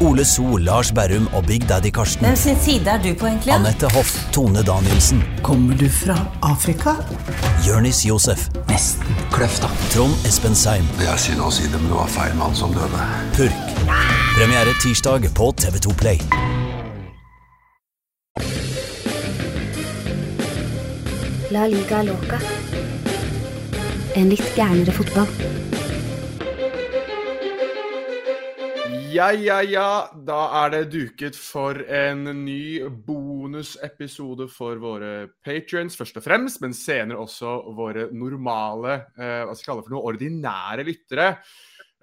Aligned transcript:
Ole 0.00 0.24
So, 0.24 0.56
Lars 0.56 0.92
Berrum 0.92 1.28
og 1.32 1.44
Big 1.46 1.68
Daddy 1.68 1.90
Karsten. 1.94 2.26
Hvem 2.26 2.36
sin 2.36 2.56
side 2.60 2.90
er 2.90 3.02
du 3.02 3.14
på, 3.14 3.26
egentlig? 3.26 3.52
Anette 3.54 3.86
Hoff, 3.94 4.32
Tone 4.32 4.62
Danielsen. 4.62 5.22
Kommer 5.42 5.76
du 5.78 5.88
fra 5.88 6.16
Afrika? 6.42 6.90
Jørnis 7.66 8.06
Josef. 8.06 8.48
Nesten 8.68 9.06
kløfta. 9.32 9.70
Trond 9.94 10.26
Espen 10.26 10.54
Seim. 10.58 10.88
Det 10.98 11.06
er 11.06 11.20
synd 11.20 11.44
å 11.46 11.50
si 11.54 11.68
det, 11.70 11.78
men 11.78 11.92
det 11.92 11.98
var 12.00 12.10
feil 12.10 12.34
mann 12.38 12.56
som 12.58 12.74
døde. 12.74 13.06
Purk. 13.36 13.74
Premiere 14.34 14.74
tirsdag 14.82 15.30
på 15.34 15.52
TV2 15.62 15.94
Play. 15.94 16.18
La 21.54 21.68
liga 21.70 22.02
loca. 22.02 22.42
En 24.14 24.30
litt 24.30 24.48
gærnere 24.58 24.94
fotball. 24.94 25.30
Ja, 29.14 29.28
ja, 29.30 29.60
ja. 29.62 30.10
Da 30.26 30.38
er 30.64 30.72
det 30.72 30.80
duket 30.90 31.36
for 31.38 31.78
en 31.86 32.24
ny 32.40 32.82
bonusepisode 33.06 34.48
for 34.50 34.80
våre 34.82 35.28
patrions, 35.44 35.94
først 35.94 36.18
og 36.18 36.24
fremst, 36.24 36.58
men 36.64 36.74
senere 36.74 37.20
også 37.22 37.52
våre 37.76 38.08
normale, 38.10 38.96
eh, 39.14 39.44
hva 39.44 39.54
skal 39.54 39.60
jeg 39.60 39.68
kalle 39.68 39.84
det 39.84 39.86
for 39.86 39.94
noe, 39.94 40.10
ordinære 40.10 40.88
lyttere. 40.90 41.28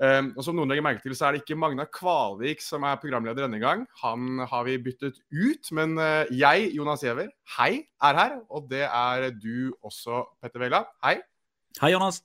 Um, 0.02 0.32
og 0.38 0.48
som 0.48 0.56
noen 0.56 0.72
legger 0.72 0.88
merke 0.88 1.04
til, 1.04 1.18
så 1.18 1.28
er 1.28 1.36
det 1.36 1.44
ikke 1.44 1.60
Magna 1.60 1.84
Kvalvik 2.00 2.64
som 2.64 2.88
er 2.88 3.02
programleder 3.04 3.44
denne 3.44 3.60
gang. 3.62 3.84
Han 4.06 4.46
har 4.48 4.66
vi 4.70 4.80
byttet 4.82 5.20
ut. 5.36 5.76
Men 5.76 6.00
uh, 6.00 6.32
jeg, 6.32 6.72
Jonas 6.80 7.04
Giæver, 7.04 7.30
hei, 7.60 7.74
er 8.02 8.24
her. 8.24 8.40
Og 8.50 8.72
det 8.72 8.88
er 8.88 9.30
du 9.36 9.76
også, 9.84 10.24
Petter 10.40 10.64
Vegla. 10.64 10.86
Hei. 11.04 11.20
Hei, 11.84 11.92
Jonas. 11.92 12.24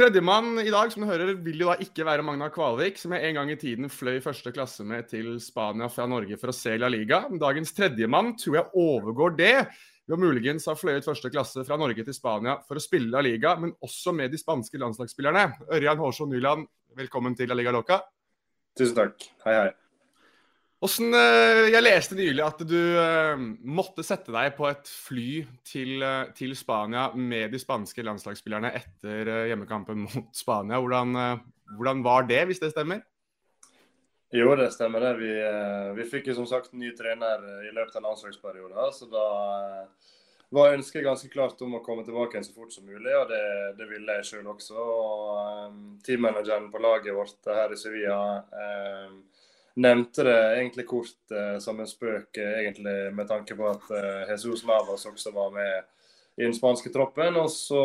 Tredjemann 0.00 0.58
i 0.58 0.70
dag, 0.72 0.88
som 0.92 1.02
du 1.02 1.10
hører, 1.10 1.34
vil 1.44 1.60
jo 1.60 1.66
da 1.68 1.74
ikke 1.84 2.06
være 2.08 2.22
Magna 2.24 2.46
Kvalvik, 2.48 2.96
som 2.96 3.12
jeg 3.12 3.26
en 3.28 3.36
gang 3.36 3.50
i 3.52 3.56
tiden 3.60 3.90
fløy 3.92 4.22
første 4.24 4.48
klasse 4.56 4.80
med 4.88 5.10
til 5.10 5.34
Spania 5.44 5.90
fra 5.92 6.06
Norge 6.08 6.38
for 6.40 6.48
å 6.48 6.54
se 6.56 6.72
La 6.80 6.88
Liga. 6.88 7.18
Dagens 7.42 7.74
tredjemann 7.76 8.30
tror 8.40 8.56
jeg 8.56 8.80
overgår 8.80 9.36
det. 9.36 9.52
Vi 10.08 10.14
har 10.14 10.22
muligens 10.22 10.70
ha 10.72 10.76
fløyet 10.78 11.04
første 11.04 11.28
klasse 11.34 11.66
fra 11.68 11.76
Norge 11.76 12.06
til 12.06 12.16
Spania 12.16 12.56
for 12.64 12.80
å 12.80 12.84
spille 12.86 13.12
La 13.12 13.20
Liga, 13.26 13.52
men 13.60 13.74
også 13.84 14.16
med 14.16 14.32
de 14.32 14.40
spanske 14.40 14.80
landslagsspillerne. 14.80 15.68
Ørjan 15.68 16.00
Hårsson 16.00 16.32
Nyland, 16.32 16.64
velkommen 16.96 17.36
til 17.36 17.52
La 17.52 17.60
Liga 17.60 17.76
Loca. 17.76 18.00
Tusen 18.80 18.96
takk. 19.02 19.28
Hei, 19.44 19.58
hei. 19.66 19.70
Hvordan, 20.80 21.12
eh, 21.12 21.66
jeg 21.74 21.84
leste 21.84 22.16
nylig 22.16 22.40
at 22.40 22.62
du 22.64 22.78
eh, 22.96 23.40
måtte 23.68 24.00
sette 24.00 24.32
deg 24.32 24.54
på 24.56 24.64
et 24.64 24.88
fly 24.88 25.42
til, 25.68 26.00
eh, 26.00 26.30
til 26.32 26.54
Spania 26.56 27.10
med 27.12 27.52
de 27.52 27.60
spanske 27.60 28.00
landslagsspillerne 28.06 28.70
etter 28.78 29.28
hjemmekampen 29.50 30.00
mot 30.06 30.30
Spania. 30.32 30.80
Hvordan, 30.80 31.42
hvordan 31.76 32.00
var 32.06 32.24
det, 32.30 32.46
hvis 32.48 32.62
det 32.64 32.72
stemmer? 32.72 33.02
Jo, 34.32 34.54
det 34.56 34.70
stemmer 34.72 35.04
det. 35.04 35.10
Vi, 35.20 35.34
vi 35.98 36.06
fikk 36.08 36.30
jo 36.30 36.38
som 36.38 36.48
sagt 36.48 36.72
ny 36.72 36.94
trener 36.96 37.44
i 37.66 37.74
løpet 37.76 37.98
av 37.98 38.06
landslagsperioden. 38.06 38.80
Så 38.94 39.10
da 39.12 39.26
var 40.54 40.78
ønsket 40.78 41.04
ganske 41.04 41.28
klart 41.34 41.60
om 41.66 41.76
å 41.76 41.82
komme 41.84 42.06
tilbake 42.06 42.38
igjen 42.38 42.46
så 42.46 42.56
fort 42.56 42.72
som 42.72 42.88
mulig, 42.88 43.12
og 43.18 43.28
det, 43.28 43.42
det 43.76 43.90
ville 43.90 44.16
jeg 44.20 44.30
sjøl 44.30 44.48
også. 44.54 44.80
Og 44.80 46.00
Teammanageren 46.06 46.70
på 46.72 46.80
laget 46.80 47.12
vårt 47.18 47.52
her 47.52 47.74
i 47.74 47.78
Sevilla 47.78 48.22
um, 48.48 49.20
nevnte 49.76 50.24
det 50.26 50.38
egentlig 50.56 50.86
kort 50.90 51.34
eh, 51.34 51.58
som 51.62 51.78
en 51.80 51.88
spøk, 51.88 52.32
uh, 52.38 52.56
egentlig 52.62 52.96
med 53.14 53.28
tanke 53.30 53.54
på 53.58 53.68
at 53.70 53.86
eh, 53.94 54.32
Jesus 54.32 54.64
Navas 54.66 55.06
også 55.06 55.32
var 55.36 55.54
med 55.54 55.88
i 56.40 56.44
den 56.46 56.56
spanske 56.56 56.92
troppen. 56.94 57.38
Og 57.38 57.50
så, 57.52 57.84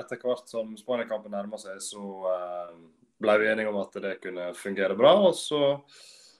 etter 0.00 0.22
hvert 0.22 0.48
som 0.48 0.72
Spania-kampen 0.78 1.34
nærma 1.34 1.60
seg, 1.60 1.80
så 1.82 2.02
ble 3.20 3.38
vi 3.40 3.48
enige 3.50 3.70
om 3.70 3.78
at 3.82 3.96
det 4.02 4.18
kunne 4.22 4.50
fungere 4.58 4.96
bra. 4.98 5.14
Og 5.28 5.34
så 5.38 5.62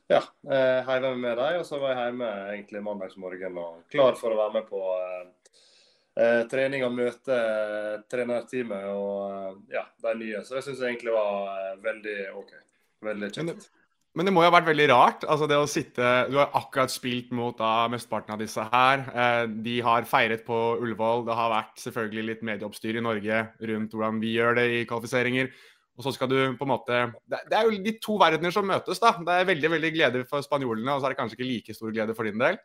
ja, 0.06 0.20
eh, 0.50 0.80
heiv 0.84 1.06
jeg 1.06 1.20
med 1.20 1.38
deg, 1.40 1.60
og 1.60 1.64
så 1.64 1.78
var 1.80 1.94
jeg 1.94 2.10
hjemme 2.10 2.30
egentlig 2.52 2.82
mandagsmorgen 2.84 3.56
og 3.60 3.78
klar 3.92 4.18
for 4.20 4.34
å 4.34 4.40
være 4.42 4.58
med 4.58 4.66
på 4.68 4.82
eh, 4.98 5.54
eh 6.20 6.40
trening 6.50 6.84
og 6.84 6.92
møte 6.92 7.38
eh, 7.38 7.94
trenerteamet 8.12 8.90
og 8.92 9.72
ja, 9.72 9.86
de 10.04 10.14
nye. 10.20 10.42
Så 10.44 10.58
det 10.58 10.66
syns 10.66 10.82
jeg 10.82 10.92
egentlig 10.92 11.16
var 11.16 11.80
veldig 11.86 12.18
OK. 12.42 12.52
Veldig 13.04 13.32
kjekt. 13.32 13.70
Men 14.14 14.28
det 14.28 14.32
må 14.34 14.44
jo 14.44 14.46
ha 14.46 14.54
vært 14.54 14.68
veldig 14.68 14.86
rart. 14.92 15.24
altså 15.26 15.48
det 15.50 15.56
å 15.58 15.66
sitte, 15.66 16.10
Du 16.30 16.38
har 16.38 16.52
akkurat 16.54 16.90
spilt 16.92 17.32
mot 17.34 17.56
da, 17.58 17.88
mesteparten 17.90 18.36
av 18.36 18.38
disse 18.38 18.62
her. 18.62 19.02
Eh, 19.10 19.46
de 19.66 19.80
har 19.82 20.06
feiret 20.06 20.44
på 20.46 20.58
Ullevål. 20.78 21.24
Det 21.26 21.34
har 21.34 21.50
vært 21.50 21.82
selvfølgelig 21.82 22.26
litt 22.28 22.44
medieoppstyr 22.46 23.00
i 23.00 23.02
Norge 23.02 23.40
rundt 23.70 23.94
hvordan 23.94 24.20
vi 24.22 24.36
gjør 24.36 24.60
det 24.60 24.68
i 24.70 24.84
kvalifiseringer. 24.86 25.50
Og 25.94 26.06
så 26.06 26.12
skal 26.14 26.30
du 26.30 26.38
på 26.58 26.66
en 26.66 26.72
måte 26.72 27.00
Det, 27.30 27.54
er 27.54 27.66
jo 27.66 27.82
de 27.82 27.96
to 28.02 28.16
verdener 28.18 28.54
som 28.54 28.66
møtes, 28.66 29.02
da. 29.02 29.16
Det 29.18 29.34
er 29.34 29.50
veldig 29.50 29.72
veldig 29.76 29.92
glede 29.94 30.22
for 30.30 30.46
spanjolene, 30.46 30.94
og 30.94 31.02
så 31.02 31.08
er 31.08 31.14
det 31.14 31.18
kanskje 31.18 31.38
ikke 31.38 31.50
like 31.50 31.74
stor 31.74 31.94
glede 31.94 32.14
for 32.14 32.30
din 32.30 32.38
del? 32.38 32.58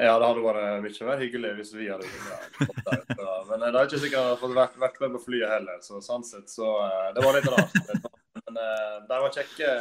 Ja, 0.00 0.14
det 0.16 0.30
hadde 0.30 0.42
vært 0.46 0.84
mye 0.84 1.06
mer 1.10 1.20
hyggelig 1.20 1.50
hvis 1.58 1.74
vi 1.76 1.90
hadde 1.90 2.06
der. 2.06 3.02
Men 3.50 3.66
eh, 3.66 3.66
det 3.66 3.74
har 3.74 3.90
ikke 3.90 4.02
sikkert 4.06 4.46
vært, 4.46 4.78
vært 4.78 5.02
med 5.02 5.18
på 5.18 5.24
flyet 5.26 5.50
heller, 5.58 5.82
så 5.82 5.98
sånn 6.04 6.22
sett 6.24 6.48
så 6.50 6.70
eh, 6.86 7.10
Det 7.18 7.26
var 7.26 7.36
litt 7.36 7.50
rart. 7.50 8.10
Men 8.46 8.60
uh, 8.60 8.96
de 9.08 9.20
var 9.24 9.34
kjekke 9.34 9.72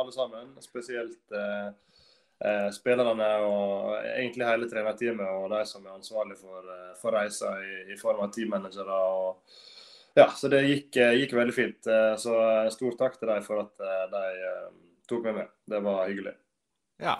alle 0.00 0.14
sammen. 0.14 0.52
Spesielt 0.64 1.36
uh, 1.36 1.70
spillerne 2.72 3.32
og 3.44 3.98
egentlig 4.14 4.46
hele 4.48 4.68
trenerteamet 4.70 5.28
og 5.28 5.50
de 5.52 5.64
som 5.68 5.84
er 5.84 5.98
ansvarlig 5.98 6.38
for, 6.40 6.70
for 7.02 7.12
reisa 7.12 7.52
i, 7.60 7.74
i 7.92 7.98
form 8.00 8.22
av 8.24 8.32
teammanagere. 8.32 8.96
og 8.96 9.58
ja, 10.14 10.26
så 10.34 10.48
det 10.50 10.64
gikk, 10.66 10.96
eh, 10.96 11.14
gikk, 11.22 11.34
veldig 11.38 11.54
fint. 11.54 11.86
Eh, 11.86 12.14
så 12.18 12.34
eh, 12.42 12.70
stor 12.74 12.96
takk 12.98 13.18
til 13.18 13.30
dem 13.30 13.44
for 13.46 13.62
at 13.62 13.86
de 14.10 14.24
tok 15.10 15.24
meg 15.28 15.38
med. 15.38 15.54
Det 15.70 15.80
var 15.84 16.02
hyggelig. 16.08 16.34
Ja. 17.00 17.16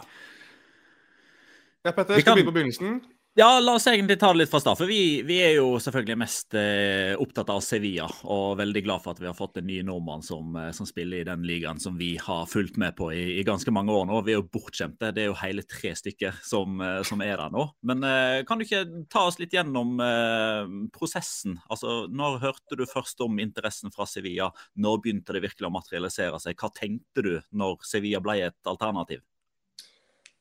Ja, 1.85 1.93
Petter, 1.97 2.19
skal 2.21 2.37
vi 2.37 2.43
begynne 2.43 2.51
på 2.51 2.57
begynnelsen? 2.59 2.99
Ja, 3.39 3.61
la 3.61 3.77
oss 3.79 3.87
egentlig 3.87 4.17
ta 4.19 4.33
det 4.33 4.41
litt 4.41 4.51
fra 4.51 4.59
start. 4.59 4.81
For 4.81 4.91
vi, 4.91 5.23
vi 5.23 5.37
er 5.39 5.53
jo 5.61 5.77
selvfølgelig 5.79 6.17
mest 6.19 6.55
eh, 6.59 7.13
opptatt 7.15 7.53
av 7.55 7.61
Sevilla. 7.63 8.09
Og 8.27 8.57
veldig 8.59 8.83
glad 8.83 9.05
for 9.05 9.15
at 9.15 9.23
vi 9.23 9.29
har 9.29 9.37
fått 9.39 9.61
en 9.61 9.69
ny 9.71 9.77
nordmann 9.87 10.25
som, 10.27 10.57
eh, 10.59 10.73
som 10.75 10.89
spiller 10.89 11.23
i 11.23 11.29
den 11.29 11.45
ligaen 11.47 11.79
som 11.79 11.95
vi 12.01 12.17
har 12.19 12.51
fulgt 12.51 12.75
med 12.83 12.97
på 12.99 13.13
i, 13.15 13.39
i, 13.39 13.47
ganske 13.47 13.71
mange 13.71 13.95
år 13.95 14.09
nå. 14.11 14.19
Vi 14.27 14.35
er 14.35 14.41
jo 14.41 14.49
bortskjemte. 14.51 15.13
Det 15.15 15.23
er 15.23 15.31
jo 15.31 15.39
hele 15.45 15.63
tre 15.63 15.95
stykker 15.95 16.43
som, 16.43 16.83
eh, 16.83 16.99
som 17.07 17.23
er 17.23 17.37
der 17.39 17.55
nå. 17.55 17.69
Men 17.87 18.03
eh, 18.11 18.41
kan 18.51 18.59
du 18.59 18.67
ikke 18.67 19.07
ta 19.15 19.29
oss 19.31 19.39
litt 19.39 19.55
gjennom 19.55 20.03
eh, 20.03 20.75
prosessen? 20.99 21.61
Altså, 21.71 22.01
Når 22.11 22.43
hørte 22.49 22.83
du 22.83 22.87
først 22.91 23.23
om 23.23 23.39
interessen 23.39 23.95
fra 23.95 24.11
Sevilla? 24.11 24.51
Når 24.75 25.05
begynte 25.07 25.39
det 25.39 25.47
virkelig 25.47 25.71
å 25.71 25.77
materialisere 25.79 26.43
seg? 26.43 26.59
Hva 26.59 26.75
tenkte 26.75 27.23
du 27.23 27.37
når 27.55 27.79
Sevilla 27.87 28.19
ble 28.27 28.41
et 28.51 28.75
alternativ? 28.75 29.23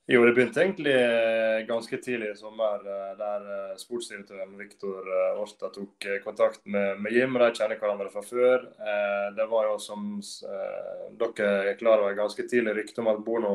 Jo, 0.10 0.24
det 0.26 0.32
begynte 0.34 0.64
egentlig 0.64 0.94
eh, 0.98 1.60
ganske 1.70 1.98
tidlig 2.02 2.32
i 2.32 2.38
sommer, 2.38 2.82
eh, 2.82 3.10
der 3.20 3.44
eh, 3.54 3.74
sportsdirektøren 3.78 4.56
Viktor 4.58 5.06
Orta 5.38 5.70
tok 5.70 6.08
kontakt 6.24 6.64
med, 6.66 7.04
med 7.04 7.14
Jim. 7.14 7.36
De 7.38 7.50
kjenner 7.54 7.78
hverandre 7.78 8.10
fra 8.10 8.24
før. 8.26 8.66
Det 9.38 9.46
var 9.52 9.68
jo, 9.70 9.76
som 9.84 10.08
dere 11.20 11.52
er 11.70 11.78
klar 11.78 12.02
over, 12.02 12.18
ganske 12.18 12.48
tidlig 12.50 12.74
rykte 12.80 13.04
om 13.04 13.12
at 13.12 13.22
Bono 13.22 13.54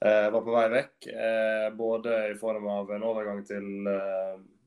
var 0.00 0.40
på 0.40 0.54
vei 0.54 0.64
vekk. 0.78 1.10
Både 1.76 2.16
i 2.30 2.38
form 2.40 2.70
av 2.72 2.96
en 2.96 3.04
overgang 3.10 3.44
til 3.44 3.68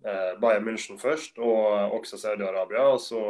Bayern 0.06 0.70
München 0.70 1.02
først, 1.02 1.42
og 1.42 1.98
også 1.98 2.22
Saudi-Arabia. 2.22 2.86
Og 2.94 3.02
så, 3.02 3.24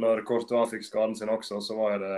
når 0.00 0.24
Courtois 0.24 0.72
fikk 0.72 0.88
skaden 0.88 1.20
sin 1.20 1.36
også, 1.36 1.60
så 1.68 1.76
var 1.76 2.00
det 2.00 2.16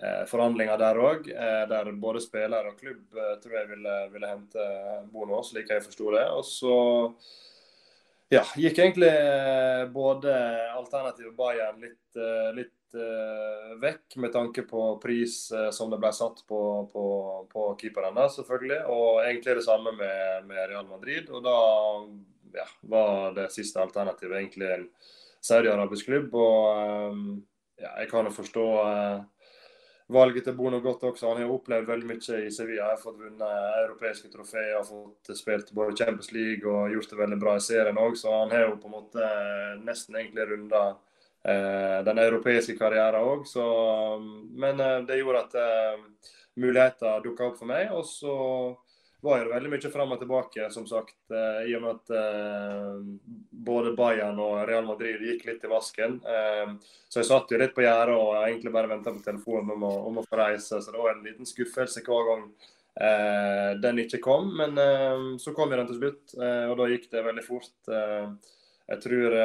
forhandlinger 0.00 0.78
der 0.80 0.98
òg, 0.98 1.26
eh, 1.28 1.62
der 1.68 1.92
både 2.00 2.20
spiller 2.24 2.70
og 2.70 2.78
klubb 2.80 3.16
eh, 3.16 3.34
tror 3.42 3.58
jeg 3.58 3.68
ville, 3.74 3.96
ville 4.14 4.30
hente 4.30 4.68
Bono, 5.12 5.42
slik 5.44 5.68
jeg 5.68 5.84
forsto 5.84 6.14
det. 6.14 6.24
Og 6.32 6.44
så 6.48 6.76
ja, 8.32 8.44
gikk 8.56 8.78
egentlig 8.80 9.10
både 9.92 10.32
alternativet 10.72 11.36
Bayern 11.36 11.82
litt, 11.82 12.16
litt 12.56 12.96
vekk 13.82 14.16
med 14.24 14.32
tanke 14.32 14.64
på 14.68 14.86
pris 15.00 15.34
som 15.76 15.92
det 15.92 15.98
ble 16.00 16.08
satt 16.16 16.40
på, 16.48 16.60
på, 16.92 17.04
på 17.52 17.66
keeperen, 17.80 18.16
selvfølgelig. 18.32 18.78
Og 18.88 19.20
egentlig 19.26 19.58
det 19.58 19.66
samme 19.66 19.92
med, 19.98 20.48
med 20.48 20.64
Real 20.72 20.88
Madrid. 20.88 21.28
Og 21.28 21.44
da 21.44 21.58
ja, 22.56 22.64
var 22.88 23.36
det 23.36 23.50
siste 23.52 23.84
alternativet 23.84 24.38
egentlig 24.40 24.72
en 24.78 24.88
saudi-arabisk 25.44 26.08
klubb. 26.08 26.32
Og 26.32 27.20
ja, 27.76 27.92
jeg 28.00 28.08
kan 28.08 28.28
jo 28.28 28.32
forstå 28.32 28.66
valget 30.08 30.44
til 30.44 30.56
Bono 30.56 30.80
godt 30.80 31.04
også. 31.10 31.28
Han 31.28 31.42
har 31.42 31.52
opplevd 31.52 31.88
veldig 31.88 32.08
mye 32.08 32.40
i 32.46 32.50
Sevilla. 32.54 32.90
Har 32.90 33.00
fått 33.00 33.20
vunnet 33.20 33.78
europeiske 33.82 34.30
trofeer, 34.32 34.82
fått 34.86 35.32
spilt 35.38 35.72
både 35.76 35.96
Champions 35.96 36.32
League 36.32 36.68
og 36.68 36.92
gjort 36.92 37.10
det 37.10 37.20
veldig 37.22 37.40
bra 37.40 37.56
i 37.56 37.64
serien 37.64 38.00
òg. 38.00 38.16
Så 38.18 38.32
han 38.34 38.54
har 38.54 38.66
jo 38.66 38.78
på 38.82 38.90
en 38.90 38.96
måte 38.98 39.32
nesten 39.86 40.18
egentlig 40.20 40.48
runda 40.50 40.84
eh, 41.44 41.98
den 42.06 42.22
europeiske 42.22 42.76
karrieren 42.78 43.22
òg. 43.22 43.46
Men 44.64 44.80
eh, 44.80 45.00
det 45.08 45.20
gjorde 45.20 45.44
at 45.46 45.60
eh, 45.62 46.30
muligheter 46.60 47.22
dukka 47.24 47.50
opp 47.50 47.60
for 47.60 47.72
meg. 47.72 47.92
Og 47.96 48.06
så 48.08 48.36
var 49.22 49.38
jo 49.38 49.50
veldig 49.52 49.70
mye 49.70 49.90
fram 49.92 50.12
og 50.14 50.18
tilbake, 50.18 50.66
som 50.74 50.86
sagt. 50.90 51.16
Eh, 51.30 51.70
I 51.70 51.76
og 51.78 51.84
med 51.84 52.00
at 52.00 52.12
eh, 52.18 53.36
både 53.68 53.94
Bayern 53.98 54.40
og 54.42 54.64
Real 54.66 54.86
Madrid 54.86 55.22
gikk 55.22 55.46
litt 55.46 55.62
i 55.62 55.70
vasken. 55.70 56.16
Eh, 56.26 56.72
så 57.06 57.20
jeg 57.20 57.28
satt 57.28 57.54
jo 57.54 57.60
litt 57.60 57.74
på 57.76 57.84
gjerdet 57.84 58.16
og 58.18 58.34
egentlig 58.40 58.72
bare 58.74 58.90
venta 58.90 59.14
på 59.14 59.22
telefonen 59.22 59.76
om 59.76 59.86
å, 59.86 59.92
om 60.10 60.18
å, 60.18 60.26
få 60.26 60.40
reise. 60.42 60.80
Så 60.82 60.90
det 60.90 60.98
var 60.98 61.14
en 61.14 61.26
liten 61.26 61.48
skuffelse 61.48 62.02
hver 62.06 62.30
gang 62.32 62.46
den 63.80 64.02
ikke 64.02 64.18
kom. 64.20 64.50
Men 64.58 64.76
så 65.40 65.54
kom 65.56 65.70
den 65.72 65.86
til 65.88 65.96
slutt, 65.96 66.34
og 66.36 66.74
da 66.76 66.88
gikk 66.90 67.06
det 67.14 67.22
veldig 67.24 67.44
fort. 67.46 67.70
jeg 67.88 68.98
tror 69.00 69.36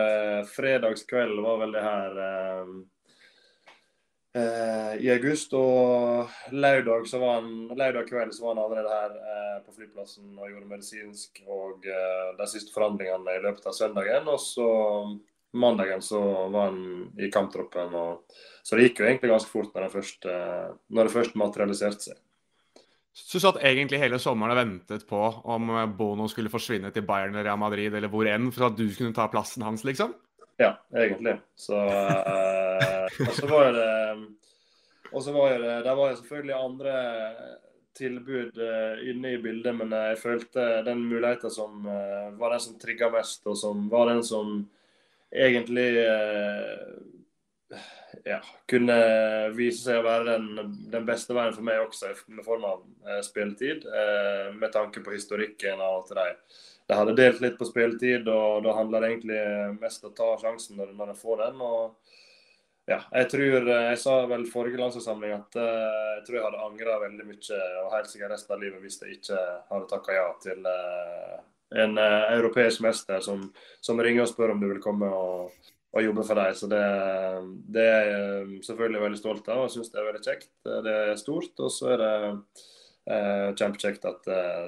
fredagskveld 0.51 1.39
var 1.45 1.61
vel 1.61 1.71
det 1.77 1.83
her 1.85 2.19
i 5.01 5.09
august. 5.13 5.53
Og 5.57 6.29
lørdag, 6.51 7.07
kveld 8.09 8.35
så 8.35 8.43
var 8.43 8.55
han 8.55 8.61
allerede 8.63 8.91
her 8.91 9.15
eh, 9.17 9.57
på 9.65 9.75
flyplassen 9.77 10.35
og 10.37 10.51
gjorde 10.51 10.69
medisinsk 10.69 11.41
og 11.47 11.87
eh, 11.87 12.29
de 12.37 12.49
siste 12.51 12.75
forhandlingene 12.75 13.37
i 13.37 13.43
løpet 13.45 13.67
av 13.69 13.75
søndagen. 13.77 14.29
Og 14.33 14.39
så 14.43 14.69
mandagen 15.57 16.03
så 16.05 16.21
var 16.53 16.71
han 16.71 17.09
i 17.19 17.31
kamptroppen. 17.33 17.95
Og, 17.97 18.39
så 18.63 18.77
det 18.77 18.89
gikk 18.89 19.01
jo 19.01 19.09
egentlig 19.09 19.33
ganske 19.33 19.51
fort 19.51 19.73
når 19.73 19.87
det 19.87 19.93
først, 19.97 20.29
eh, 20.31 20.71
når 20.93 21.09
det 21.09 21.15
først 21.17 21.37
materialiserte 21.39 22.09
seg. 22.11 22.23
Så 23.17 23.39
du 23.39 23.41
satt 23.41 23.63
egentlig 23.65 23.97
hele 23.97 24.19
sommeren 24.21 24.53
og 24.53 24.59
ventet 24.59 25.07
på 25.09 25.19
om 25.49 25.71
Bono 25.97 26.27
skulle 26.29 26.51
forsvinne 26.53 26.91
til 26.93 27.05
Bayern 27.07 27.33
eller 27.33 27.47
Real 27.49 27.57
Madrid 27.57 27.95
eller 27.97 28.11
hvor 28.13 28.29
enn, 28.29 28.51
for 28.53 28.67
at 28.67 28.77
du 28.77 28.85
skulle 28.93 29.15
ta 29.17 29.25
plassen 29.33 29.65
hans, 29.65 29.81
liksom? 29.87 30.13
Ja, 30.57 30.73
egentlig. 30.95 31.37
Så 31.55 31.77
uh, 31.77 33.27
Og 33.27 33.33
så 33.33 33.47
var 33.47 33.71
det 33.73 33.91
Og 35.11 35.23
så 35.23 35.31
var 35.31 35.59
det 35.59 35.83
Der 35.85 35.95
var 35.95 36.09
jo 36.09 36.15
selvfølgelig 36.15 36.55
andre 36.55 36.95
tilbud 37.97 38.57
uh, 38.61 39.09
inne 39.09 39.33
i 39.33 39.41
bildet, 39.41 39.75
men 39.75 39.93
jeg 39.93 40.17
følte 40.21 40.65
den 40.85 41.05
muligheten 41.09 41.49
som 41.49 41.85
var 42.37 42.53
den 42.53 42.61
som 42.61 42.75
trigga 42.79 43.09
mest, 43.09 43.47
og 43.49 43.57
som 43.57 43.87
var 43.89 44.11
den 44.11 44.21
som 44.23 44.59
egentlig 45.33 45.87
ja, 48.23 48.37
kunne 48.69 48.97
vise 49.57 49.81
seg 49.81 49.97
å 49.97 50.05
være 50.05 50.27
den, 50.29 50.75
den, 50.93 51.07
beste 51.09 51.33
veien 51.33 51.57
for 51.57 51.65
meg 51.65 51.81
også, 51.81 52.13
med 52.29 52.45
form 52.45 52.67
av 52.69 52.85
spilletid. 53.25 53.89
med 54.61 54.71
tanke 54.71 55.01
på 55.01 55.17
historikken 55.17 55.81
av 55.81 56.03
at 56.03 56.13
de 56.19 56.29
de 56.87 56.95
hadde 56.95 57.17
delt 57.17 57.41
litt 57.43 57.57
på 57.59 57.67
spilletid, 57.67 58.29
og 58.31 58.63
da 58.63 58.75
handler 58.77 59.03
det 59.03 59.09
egentlig 59.11 59.41
mest 59.81 60.05
om 60.05 60.13
å 60.13 60.15
ta 60.15 60.29
sjansen 60.39 60.79
når, 60.79 60.93
når 60.95 61.17
får 61.19 61.41
den. 61.43 61.61
og 61.61 61.97
ja, 62.87 63.01
jeg 63.11 63.27
tror 63.33 63.65
Jeg 63.67 63.99
sa 63.99 64.13
vel 64.31 64.45
forrige 64.47 64.79
landslagssamling 64.79 65.33
at 65.35 65.57
uh, 65.59 66.11
jeg 66.17 66.23
tror 66.27 66.37
jeg 66.37 66.45
hadde 66.45 66.67
angra 66.69 66.99
veldig 67.01 67.25
mye, 67.27 67.57
og 67.83 67.95
helt 67.97 68.11
sikkert 68.11 68.31
resten 68.37 68.55
av 68.55 68.61
livet, 68.63 68.79
hvis 68.83 69.01
jeg 69.01 69.17
ikke 69.17 69.41
hadde 69.73 69.89
takka 69.91 70.15
ja 70.15 70.27
til 70.43 70.69
uh, 70.71 71.41
en 71.83 71.99
uh, 71.99 72.29
europeisk 72.37 72.85
mester 72.85 73.19
som, 73.25 73.43
som, 73.83 73.99
ringer 73.99 74.23
og 74.23 74.31
spør 74.31 74.55
om 74.55 74.63
du 74.63 74.69
vil 74.69 74.79
komme 74.79 75.11
og, 75.11 75.51
og 75.91 76.05
jobbe 76.05 76.23
for 76.29 76.39
deg. 76.39 76.55
Så 76.55 76.71
det, 76.71 76.85
det, 77.75 77.83
er 77.83 78.07
jeg 78.13 78.63
selvfølgelig 78.69 79.03
veldig 79.03 79.19
stolt 79.19 79.51
av 79.51 79.65
og 79.65 79.73
syns 79.75 79.91
det 79.91 79.99
er 79.99 80.07
veldig 80.07 80.23
kjekt. 80.23 80.51
Det 80.87 80.97
er 81.03 81.19
stort, 81.19 81.51
og 81.59 81.73
så 81.75 81.91
er 81.97 82.05
det 82.05 82.15
kjempekjekt 83.59 84.03
at 84.07 84.25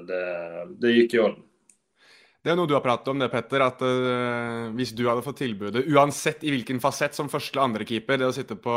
det, 0.07 0.25
det 0.79 0.93
gikk 0.95 1.15
i 1.15 1.23
orden. 1.23 1.48
Det 2.39 2.53
er 2.53 2.55
noe 2.55 2.69
du 2.69 2.75
har 2.75 2.83
pratet 2.83 3.09
om, 3.11 3.19
det, 3.19 3.27
Petter. 3.33 3.63
At 3.65 3.81
uh, 3.83 4.69
hvis 4.77 4.93
du 4.95 5.03
hadde 5.09 5.23
fått 5.25 5.41
tilbudet, 5.41 5.83
uansett 5.91 6.45
i 6.47 6.53
hvilken 6.53 6.79
fasett, 6.83 7.17
som 7.17 7.31
første 7.31 7.55
eller 7.55 7.67
andre 7.67 7.87
keeper, 7.87 8.21
det 8.21 8.29
å 8.29 8.35
sitte 8.35 8.55
på 8.59 8.75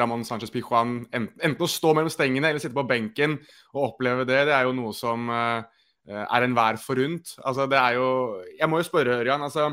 Ramón 0.00 0.26
Sánchez 0.26 0.50
Pijuan, 0.54 1.04
enten, 1.14 1.54
å 1.62 1.70
stå 1.70 1.94
mellom 1.94 2.10
stengene 2.10 2.50
eller 2.50 2.62
sitte 2.62 2.76
på 2.76 2.86
benken 2.88 3.38
og 3.76 3.84
oppleve 3.92 4.26
det, 4.26 4.44
det 4.50 4.56
er 4.56 4.66
jo 4.66 4.74
noe 4.74 4.90
som 4.96 5.30
uh, 5.30 5.62
er 6.08 6.48
enhver 6.48 6.80
forunt. 6.82 7.36
Altså, 7.44 7.68
det 7.70 7.78
er 7.78 8.00
jo 8.00 8.10
Jeg 8.58 8.70
må 8.70 8.82
jo 8.82 8.90
spørre, 8.90 9.20
Ørjan. 9.22 9.46
altså 9.46 9.70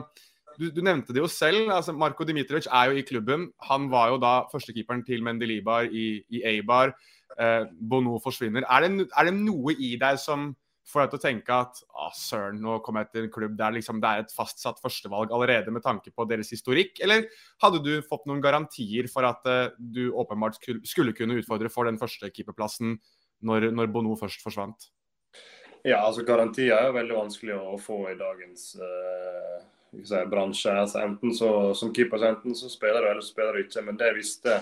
du, 0.60 0.70
du, 0.72 0.82
nevnte 0.86 1.14
det 1.14 1.20
jo 1.20 1.28
selv. 1.32 1.70
altså 1.74 1.94
Marko 1.94 2.24
Dimitrovic 2.24 2.68
er 2.72 2.92
jo 2.92 3.00
i 3.00 3.06
klubben. 3.08 3.50
Han 3.70 3.90
var 3.92 4.14
jo 4.14 4.22
da 4.22 4.36
førstekeeperen 4.52 5.04
til 5.08 5.24
Mendelibar 5.24 5.90
i, 5.90 6.22
i 6.30 6.44
Eibar. 6.48 6.94
Eh, 7.36 7.66
Bono 7.76 8.20
forsvinner. 8.24 8.64
Er 8.70 8.86
det, 8.86 9.10
er 9.12 9.28
det, 9.28 9.34
noe 9.36 9.76
i 9.76 9.96
deg 10.00 10.20
som 10.22 10.54
får 10.86 11.02
deg 11.02 11.12
til 11.12 11.20
å 11.20 11.24
tenke 11.24 11.58
at 11.66 11.80
ah, 11.98 12.12
søren, 12.14 12.60
nå 12.62 12.78
kommer 12.86 13.06
jeg 13.06 13.12
til 13.12 13.26
en 13.26 13.32
klubb 13.34 13.56
der 13.58 13.74
liksom 13.74 14.02
det 14.04 14.12
er 14.12 14.24
et 14.24 14.34
fastsatt 14.34 14.82
førstevalg 14.84 15.34
allerede 15.34 15.74
med 15.74 15.84
tanke 15.86 16.14
på 16.14 16.28
deres 16.30 16.52
historikk? 16.54 17.00
Eller 17.04 17.26
hadde 17.64 17.82
du 17.86 17.94
fått 18.06 18.28
noen 18.30 18.44
garantier 18.44 19.10
for 19.12 19.26
at 19.28 19.46
uh, 19.50 19.74
du 19.80 20.12
åpenbart 20.14 20.60
skulle 20.86 21.16
kunne 21.18 21.40
utfordre 21.42 21.72
for 21.74 21.90
den 21.90 21.98
første 22.02 22.30
keeperplassen 22.30 23.00
når, 23.46 23.72
når 23.74 23.90
Bono 23.94 24.14
først 24.20 24.46
forsvant? 24.46 24.92
Ja, 25.86 26.00
altså 26.02 26.24
Garantier 26.26 26.74
er 26.74 26.88
jo 26.88 26.96
veldig 26.96 27.18
vanskelig 27.18 27.58
å 27.58 27.76
få 27.82 28.00
i 28.10 28.18
dagens 28.18 28.72
uh, 28.82 29.66
si, 29.94 30.22
bransje. 30.30 30.72
Altså, 30.74 31.02
enten 31.06 31.34
så, 31.34 31.50
Som 31.78 31.94
keeper 31.94 32.22
så 32.22 32.32
enten 32.34 32.58
så 32.58 32.70
spiller 32.74 33.02
du, 33.02 33.10
eller 33.10 33.26
så 33.26 33.34
spiller 33.34 33.58
du 33.58 33.66
ikke. 33.66 33.84
Men 33.86 34.00
det 34.02 34.14
visste, 34.18 34.62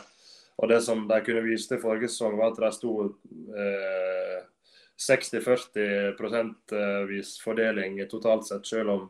og 0.59 0.71
det 0.71 0.81
som 0.83 1.05
de 1.07 1.21
kunne 1.23 1.45
vise 1.45 1.71
til 1.71 1.83
forrige 1.83 2.11
sesong, 2.11 2.35
var 2.39 2.51
at 2.51 2.59
de 2.63 2.73
sto 2.75 2.95
uh, 3.07 4.41
60-40 4.99 6.13
prosentvis 6.17 7.35
fordeling 7.41 7.97
totalt 8.09 8.47
sett. 8.47 8.67
Selv 8.67 8.93
om 8.93 9.09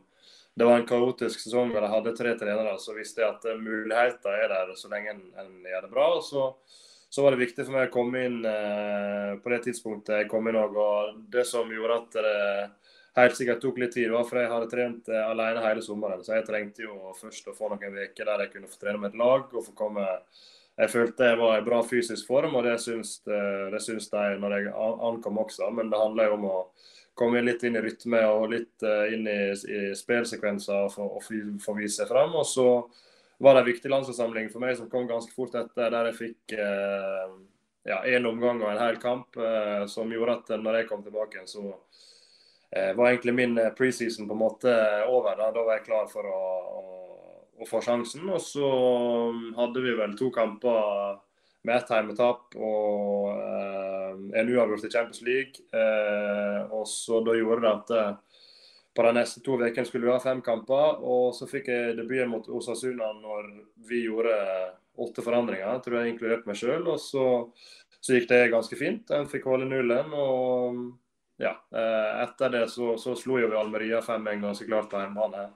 det 0.54 0.64
var 0.64 0.78
en 0.78 0.86
kaotisk 0.86 1.40
sesong 1.42 1.72
og 1.74 1.82
de 1.82 1.90
hadde 1.90 2.14
tre 2.16 2.32
trenere, 2.38 2.76
så 2.78 2.94
visste 2.94 3.24
jeg 3.24 3.32
at 3.32 3.46
muligheter 3.58 4.44
er 4.44 4.52
der 4.52 4.74
så 4.78 4.90
lenge 4.92 5.16
en, 5.16 5.56
gjør 5.66 5.86
det 5.86 5.90
bra. 5.90 6.06
Så, 6.22 6.46
så, 7.08 7.24
var 7.24 7.34
det 7.34 7.42
viktig 7.42 7.66
for 7.66 7.74
meg 7.74 7.90
å 7.90 7.94
komme 7.94 8.22
inn 8.28 8.40
eh, 8.46 9.34
på 9.42 9.50
det 9.50 9.64
tidspunktet 9.66 10.22
jeg 10.22 10.30
kom 10.30 10.46
inn 10.48 10.60
òg. 10.60 10.78
Og 10.78 11.20
det 11.34 11.46
som 11.50 11.70
gjorde 11.74 12.00
at 12.00 12.18
det 12.20 12.34
helt 13.18 13.38
sikkert 13.38 13.62
tok 13.62 13.82
litt 13.82 13.94
tid, 13.94 14.10
var 14.14 14.26
for 14.28 14.40
jeg 14.40 14.50
hadde 14.52 14.70
trent 14.70 15.10
eh, 15.10 15.26
alene 15.26 15.62
hele 15.66 15.82
sommeren. 15.82 16.22
Så 16.22 16.38
jeg 16.38 16.46
trengte 16.46 16.86
jo 16.86 17.14
først 17.18 17.50
å 17.50 17.56
få 17.56 17.70
noen 17.72 17.98
uker 18.04 18.30
der 18.30 18.46
jeg 18.46 18.54
kunne 18.54 18.70
få 18.70 18.80
trene 18.80 19.02
med 19.02 19.12
et 19.12 19.20
lag 19.20 19.50
og 19.50 19.66
få 19.68 19.74
komme 19.78 20.06
jeg 20.74 20.90
følte 20.90 21.30
jeg 21.30 21.38
var 21.38 21.58
i 21.58 21.64
bra 21.66 21.78
fysisk 21.86 22.26
form, 22.26 22.56
og 22.58 22.66
det 22.66 22.78
syns, 22.82 23.20
det 23.24 23.80
syns 23.82 24.08
de 24.10 24.24
når 24.42 24.56
jeg 24.56 24.72
ankom 24.74 25.38
også. 25.44 25.68
Men 25.70 25.92
det 25.92 26.00
handler 26.00 26.30
jo 26.30 26.38
om 26.40 26.46
å 26.50 26.58
komme 27.14 27.44
litt 27.46 27.62
inn 27.62 27.78
i 27.78 27.82
rytme 27.84 28.24
og 28.26 28.48
litt 28.50 28.82
inn 29.14 29.28
i, 29.30 29.38
i 29.54 29.82
spillsekvenser 29.94 30.98
og 30.98 31.22
få 31.62 31.76
vise 31.78 32.00
seg 32.00 32.10
fram. 32.10 32.34
Og 32.40 32.48
så 32.50 32.66
var 33.38 33.54
det 33.54 33.60
en 33.60 33.66
viktig 33.66 33.90
landslagssamling 33.90 34.50
for 34.50 34.62
meg 34.62 34.76
som 34.78 34.90
kom 34.90 35.08
ganske 35.08 35.34
fort 35.34 35.54
etter, 35.58 35.90
der 35.90 36.10
jeg 36.10 36.18
fikk 36.18 36.54
eh, 36.56 37.32
ja, 37.90 37.98
en 38.16 38.28
omgang 38.30 38.62
og 38.62 38.70
en 38.70 38.80
hel 38.80 38.98
kamp, 39.02 39.36
eh, 39.36 39.86
som 39.90 40.12
gjorde 40.12 40.38
at 40.38 40.52
når 40.60 40.80
jeg 40.80 40.88
kom 40.90 41.02
tilbake, 41.04 41.42
så 41.50 41.64
eh, 42.70 42.92
var 42.94 43.10
egentlig 43.10 43.34
min 43.34 43.58
preseason 43.76 44.28
på 44.30 44.36
en 44.36 44.44
måte 44.44 44.76
over. 45.08 45.34
Da, 45.40 45.50
da 45.56 45.66
var 45.66 45.80
jeg 45.80 45.86
klar 45.88 46.08
for 46.12 46.30
å, 46.30 46.44
å, 47.58 47.64
får 47.64 47.70
få 47.70 47.82
sjansen. 47.88 48.26
Og 48.30 48.42
så 48.42 48.68
hadde 49.58 49.84
vi 49.84 49.96
vel 49.98 50.16
to 50.18 50.30
kamper 50.34 51.20
med 51.64 51.78
ett 51.78 51.92
hjemmetap 51.94 52.56
og 52.60 53.30
en 54.36 54.50
uavgjort 54.52 54.84
i 54.84 54.92
Champions 54.92 55.22
League. 55.24 55.64
og 56.68 56.84
så 56.88 57.22
da 57.24 57.32
gjorde 57.38 57.62
det 57.64 57.72
at 57.72 58.18
på 58.94 59.02
de 59.02 59.12
neste 59.16 59.40
to 59.42 59.56
ukene 59.58 59.86
skulle 59.86 60.06
vi 60.06 60.12
ha 60.12 60.20
fem 60.22 60.40
kamper. 60.44 61.00
Og 61.02 61.34
så 61.34 61.48
fikk 61.50 61.70
jeg 61.72 61.96
debuten 61.98 62.30
mot 62.30 62.48
Osasuna 62.48 63.10
når 63.18 63.50
vi 63.88 64.04
gjorde 64.06 64.36
åtte 64.94 65.24
forandringer, 65.26 65.80
tror 65.82 65.98
jeg 65.98 66.14
inkludert 66.14 66.46
meg 66.46 66.58
sjøl. 66.58 66.86
Og 66.92 67.00
så, 67.02 67.24
så, 67.98 68.14
gikk 68.14 68.28
det 68.30 68.52
ganske 68.54 68.78
fint. 68.78 69.10
Jeg 69.10 69.30
fikk 69.32 69.48
holde 69.50 69.66
nullen. 69.70 70.14
Og 70.14 71.42
ja, 71.42 71.56
eh, 71.74 72.22
etter 72.22 72.54
det 72.54 72.64
så, 72.70 72.94
så 73.00 73.16
slo 73.18 73.40
jo 73.42 73.50
vi 73.50 73.58
Almeria 73.58 74.02
5-1 74.04 74.46
ganske 74.46 74.68
klart 74.70 74.90
på 74.92 75.02
hjemmebane. 75.02 75.48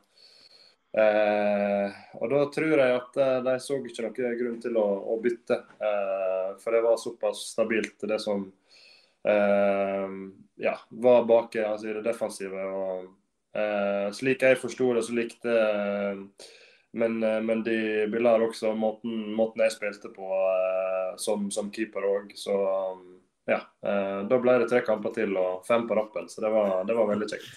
Eh, 0.89 1.99
og 2.17 2.31
da 2.33 2.45
tror 2.55 2.73
jeg 2.81 2.97
at 2.97 3.19
eh, 3.21 3.37
de 3.45 3.57
så 3.61 3.77
ikke 3.83 4.07
noen 4.07 4.39
grunn 4.41 4.59
til 4.63 4.81
å, 4.81 4.87
å 5.15 5.19
bytte. 5.23 5.61
Eh, 5.77 6.51
for 6.63 6.75
det 6.75 6.83
var 6.87 6.99
såpass 7.01 7.45
stabilt, 7.53 7.97
det 8.09 8.21
som 8.25 8.47
eh, 9.29 10.19
ja, 10.65 10.75
var 10.89 11.29
bak 11.29 11.61
altså, 11.61 11.99
det 11.99 12.07
defensive. 12.09 12.67
og 12.73 13.15
Eh, 13.59 14.09
slik 14.13 14.43
jeg 14.45 14.59
forsto 14.61 14.93
det, 14.95 15.05
så 15.07 15.15
likte 15.17 15.53
eh, 15.53 16.19
men, 16.99 17.23
eh, 17.25 17.41
men, 17.45 17.63
de 17.65 18.07
ville 18.13 18.35
også 18.45 18.75
måten, 18.77 19.33
måten, 19.37 19.65
jeg 19.65 19.75
spilte 19.75 20.13
på 20.15 20.29
eh, 20.29 21.15
som, 21.21 21.49
som, 21.55 21.71
keeper 21.73 22.05
òg. 22.07 22.35
Så 22.37 22.55
ja. 23.49 23.63
Eh, 23.83 24.21
da 24.29 24.41
ble 24.41 24.59
det 24.63 24.69
tre 24.71 24.83
kamper 24.87 25.15
til 25.17 25.37
og 25.41 25.65
fem 25.69 25.89
på 25.89 25.97
rappen, 25.99 26.29
så 26.29 26.45
det 26.45 26.53
var, 26.53 26.85
det 26.89 26.97
var 26.99 27.11
veldig 27.13 27.31
kjekt. 27.33 27.51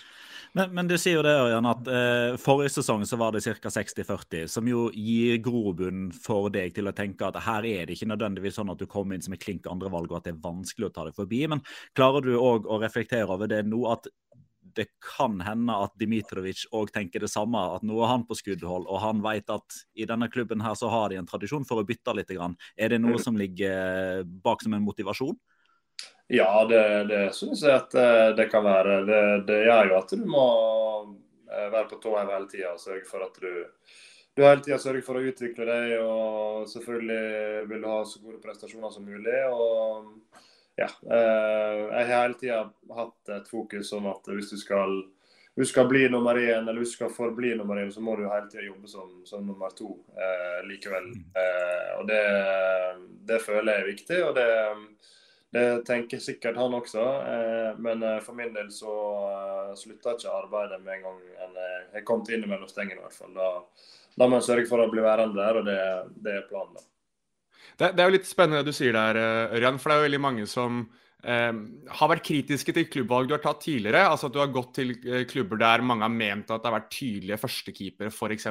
Men, 0.53 0.73
men, 0.75 0.87
du 0.87 0.97
sier 0.99 1.15
jo 1.15 1.23
det, 1.23 1.31
Ørjan, 1.31 1.67
at 1.69 1.85
eh, 1.87 2.33
forrige 2.41 2.73
sesong 2.73 3.05
så 3.07 3.15
var 3.19 3.31
det 3.31 3.43
ca. 3.45 3.71
60-40, 3.71 4.49
som 4.51 4.67
jo 4.67 4.89
gir 4.91 5.37
grobunn 5.43 6.09
for 6.11 6.49
deg 6.51 6.73
til 6.75 6.91
å 6.91 6.95
tenke 6.95 7.29
at 7.29 7.39
her 7.45 7.67
er 7.69 7.87
det 7.87 7.95
ikke 7.95 8.09
nødvendigvis 8.11 8.59
sånn 8.59 8.73
at 8.73 8.81
du 8.81 8.89
kommer 8.91 9.15
inn 9.15 9.23
som 9.23 9.35
et 9.37 9.43
klink 9.43 9.69
andrevalg, 9.71 10.11
og 10.11 10.19
at 10.19 10.27
det 10.27 10.33
er 10.35 10.41
vanskelig 10.43 10.89
å 10.89 10.95
ta 10.97 11.05
deg 11.07 11.15
forbi. 11.15 11.45
Men 11.53 11.63
klarer 11.95 12.27
du 12.27 12.33
òg 12.35 12.67
å 12.67 12.81
reflektere 12.83 13.31
over 13.31 13.47
det 13.51 13.61
nå, 13.69 13.79
at 13.93 14.11
det 14.75 14.89
kan 15.03 15.39
hende 15.43 15.75
at 15.85 15.95
Dmitrovic 15.99 16.65
òg 16.75 16.91
tenker 16.95 17.23
det 17.23 17.31
samme. 17.31 17.59
At 17.77 17.83
nå 17.87 17.95
er 18.03 18.11
han 18.11 18.27
på 18.27 18.35
skuddhold, 18.39 18.89
og 18.91 19.01
han 19.03 19.23
vet 19.23 19.51
at 19.51 19.79
i 19.95 20.07
denne 20.07 20.27
klubben 20.31 20.63
her 20.63 20.75
så 20.79 20.91
har 20.91 21.11
de 21.11 21.19
en 21.19 21.27
tradisjon 21.27 21.67
for 21.67 21.79
å 21.79 21.87
bytte 21.87 22.15
litt. 22.15 22.31
Er 22.31 22.91
det 22.91 23.01
noe 23.03 23.19
som 23.23 23.39
ligger 23.39 24.23
bak 24.43 24.63
som 24.63 24.75
en 24.75 24.83
motivasjon? 24.83 25.39
Ja, 26.31 26.51
det, 26.69 26.83
det 27.09 27.23
syns 27.35 27.63
jeg 27.65 27.75
at 27.75 27.95
eh, 27.99 28.29
det 28.37 28.47
kan 28.51 28.63
være. 28.63 29.01
Det, 29.07 29.23
det 29.49 29.63
gjør 29.65 29.91
jo 29.91 29.97
at 29.99 30.13
du 30.15 30.23
må 30.23 30.47
eh, 31.51 31.67
være 31.67 31.89
på 31.89 31.99
tå 32.03 32.15
hele 32.19 32.47
tida 32.51 32.71
og 32.71 32.79
sørge 32.79 33.03
for 33.09 33.27
at 33.27 33.41
du 33.43 33.51
du 34.31 34.45
hele 34.45 34.63
tida 34.63 34.77
sørger 34.79 35.03
for 35.03 35.19
å 35.19 35.25
utvikle 35.27 35.65
deg, 35.67 35.97
og 35.99 36.67
selvfølgelig 36.71 37.65
vil 37.67 37.81
du 37.83 37.87
ha 37.91 37.97
så 38.07 38.21
gode 38.23 38.39
prestasjoner 38.39 38.93
som 38.93 39.03
mulig. 39.03 39.41
og 39.51 40.07
ja, 40.79 40.87
eh, 40.87 41.79
jeg 41.91 42.05
har 42.07 42.21
hele 42.23 42.37
tida 42.39 42.61
hatt 42.95 43.33
et 43.35 43.49
fokus 43.51 43.91
om 43.93 44.07
at 44.09 44.29
hvis 44.31 44.53
du 44.53 44.57
skal, 44.57 44.95
hvis 45.55 45.67
du 45.67 45.73
skal 45.73 45.89
bli 45.91 46.05
nummer 46.09 46.39
én, 46.39 46.63
eller 46.63 46.79
hvis 46.79 46.95
du 46.95 46.99
skal 47.01 47.11
forbli 47.13 47.51
nummer 47.59 47.81
én, 47.81 47.91
så 47.91 48.01
må 48.01 48.15
du 48.15 48.23
hele 48.23 48.47
tida 48.47 48.69
jobbe 48.69 48.87
som, 48.87 49.11
som, 49.27 49.43
nummer 49.45 49.75
to 49.75 49.97
eh, 50.15 50.61
likevel. 50.69 51.11
Eh, 51.35 51.89
og 51.99 52.07
det, 52.07 52.23
det, 53.27 53.41
føler 53.43 53.73
jeg 53.73 53.83
er 53.83 53.91
viktig, 53.91 54.21
og 54.29 54.35
det, 54.39 54.49
det 55.51 55.65
tenker 55.87 56.21
sikkert 56.23 56.59
han 56.59 56.75
også. 56.77 57.07
Eh, 57.27 57.79
men 57.83 58.03
eh, 58.07 58.19
for 58.23 58.37
min 58.37 58.53
del 58.55 58.69
så 58.71 58.91
uh, 58.91 59.73
slutta 59.75 60.15
ikke 60.15 60.31
arbeidet 60.31 60.79
med 60.83 60.99
en 60.99 61.09
gang 61.09 61.19
jeg 61.31 61.97
har 61.97 62.07
kommet 62.07 62.31
inn 62.31 62.47
mellom 62.47 62.69
stengene, 62.71 63.01
i 63.01 63.03
hvert 63.03 63.17
fall. 63.17 63.35
Da, 63.35 64.27
må 64.27 64.39
jeg 64.39 64.47
sørge 64.47 64.69
for 64.69 64.83
å 64.83 64.87
bli 64.91 65.03
værende 65.03 65.35
der, 65.35 65.59
og 65.59 65.67
det, 65.67 65.81
det 66.23 66.37
er 66.39 66.47
planen. 66.47 66.79
da. 66.79 66.87
Det, 67.77 67.91
det, 67.95 68.01
er 68.01 68.09
jo 68.09 68.17
litt 68.17 68.29
spennende 68.29 68.61
det 68.61 68.71
du 68.71 68.77
sier 68.77 68.95
der, 68.95 69.19
eh, 69.19 69.55
Ørjan. 69.57 69.79
For 69.81 69.89
det 69.89 69.95
er 69.95 70.01
jo 70.01 70.07
veldig 70.09 70.21
mange 70.23 70.47
som 70.49 70.81
eh, 71.23 71.51
har 71.99 72.11
vært 72.11 72.25
kritiske 72.27 72.75
til 72.77 72.89
klubbvalg 72.93 73.29
du 73.29 73.35
har 73.35 73.43
tatt 73.43 73.63
tidligere. 73.65 74.05
Altså 74.07 74.29
at 74.29 74.35
du 74.35 74.41
har 74.41 74.53
gått 74.53 74.73
til 74.77 74.95
eh, 74.99 75.25
klubber 75.29 75.61
der 75.61 75.85
mange 75.85 76.07
har 76.07 76.13
ment 76.13 76.51
at 76.51 76.61
det 76.61 76.71
har 76.71 76.77
vært 76.79 76.91
tydelige 76.93 77.41
førstekeepere, 77.41 78.13
f.eks. 78.13 78.49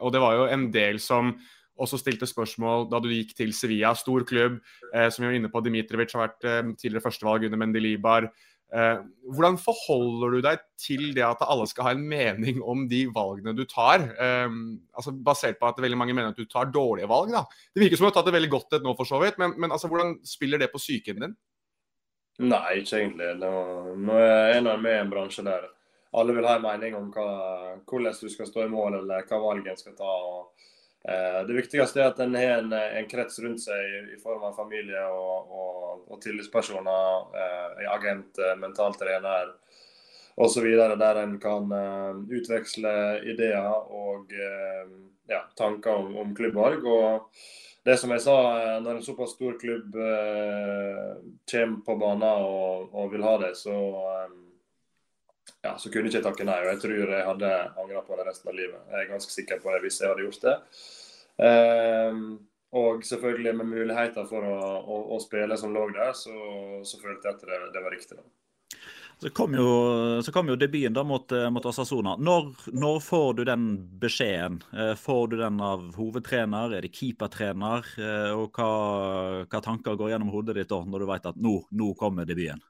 Og 0.00 0.14
det 0.14 0.22
var 0.24 0.38
jo 0.38 0.48
en 0.50 0.68
del 0.74 1.02
som 1.02 1.36
også 1.80 1.98
stilte 2.00 2.28
spørsmål 2.28 2.88
da 2.92 3.00
du 3.02 3.10
gikk 3.12 3.34
til 3.38 3.52
Sevilla, 3.56 3.94
stor 3.98 4.24
klubb, 4.28 4.60
eh, 4.92 5.08
som 5.08 5.24
vi 5.24 5.30
var 5.30 5.36
inne 5.38 5.50
på. 5.52 5.62
Dimitrovic 5.64 6.14
har 6.16 6.26
vært 6.26 6.48
eh, 6.48 6.72
tidligere 6.76 7.04
førstevalg 7.06 7.46
under 7.48 7.60
Mendelibar. 7.62 8.28
Eh, 8.72 9.00
hvordan 9.28 9.58
forholder 9.60 10.32
du 10.32 10.44
deg 10.46 10.60
til 10.80 11.10
det 11.16 11.24
at 11.26 11.42
alle 11.44 11.66
skal 11.68 11.90
ha 11.90 11.92
en 11.92 12.04
mening 12.08 12.62
om 12.64 12.86
de 12.88 13.02
valgene 13.12 13.52
du 13.56 13.66
tar? 13.68 14.06
Eh, 14.16 14.58
altså 14.96 15.12
Basert 15.12 15.60
på 15.60 15.68
at 15.68 15.80
veldig 15.84 15.98
mange 16.00 16.16
mener 16.16 16.32
at 16.32 16.40
du 16.40 16.48
tar 16.48 16.72
dårlige 16.72 17.10
valg. 17.10 17.32
da. 17.34 17.44
Det 17.72 17.84
virker 17.84 18.00
som 18.00 18.08
du 18.08 18.12
har 18.12 18.16
tatt 18.16 18.30
det 18.30 18.36
veldig 18.38 18.52
godt 18.52 18.78
et 18.78 18.86
nå, 18.86 18.96
for 18.96 19.08
så 19.08 19.20
vidt, 19.24 19.40
men, 19.42 19.56
men 19.60 19.72
altså, 19.72 19.92
hvordan 19.92 20.16
spiller 20.24 20.62
det 20.62 20.72
på 20.72 20.80
psyken 20.80 21.24
din? 21.24 21.36
Nei, 22.40 22.80
ikke 22.80 23.02
egentlig. 23.02 23.28
Nå, 23.42 23.52
nå 24.00 24.16
er 24.16 24.56
jeg 24.56 24.64
med 24.64 24.92
i 24.94 25.00
en 25.02 25.12
bransje 25.12 25.44
der 25.44 25.68
alle 26.16 26.34
vil 26.36 26.48
ha 26.48 26.56
en 26.58 26.64
mening 26.64 26.96
om 26.96 27.08
hva, 27.12 27.28
hvordan 27.88 28.16
du 28.20 28.28
skal 28.32 28.48
stå 28.48 28.66
i 28.66 28.72
mål, 28.72 28.98
eller 29.00 29.24
hva 29.28 29.40
valget 29.40 29.72
en 29.72 29.80
skal 29.80 29.96
ta. 29.96 30.08
og 30.08 30.71
det 31.02 31.56
viktigste 31.56 31.98
er 31.98 32.12
at 32.12 32.20
en 32.22 32.36
har 32.38 32.60
en, 32.60 32.72
en, 32.72 33.06
krets 33.10 33.40
rundt 33.42 33.58
seg 33.64 34.12
i 34.14 34.18
form 34.22 34.44
av 34.46 34.54
familie 34.54 35.00
og, 35.10 35.48
og, 35.50 36.04
og 36.06 36.20
tillitspersoner, 36.22 37.24
eh, 37.42 37.88
agent, 37.90 38.38
mental 38.60 38.94
trener 39.00 39.50
osv. 40.38 40.68
Der 41.00 41.18
en 41.24 41.34
kan 41.42 41.74
utveksle 42.30 42.94
ideer 43.34 43.90
og 43.90 44.30
ja, 44.32 45.42
tanker 45.58 46.04
om, 46.04 46.14
om, 46.22 46.30
klubbvalg. 46.38 46.86
Og 46.86 47.42
det 47.82 47.98
som 47.98 48.14
jeg 48.14 48.22
sa, 48.22 48.36
når 48.84 49.00
en 49.00 49.04
såpass 49.04 49.34
stor 49.34 49.58
klubb 49.58 49.98
kommer 51.50 51.82
på 51.84 51.98
banen 51.98 52.46
og, 52.46 52.94
og 52.94 53.10
vil 53.12 53.26
ha 53.26 53.34
det, 53.42 53.56
så 53.58 53.74
ja, 55.62 55.76
så 55.78 55.90
kunne 55.90 56.08
jeg 56.08 56.16
ikke 56.16 56.28
takke 56.28 56.46
nei. 56.46 56.58
og 56.62 56.70
Jeg 56.72 56.80
tror 56.82 57.12
jeg 57.14 57.26
hadde 57.26 57.52
angra 57.82 58.02
på 58.06 58.18
det 58.18 58.26
resten 58.28 58.50
av 58.50 58.56
livet. 58.58 58.80
Jeg 58.90 59.04
er 59.04 59.12
ganske 59.12 59.34
sikker 59.34 59.62
på 59.62 59.74
det 59.74 59.82
hvis 59.84 60.00
jeg 60.02 60.10
hadde 60.10 60.26
gjort 60.26 60.46
det. 60.48 60.56
Um, 61.42 62.24
og 62.72 63.04
selvfølgelig 63.04 63.54
med 63.58 63.68
muligheter 63.68 64.26
for 64.28 64.46
å, 64.48 64.56
å, 64.80 65.00
å, 65.14 65.18
spille 65.20 65.56
som 65.60 65.74
lå 65.74 65.84
der, 65.92 66.14
så, 66.16 66.32
så 66.88 67.00
følte 67.02 67.28
jeg 67.28 67.36
at 67.36 67.44
det, 67.44 67.58
det 67.74 67.82
var 67.84 67.94
riktig. 67.94 68.16
da. 68.16 68.24
Så 69.22 69.30
kom 69.30 69.54
jo, 69.54 69.66
så 70.24 70.32
kom 70.34 70.48
jo 70.50 70.56
debuten 70.58 70.96
da 70.96 71.04
mot, 71.06 71.30
eh, 71.30 71.46
mot 71.54 71.66
Asasona. 71.70 72.16
Når, 72.18 72.48
når, 72.74 72.96
får 73.06 73.36
du 73.38 73.44
den 73.46 73.68
beskjeden? 74.02 74.56
Eh, 74.74 74.96
får 74.98 75.28
du 75.30 75.36
den 75.38 75.60
av 75.62 75.84
hovedtrener, 75.94 76.74
er 76.74 76.82
det 76.82 76.90
keepertrener? 76.96 77.86
Eh, 78.02 78.32
og 78.34 78.58
hva, 78.58 78.72
hva 79.46 79.62
tanker 79.62 80.00
går 80.00 80.10
gjennom 80.10 80.32
hodet 80.34 80.56
ditt 80.58 80.72
da, 80.72 80.80
når 80.82 81.04
du 81.04 81.10
vet 81.12 81.30
at 81.30 81.38
nå, 81.38 81.54
nå 81.70 81.92
kommer 82.00 82.26
debuten? 82.26 82.64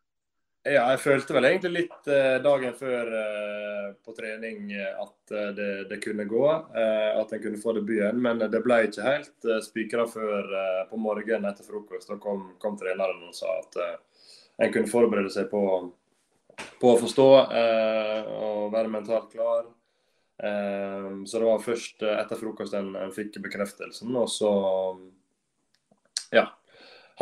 Ja, 0.62 0.84
jeg 0.92 1.00
følte 1.02 1.34
vel 1.34 1.46
egentlig 1.48 1.70
litt 1.74 2.08
eh, 2.12 2.36
dagen 2.42 2.74
før 2.78 3.08
eh, 3.18 3.86
på 3.98 4.12
trening 4.14 4.68
eh, 4.70 4.92
at 4.94 5.32
det, 5.56 5.70
det, 5.90 5.96
kunne 6.04 6.22
gå. 6.30 6.44
At 6.46 7.32
en 7.34 7.42
kunne 7.42 7.58
få 7.58 7.74
debuten. 7.74 8.20
Men 8.22 8.38
det 8.38 8.60
ble 8.62 8.84
ikke 8.86 9.06
helt 9.08 9.48
eh, 9.48 9.58
spikra 9.64 10.06
før 10.06 10.52
på 10.90 11.00
morgenen 11.02 11.48
etter 11.50 11.66
frokost. 11.66 12.12
Da 12.12 12.18
kom, 12.22 12.52
kom, 12.62 12.76
treneren 12.78 13.24
og 13.26 13.34
sa 13.34 13.56
at 13.58 13.80
en 14.62 14.70
kunne 14.70 14.90
forberede 14.90 15.32
seg 15.34 15.48
på, 15.50 15.64
på 16.78 16.92
å 16.92 17.00
forstå 17.00 17.28
og 17.32 18.66
være 18.70 18.92
mentalt 18.92 19.32
klar. 19.32 19.64
så 20.38 21.38
det 21.38 21.46
var 21.48 21.64
først 21.64 22.04
etter 22.04 22.38
frokost 22.38 22.76
en, 22.76 22.92
en 23.00 23.14
fikk 23.14 23.40
bekreftelsen. 23.42 24.14
Og 24.14 24.30
så 24.30 24.52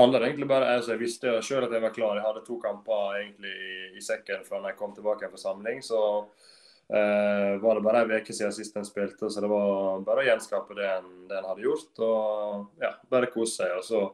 handler 0.01 0.27
egentlig 0.27 0.49
bare 0.51 0.75
altså 0.77 0.95
Jeg 0.95 1.03
visste 1.03 1.37
sjøl 1.45 1.67
at 1.67 1.75
jeg 1.75 1.85
var 1.85 1.95
klar. 1.95 2.19
Jeg 2.19 2.27
hadde 2.27 2.45
to 2.47 2.59
kamper 2.63 3.19
egentlig 3.21 3.53
i, 3.53 3.75
i 3.99 4.05
sekken 4.05 4.45
før 4.49 4.67
jeg 4.69 4.79
kom 4.79 4.95
tilbake 4.97 5.31
på 5.31 5.41
samling. 5.41 5.83
Så 5.85 6.01
eh, 6.91 7.57
var 7.63 7.79
det 7.79 7.87
bare 7.87 8.05
ei 8.05 8.21
uke 8.21 8.37
siden 8.37 8.55
sist 8.57 8.77
en 8.77 8.89
spilte, 8.89 9.31
så 9.31 9.43
det 9.45 9.51
var 9.51 10.05
bare 10.07 10.25
å 10.25 10.29
gjenskape 10.29 10.79
det 10.79 10.89
en, 10.99 11.11
det 11.31 11.41
en 11.41 11.51
hadde 11.53 11.67
gjort. 11.67 11.91
Og 12.07 12.85
ja, 12.85 12.95
bare 13.13 13.33
kose 13.33 13.63
seg. 13.63 13.77
Og 13.79 13.87
så 13.87 14.05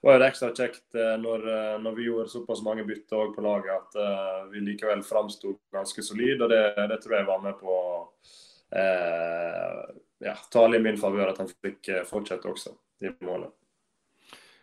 var 0.00 0.18
det 0.18 0.30
ekstra 0.30 0.50
kjekt 0.56 0.96
eh, 0.96 1.16
når, 1.20 1.46
eh, 1.54 1.78
når, 1.84 1.96
vi 1.96 2.06
gjorde 2.08 2.32
såpass 2.32 2.62
mange 2.64 2.86
bytter 2.88 3.34
på 3.34 3.44
laget 3.44 3.72
at 3.74 3.98
uh, 4.00 4.46
vi 4.52 4.62
likevel 4.64 5.02
framsto 5.04 5.58
ganske 5.74 6.04
solid, 6.04 6.40
og 6.40 6.48
det, 6.52 6.62
det, 6.88 7.00
tror 7.02 7.18
jeg 7.18 7.28
var 7.28 7.42
med 7.44 7.58
på 7.60 7.74
å 7.74 7.90
uh, 8.80 9.82
ja, 10.24 10.36
tale 10.52 10.80
i 10.80 10.84
min 10.84 11.00
favør 11.00 11.34
at 11.34 11.42
han 11.42 11.52
fikk 11.52 11.92
fortsette 12.08 12.48
også 12.48 12.72
i 13.04 13.12
målet. 13.26 13.52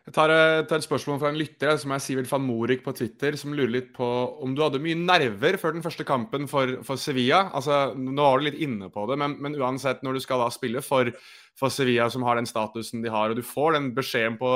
Jeg 0.07 0.13
tar, 0.15 0.31
eh, 0.31 0.61
tar, 0.63 0.79
et 0.79 0.85
spørsmål 0.85 1.17
fra 1.19 1.29
en 1.33 1.37
lytter 1.37 1.73
som 1.75 1.91
er 1.91 1.99
Sivert 1.99 2.29
van 2.31 2.45
Morik 2.45 2.79
på 2.85 2.93
Twitter, 2.95 3.35
som 3.35 3.51
lurer 3.51 3.73
litt 3.73 3.89
på 3.91 4.05
om 4.39 4.53
du 4.55 4.61
hadde 4.63 4.79
mye 4.79 4.95
nerver 4.95 5.57
før 5.59 5.73
den 5.75 5.83
første 5.83 6.05
kampen 6.07 6.45
for, 6.47 6.77
for 6.87 6.95
Sevilla. 6.95 7.49
Altså, 7.51 7.91
Nå 7.91 8.15
var 8.15 8.39
du 8.39 8.45
litt 8.45 8.61
inne 8.63 8.87
på 8.87 9.03
det, 9.09 9.17
men, 9.19 9.35
men 9.43 9.57
uansett, 9.59 10.05
når 10.07 10.15
du 10.15 10.21
skal 10.23 10.39
da 10.39 10.47
spille 10.55 10.79
for, 10.79 11.11
for, 11.59 11.67
Sevilla, 11.75 12.07
som 12.07 12.23
har 12.23 12.39
den 12.39 12.47
statusen 12.47 13.03
de 13.03 13.11
har, 13.11 13.33
og 13.33 13.35
du 13.35 13.43
får 13.43 13.75
den 13.75 13.89
beskjeden 13.97 14.37
på 14.39 14.53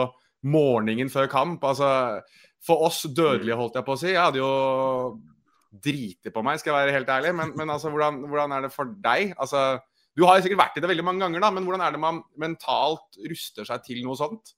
morgenen 0.48 1.12
før 1.12 1.28
kamp 1.30 1.68
altså, 1.68 1.92
For 2.64 2.88
oss 2.88 3.02
dødelige, 3.04 3.60
holdt 3.60 3.76
jeg 3.76 3.88
på 3.90 3.98
å 3.98 4.00
si. 4.00 4.14
Jeg 4.14 4.24
hadde 4.24 4.40
jo 4.40 5.20
driti 5.84 6.32
på 6.32 6.46
meg, 6.48 6.64
skal 6.64 6.78
jeg 6.78 6.86
være 6.86 6.96
helt 6.96 7.14
ærlig. 7.18 7.36
Men, 7.36 7.54
men 7.60 7.76
altså, 7.76 7.92
hvordan, 7.92 8.24
hvordan, 8.24 8.56
er 8.56 8.70
det 8.70 8.72
for 8.72 8.96
deg? 9.04 9.36
Altså, 9.36 9.82
du 10.16 10.24
har 10.30 10.40
sikkert 10.40 10.64
vært 10.64 10.80
i 10.80 10.88
det 10.88 10.96
veldig 10.96 11.10
mange 11.12 11.28
ganger, 11.28 11.44
da, 11.44 11.52
men 11.52 11.68
hvordan 11.68 11.84
er 11.84 11.92
det 11.92 12.04
man 12.08 12.24
mentalt 12.40 13.20
ruster 13.28 13.68
seg 13.68 13.84
til 13.92 14.00
noe 14.08 14.16
sånt? 14.16 14.56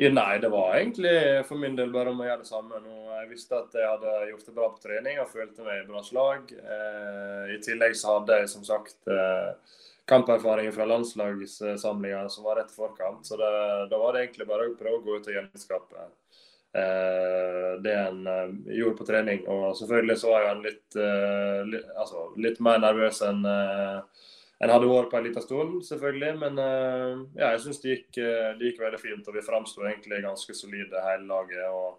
Ja, 0.00 0.08
nei, 0.08 0.38
det 0.40 0.48
var 0.48 0.74
egentlig 0.78 1.44
for 1.46 1.60
min 1.60 1.76
del 1.76 1.92
bare 1.92 2.10
om 2.10 2.20
å 2.22 2.26
gjøre 2.26 2.42
det 2.42 2.48
samme. 2.48 2.80
Jeg 3.20 3.28
visste 3.30 3.58
at 3.58 3.74
jeg 3.76 3.86
hadde 3.86 4.30
gjort 4.30 4.46
det 4.48 4.54
bra 4.56 4.68
på 4.72 4.80
trening 4.82 5.20
og 5.20 5.30
følte 5.30 5.66
meg 5.66 5.82
i 5.82 5.86
bra 5.90 6.00
slag. 6.06 6.54
Eh, 6.56 7.52
I 7.54 7.58
tillegg 7.62 7.94
så 8.00 8.16
hadde 8.16 8.38
jeg 8.40 8.48
som 8.50 8.64
sagt 8.66 9.12
eh, 9.12 9.76
kamperfaring 10.08 10.72
fra 10.72 10.88
landslagssamlinga 10.88 12.24
som 12.32 12.48
var 12.48 12.62
rett 12.62 12.72
forkant. 12.74 13.26
Så 13.28 13.36
det, 13.36 13.52
da 13.92 14.00
var 14.00 14.16
det 14.16 14.24
egentlig 14.24 14.48
bare 14.48 14.70
å 14.70 14.74
prøve 14.80 14.98
å 14.98 15.04
gå 15.04 15.20
ut 15.20 15.28
og 15.28 15.36
gjenskape 15.36 16.08
eh, 16.72 17.70
det 17.84 17.94
en 18.00 18.26
eh, 18.32 18.56
gjorde 18.80 18.98
på 18.98 19.08
trening. 19.12 19.44
Og 19.52 19.76
selvfølgelig 19.78 20.18
så 20.24 20.32
var 20.32 20.48
jeg 20.48 20.62
litt, 20.70 21.00
eh, 21.04 21.62
litt, 21.68 21.92
altså, 22.00 22.30
litt 22.48 22.64
mer 22.64 22.80
nervøs 22.82 23.22
enn 23.28 23.44
eh, 23.44 24.24
en 24.62 24.70
hadde 24.70 24.86
vært 24.86 25.10
på 25.10 25.18
en 25.18 25.24
liten 25.26 25.42
stund, 25.42 25.78
selvfølgelig. 25.86 26.32
Men 26.38 26.58
uh, 26.62 27.22
ja, 27.34 27.52
jeg 27.54 27.62
syns 27.64 27.82
det, 27.82 27.98
uh, 28.14 28.52
det, 28.58 28.70
gikk 28.70 28.82
veldig 28.84 29.00
fint. 29.02 29.28
Og 29.28 29.36
vi 29.36 29.44
framsto 29.44 29.82
egentlig 29.82 30.22
ganske 30.22 30.54
solide 30.54 31.02
hele 31.08 31.26
laget. 31.26 31.64
og 31.66 31.98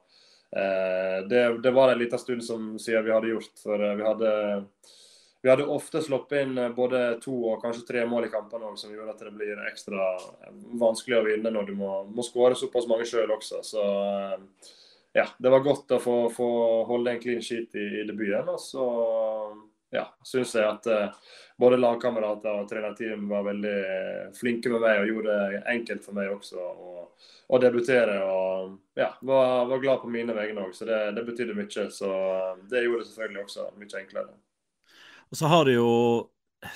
uh, 0.56 1.20
det, 1.28 1.44
det, 1.64 1.74
var 1.76 1.92
en 1.92 2.00
liten 2.00 2.22
stund 2.22 2.46
som, 2.46 2.74
siden 2.80 3.04
vi 3.04 3.16
hadde 3.16 3.34
gjort. 3.34 3.52
For 3.60 3.84
vi 3.84 4.08
hadde, 4.08 4.32
vi 5.44 5.52
hadde 5.52 5.68
ofte 5.76 6.00
sluppet 6.06 6.46
inn 6.46 6.62
både 6.78 7.04
to 7.24 7.36
og 7.52 7.60
kanskje 7.66 7.84
tre 7.90 8.06
mål 8.08 8.30
i 8.30 8.32
kampene 8.32 8.72
òg, 8.72 8.80
som 8.80 8.96
gjorde 8.96 9.18
at 9.18 9.26
det 9.28 9.36
blir 9.36 9.66
ekstra 9.68 10.14
vanskelig 10.80 11.20
å 11.20 11.28
vinne 11.28 11.52
når 11.52 11.68
du 11.68 11.76
må, 11.82 11.92
må 12.16 12.24
skåre 12.24 12.56
såpass 12.56 12.88
mange 12.88 13.10
sjøl 13.10 13.36
også. 13.36 13.60
Så 13.74 13.84
ja, 15.14 15.28
det 15.36 15.52
var 15.52 15.68
godt 15.68 15.92
å 15.92 16.00
få, 16.02 16.16
få 16.32 16.50
holde 16.88 17.12
en 17.12 17.22
clean 17.22 17.44
sheet 17.44 17.76
i, 17.76 17.90
i 18.00 18.08
debuten. 18.08 18.56
Og 18.56 18.64
så 18.64 18.88
ja, 19.94 20.08
syns 20.26 20.56
jeg 20.58 20.66
at 20.68 20.88
både 21.60 21.78
lagkamerater 21.78 22.64
og 22.64 22.70
trenerteam 22.70 23.28
var 23.30 23.46
veldig 23.46 23.78
flinke 24.38 24.72
med 24.74 24.82
meg 24.84 25.02
og 25.02 25.12
gjorde 25.12 25.36
det 25.38 25.62
enkelt 25.76 26.06
for 26.06 26.18
meg 26.18 26.32
også 26.34 26.60
å, 26.60 27.60
debutere. 27.62 28.18
Og 28.26 28.98
ja, 28.98 29.12
var, 29.22 29.68
var, 29.70 29.82
glad 29.84 30.02
på 30.02 30.10
mine 30.12 30.34
vegne 30.34 30.66
òg, 30.66 30.74
så 30.76 30.88
det, 30.90 31.00
det 31.18 31.26
betydde 31.28 31.58
mye. 31.58 31.88
Så 31.94 32.10
det 32.72 32.86
gjorde 32.86 33.04
det 33.04 33.10
selvfølgelig 33.12 33.44
også 33.46 33.68
mye 33.78 34.02
enklere. 34.02 34.34
Og 35.30 35.40
så 35.40 35.50
har 35.50 35.70
du 35.70 35.76
jo 35.76 35.92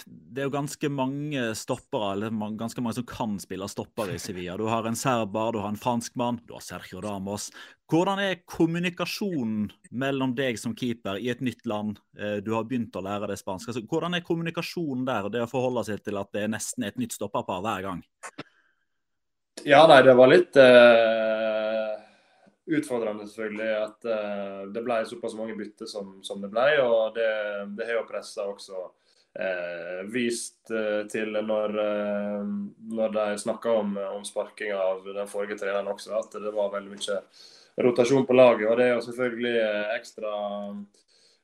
det 0.05 0.41
er 0.41 0.47
jo 0.47 0.53
ganske 0.53 0.89
mange 0.91 1.43
stoppere, 1.57 2.11
eller 2.13 2.55
ganske 2.59 2.81
mange 2.83 2.97
som 2.99 3.05
kan 3.07 3.35
spille 3.41 3.67
stoppere 3.71 4.15
i 4.15 4.21
Sevilla. 4.21 4.57
Du 4.59 4.67
har 4.69 4.85
en 4.87 4.95
serber, 4.95 5.51
du 5.53 5.59
har 5.63 5.71
en 5.71 5.79
franskmann, 5.79 6.39
du 6.47 6.53
har 6.53 6.63
Sergio 6.65 7.01
Ramos. 7.01 7.49
Hvordan 7.91 8.19
er 8.19 8.41
kommunikasjonen 8.45 9.69
mellom 9.91 10.35
deg 10.35 10.59
som 10.59 10.75
keeper 10.75 11.21
i 11.21 11.29
et 11.31 11.41
nytt 11.45 11.65
land? 11.69 12.01
Eh, 12.19 12.37
du 12.43 12.51
har 12.55 12.67
begynt 12.67 12.95
å 12.95 13.03
lære 13.05 13.31
det 13.31 13.39
spansk. 13.39 13.71
Altså, 13.71 13.85
hvordan 13.87 14.17
er 14.17 14.25
kommunikasjonen 14.27 15.07
der, 15.07 15.31
det 15.33 15.45
å 15.45 15.51
forholde 15.51 15.85
seg 15.87 16.03
til 16.03 16.19
at 16.19 16.33
det 16.35 16.43
er 16.43 16.53
nesten 16.53 16.87
et 16.87 16.99
nytt 16.99 17.15
stopperpar 17.15 17.63
hver 17.63 17.87
gang? 17.87 18.03
Ja, 19.65 19.85
nei, 19.89 20.01
det 20.05 20.13
var 20.19 20.29
litt 20.29 20.59
uh, 20.59 21.95
utfordrende, 22.77 23.25
selvfølgelig. 23.25 23.71
At 23.87 24.05
uh, 24.05 24.61
det 24.73 24.83
ble 24.85 25.01
såpass 25.09 25.33
mange 25.39 25.57
bytter 25.57 25.89
som, 25.89 26.17
som 26.27 26.43
det 26.43 26.51
ble. 26.53 26.69
Og 26.83 27.15
det, 27.15 27.31
det 27.79 27.87
har 27.89 28.01
jo 28.01 28.07
pressa 28.11 28.45
også 28.51 28.85
eh, 29.39 30.05
vist 30.11 30.71
eh, 30.71 31.07
til 31.11 31.31
når, 31.31 31.79
eh, 31.79 32.43
når 32.93 33.13
de 33.13 33.37
snakka 33.37 33.71
om, 33.71 33.97
om 33.97 34.25
sparkinga 34.25 34.77
av 34.77 35.05
den 35.05 35.29
forrige 35.29 35.59
treneren 35.61 35.91
også, 35.91 36.13
at 36.17 36.39
det 36.41 36.53
var 36.55 36.73
veldig 36.73 36.93
mye 36.95 37.19
rotasjon 37.87 38.25
på 38.25 38.37
laget. 38.37 38.69
og 38.69 38.77
Det 38.77 38.87
er 38.87 38.95
jo 38.95 39.05
selvfølgelig 39.05 39.55
eh, 39.63 39.95
ekstra 39.97 40.33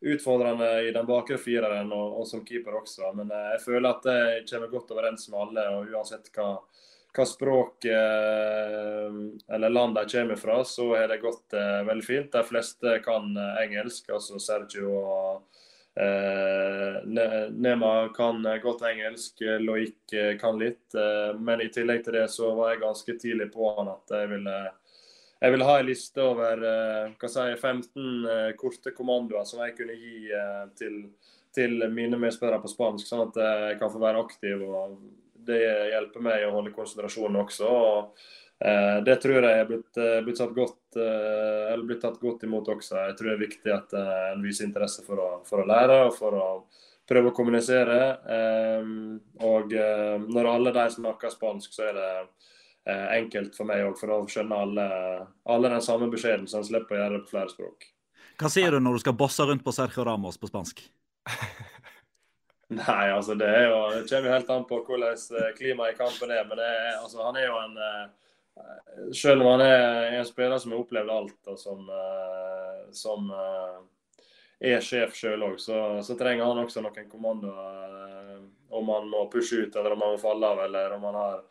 utfordrende 0.04 0.70
i 0.90 0.92
den 0.92 1.08
bakre 1.08 1.38
fireren 1.40 1.92
og, 1.96 2.20
og, 2.20 2.28
som 2.28 2.44
keeper 2.46 2.82
også. 2.82 3.14
Men 3.16 3.32
jeg 3.32 3.62
føler 3.64 3.90
at 3.94 4.10
jeg 4.10 4.48
kommer 4.50 4.72
godt 4.74 4.92
overens 4.92 5.30
med 5.32 5.40
alle, 5.46 5.68
og 5.78 5.94
uansett 5.94 6.28
hva, 6.36 6.58
hva 7.16 7.26
språk 7.30 7.88
eller 7.88 9.72
land 9.72 9.96
de 9.96 10.04
kommer 10.12 10.42
fra, 10.42 10.58
så 10.68 10.90
er 11.00 11.08
det 11.08 11.22
gått 11.24 11.56
veldig 11.56 12.04
fint. 12.04 12.36
De 12.36 12.44
fleste 12.44 12.98
kan 13.06 13.32
engelsk, 13.62 14.12
altså 14.12 14.42
Sergio 14.44 14.92
og 14.92 15.63
Nema 17.54 17.90
kan 18.16 18.40
godt 18.64 18.82
engelsk, 18.90 19.42
Loic 19.62 20.16
kan 20.42 20.58
litt. 20.60 20.96
Eh, 20.96 21.40
men 21.40 21.62
i 21.62 21.70
tillegg 21.70 22.04
til 22.06 22.18
det 22.18 22.28
så 22.34 22.50
var 22.58 22.74
jeg 22.74 22.82
ganske 22.82 23.18
tidlig 23.22 23.52
på 23.54 23.74
han 23.78 23.92
at 23.94 24.16
jeg 24.18 24.32
ville, 24.32 24.58
jeg 25.44 25.54
ville 25.54 25.68
ha 25.70 25.76
en 25.80 25.90
liste 25.90 26.24
over 26.24 26.66
eh, 26.70 27.28
si, 27.30 27.46
15 27.62 28.56
korte 28.58 28.96
kommandoer 28.98 29.46
som 29.46 29.62
jeg 29.62 29.78
kunne 29.78 29.98
gi 30.00 30.32
til, 30.80 30.96
til 31.54 31.90
mine 31.94 32.18
medspillere 32.22 32.64
på 32.64 32.74
spansk, 32.74 33.06
sånn 33.10 33.28
at 33.28 33.44
jeg 33.46 33.82
kan 33.82 33.94
få 33.94 34.02
være 34.02 34.24
aktiv. 34.26 34.66
og 34.66 34.98
Det 35.46 35.62
hjelper 35.94 36.26
meg 36.26 36.48
å 36.48 36.56
holde 36.58 36.74
konsentrasjonen 36.74 37.44
også. 37.46 37.70
og 37.70 38.26
Eh, 38.64 38.98
det 39.04 39.18
tror 39.20 39.44
jeg 39.44 39.60
er 39.60 39.68
blitt, 39.68 39.98
blitt 40.24 40.40
satt 40.40 40.54
godt, 40.56 40.78
eh, 41.00 41.74
blitt, 41.84 42.02
tatt 42.04 42.20
godt 42.22 42.46
imot 42.48 42.70
også. 42.76 42.98
Jeg 43.10 43.18
tror 43.20 43.30
det 43.30 43.36
er 43.36 43.44
viktig 43.44 43.74
at 43.74 43.96
en 44.00 44.44
viser 44.44 44.68
interesse 44.68 45.06
for 45.06 45.22
å, 45.22 45.30
for 45.48 45.64
å 45.64 45.68
lære 45.70 46.00
og 46.08 46.16
for 46.18 46.38
å 46.40 46.48
prøve 47.10 47.32
å 47.32 47.36
kommunisere. 47.36 48.00
Og 49.44 49.74
når 50.32 50.48
alle 50.48 50.72
de 50.72 50.86
snakker 50.94 51.34
spansk, 51.34 51.74
så 51.76 51.90
er 51.90 51.98
det 51.98 52.12
enkelt 53.18 53.58
for 53.58 53.68
meg 53.68 53.84
òg, 53.84 53.98
for 54.00 54.14
å 54.16 54.22
skjønne 54.32 54.62
alle, 54.66 54.86
alle 55.52 55.74
den 55.76 55.84
samme 55.84 56.08
beskjeden, 56.12 56.48
så 56.48 56.62
en 56.62 56.70
slipper 56.70 56.96
å 56.96 57.02
gjøre 57.02 57.18
det 57.18 57.26
på 57.26 57.34
flere 57.36 57.52
språk. 57.52 57.90
Hva 58.40 58.50
sier 58.50 58.72
du 58.72 58.80
når 58.80 58.98
du 58.98 59.04
skal 59.04 59.18
bosse 59.20 59.46
rundt 59.46 59.68
på 59.68 59.76
Sergio 59.76 60.08
Ramos 60.08 60.40
på 60.40 60.48
spansk? 60.50 60.80
Nei, 62.74 63.06
altså 63.12 63.36
det, 63.38 63.48
er 63.48 63.68
jo, 63.70 63.80
det 63.94 64.08
kommer 64.10 64.34
helt 64.34 64.52
an 64.54 64.66
på 64.70 64.80
hvordan 64.88 65.18
klimaet 65.58 65.94
i 65.94 65.98
kampen 66.00 66.32
er. 66.34 66.46
Men 66.50 66.62
er, 66.64 66.96
altså, 67.02 67.22
han 67.28 67.38
er 67.38 67.48
jo 67.50 67.60
en 67.60 67.78
selv 69.14 69.42
om 69.42 69.48
han 69.48 69.62
er 69.62 70.18
en 70.20 70.26
spiller 70.26 70.58
som 70.58 70.72
har 70.72 70.84
opplevd 70.84 71.10
alt, 71.10 71.40
og 71.48 71.60
som, 71.60 71.90
uh, 71.90 72.92
som 72.92 73.32
uh, 73.32 73.80
er 74.60 74.84
sjef 74.84 75.16
sjøl 75.18 75.46
òg, 75.50 75.58
så, 75.62 75.80
så, 76.06 76.18
trenger 76.20 76.46
han 76.46 76.64
også 76.64 76.84
noen 76.84 77.10
kommandoer. 77.12 77.98
Uh, 77.98 78.44
om 78.74 78.88
han 78.90 79.06
må 79.10 79.28
pushe 79.30 79.66
ut, 79.66 79.76
eller 79.76 79.94
om 79.94 80.02
han 80.02 80.16
må 80.16 80.22
falle 80.22 80.48
av, 80.50 80.64
eller 80.64 80.96
om 80.96 81.04
han 81.06 81.18
har, 81.20 81.42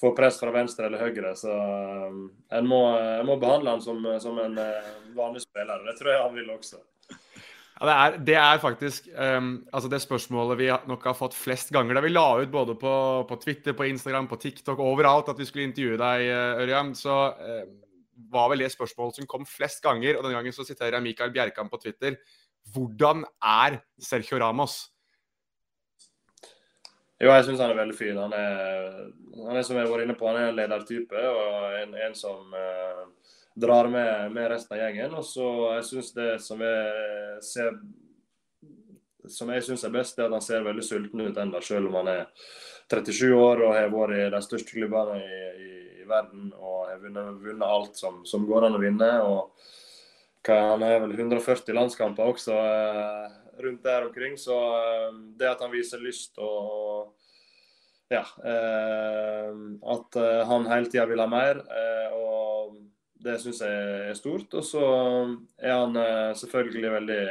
får 0.00 0.12
press 0.14 0.36
fra 0.38 0.52
venstre 0.54 0.86
eller 0.86 1.02
høyre. 1.02 1.32
Så 1.34 1.50
en 1.50 2.68
må, 2.70 2.78
må, 3.26 3.34
behandle 3.42 3.74
han 3.74 3.82
som, 3.82 3.98
som 4.22 4.38
en 4.38 4.54
vanlig 5.16 5.42
spiller. 5.42 5.82
Det 5.88 5.96
tror 5.98 6.12
jeg 6.12 6.22
han 6.22 6.36
vil 6.38 6.52
også. 6.54 6.78
Det, 7.82 7.92
er, 7.92 8.16
det, 8.22 8.34
er, 8.38 8.58
faktisk 8.62 9.08
um, 9.10 9.54
altså 9.74 9.88
det 9.90 9.98
spørsmålet 10.04 10.58
vi 10.60 10.68
nok 10.86 11.06
har 11.08 11.16
fått 11.18 11.34
flest 11.34 11.72
ganger. 11.74 11.96
Da 11.98 12.02
vi 12.04 12.12
la 12.12 12.26
ut 12.38 12.52
både 12.52 12.76
på, 12.78 12.92
på, 13.26 13.38
Twitter, 13.42 13.74
på 13.74 13.88
Instagram, 13.90 14.28
på 14.30 14.38
TikTok, 14.38 14.78
overalt 14.78 15.32
at 15.32 15.40
vi 15.40 15.48
skulle 15.48 15.66
intervjue 15.66 15.98
deg, 15.98 16.28
eh, 16.30 16.62
Ørjan, 16.62 16.92
så 16.94 17.16
um, 17.34 17.74
var 18.30 18.52
vel 18.52 18.62
det 18.62 18.70
spørsmålet 18.70 19.18
som 19.18 19.28
kom 19.30 19.48
flest 19.48 19.82
ganger. 19.82 20.14
Og 20.14 20.22
denne 20.22 20.38
gangen 20.38 20.54
så 20.54 20.66
siterer 20.68 20.94
jeg 20.94 21.06
Mikael 21.08 21.34
Bjerkan 21.34 21.72
på 21.72 21.82
Twitter. 21.82 22.20
Hvordan 22.70 23.26
er 23.42 23.80
Sergio 23.98 24.38
Ramos? 24.38 24.78
Jo, 27.22 27.30
jeg 27.30 27.46
syns 27.46 27.60
han 27.62 27.74
er 27.74 27.82
veldig 27.82 27.98
fin. 27.98 28.16
Han 28.18 28.32
er, 28.34 29.02
han 29.46 29.58
er 29.58 29.66
som 29.66 29.76
jeg 29.78 29.86
har 29.86 29.90
vært 29.90 30.06
inne 30.06 30.18
på, 30.18 30.26
han 30.30 30.38
er 30.38 30.52
en 30.52 30.58
ledertype 30.58 31.26
og 31.30 31.76
en, 31.78 31.98
en 32.06 32.16
som 32.18 32.54
uh, 32.54 33.04
drar 33.54 33.88
med, 33.92 34.32
med, 34.32 34.48
resten 34.52 34.76
av 34.76 34.82
gjengen. 34.82 35.16
Og 35.18 35.26
så 35.26 35.48
jeg 35.76 35.88
syns 35.90 36.12
det 36.16 36.30
som 36.44 36.62
jeg 36.64 37.42
ser 37.46 37.76
som 39.30 39.52
jeg 39.54 39.62
syns 39.62 39.84
er 39.86 39.92
best, 39.94 40.18
er 40.18 40.26
at 40.26 40.34
han 40.34 40.42
ser 40.42 40.64
veldig 40.66 40.82
sulten 40.82 41.20
ut 41.22 41.36
ennå, 41.38 41.60
selv 41.62 41.90
om 41.90 42.00
han 42.00 42.08
er 42.10 42.24
37 42.90 43.28
år 43.36 43.62
og 43.62 43.76
har 43.76 43.92
vært 43.92 44.16
i 44.18 44.24
de 44.34 44.40
største 44.42 44.74
klubbene 44.74 45.20
i, 45.20 45.36
i, 45.62 45.70
i 46.02 46.08
verden 46.08 46.50
og 46.58 46.88
har 46.90 46.98
vunnet, 47.00 47.38
vunnet 47.44 47.68
alt 47.68 48.00
som, 48.00 48.20
som, 48.28 48.46
går 48.48 48.66
an 48.66 48.76
å 48.76 48.82
vinne. 48.82 49.10
og 49.22 50.50
Han 50.50 50.82
har 50.82 50.98
vel 51.04 51.14
140 51.14 51.78
landskamper 51.78 52.34
også 52.34 52.58
eh, 52.58 53.38
rundt 53.62 53.86
der 53.86 54.08
omkring. 54.08 54.34
Så 54.40 54.58
eh, 54.58 55.08
det 55.38 55.52
at 55.52 55.62
han 55.62 55.72
viser 55.72 56.02
lyst 56.02 56.38
og 56.42 57.14
ja, 58.12 58.26
eh, 58.44 59.52
at 59.94 60.20
eh, 60.20 60.42
han 60.50 60.68
hele 60.68 60.90
tida 60.90 61.06
vil 61.08 61.22
ha 61.22 61.28
mer. 61.30 61.62
Eh, 61.62 62.18
og 62.18 62.76
det 63.22 63.38
syns 63.42 63.62
jeg 63.62 64.10
er 64.10 64.18
stort. 64.18 64.52
Og 64.58 64.66
så 64.66 64.82
er 65.62 65.74
han 65.76 65.96
eh, 65.98 66.34
selvfølgelig 66.38 66.94
veldig 66.96 67.24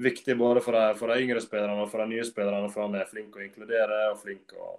viktig 0.00 0.36
både 0.38 0.62
for 0.64 0.76
de, 0.76 0.84
for 0.98 1.12
de, 1.12 1.24
yngre 1.24 1.42
spillerne 1.44 1.84
og 1.84 1.90
for 1.92 2.02
de 2.02 2.14
nye 2.14 2.26
spillerne, 2.26 2.70
for 2.72 2.86
han 2.86 2.96
er 2.96 3.10
flink 3.10 3.36
å 3.36 3.44
inkludere 3.44 4.04
og 4.12 4.20
flink 4.22 4.54
å, 4.56 4.70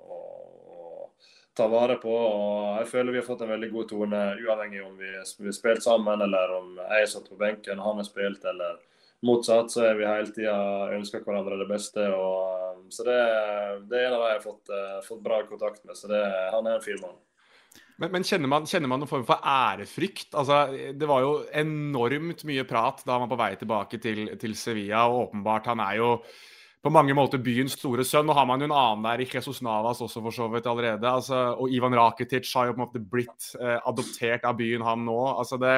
ta 1.58 1.66
vare 1.68 1.98
på. 2.00 2.12
og 2.12 2.78
Jeg 2.80 2.88
føler 2.94 3.12
vi 3.12 3.20
har 3.20 3.28
fått 3.28 3.42
en 3.44 3.52
veldig 3.52 3.70
god 3.74 3.90
tone, 3.90 4.22
uavhengig 4.40 4.86
om 4.86 4.94
vi 4.98 5.10
har 5.18 5.26
spilt 5.28 5.84
sammen, 5.84 6.24
eller 6.24 6.54
om 6.56 6.78
jeg 6.80 7.10
satt 7.12 7.28
på 7.28 7.40
benken 7.40 7.82
og 7.82 7.90
han 7.90 8.00
har 8.00 8.08
spilt, 8.08 8.46
eller 8.48 8.80
motsatt. 9.28 9.68
Så 9.74 9.84
er 9.90 10.00
vi 10.00 10.08
hele 10.08 10.32
tida 10.32 10.56
ønsker 10.96 11.26
hverandre 11.26 11.60
det 11.60 11.68
beste. 11.70 12.08
og 12.08 12.88
Så 12.96 13.04
det, 13.04 13.20
det 13.92 14.00
er 14.00 14.08
en 14.08 14.16
av 14.16 14.24
de 14.24 14.32
jeg 14.32 14.40
har 14.40 14.46
fått, 14.48 14.74
fått 15.10 15.26
bra 15.28 15.42
kontakt 15.50 15.84
med. 15.84 16.00
Så 16.00 16.08
det, 16.10 16.24
han 16.56 16.72
er 16.72 16.80
en 16.80 16.88
fin 16.88 17.04
mann. 17.04 17.20
Men, 18.02 18.10
men 18.16 18.24
kjenner, 18.26 18.50
man, 18.50 18.64
kjenner, 18.66 18.90
man, 18.90 19.04
noen 19.04 19.10
form 19.12 19.26
for 19.28 19.44
ærefrykt? 19.46 20.32
Altså, 20.34 20.64
det 20.98 21.10
var 21.10 21.22
jo 21.22 21.36
enormt 21.62 22.42
mye 22.50 22.64
prat 22.66 23.04
da 23.06 23.14
han 23.14 23.28
var 23.28 23.30
på 23.36 23.42
vei 23.44 23.52
tilbake 23.60 24.00
til, 24.02 24.24
til 24.42 24.56
Sevilla, 24.58 25.04
og 25.06 25.28
åpenbart 25.28 25.70
han 25.70 25.84
er 25.86 26.00
jo 26.00 26.16
på 26.82 26.90
mange 26.90 27.14
måter 27.14 27.42
byens 27.46 27.76
store 27.78 28.02
sønn. 28.08 28.26
Nå 28.26 28.34
har 28.34 28.48
man 28.50 28.64
jo 28.64 28.72
en 28.72 28.74
annen 28.74 29.06
der 29.06 29.22
i 29.22 29.28
Jesus 29.30 29.62
Navas 29.62 30.02
også, 30.02 30.24
for 30.26 30.34
så 30.34 30.48
vidt 30.50 30.70
allerede. 30.70 31.06
Altså, 31.06 31.44
og 31.54 31.70
Ivan 31.70 31.94
Rakitic 31.98 32.50
har 32.58 32.72
jo 32.72 32.74
på 32.74 32.82
en 32.82 32.86
måte 32.88 33.04
blitt 33.12 33.52
eh, 33.60 33.78
adoptert 33.78 34.48
av 34.50 34.58
byen, 34.58 34.86
han 34.88 35.06
nå. 35.06 35.20
Altså, 35.36 35.62
det, 35.62 35.76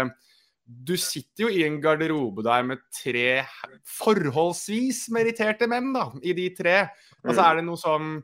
du 0.64 0.96
sitter 0.96 1.44
jo 1.44 1.52
i 1.52 1.66
en 1.68 1.82
garderobe 1.84 2.46
der 2.48 2.64
med 2.70 2.86
tre 2.96 3.42
forholdsvis 3.98 5.10
meritterte 5.12 5.68
menn, 5.68 5.92
da, 5.92 6.08
i 6.24 6.32
de 6.38 6.48
tre. 6.56 6.78
Altså, 7.26 7.42
er 7.44 7.60
det 7.60 7.68
noe 7.68 7.84
sånn 7.84 8.16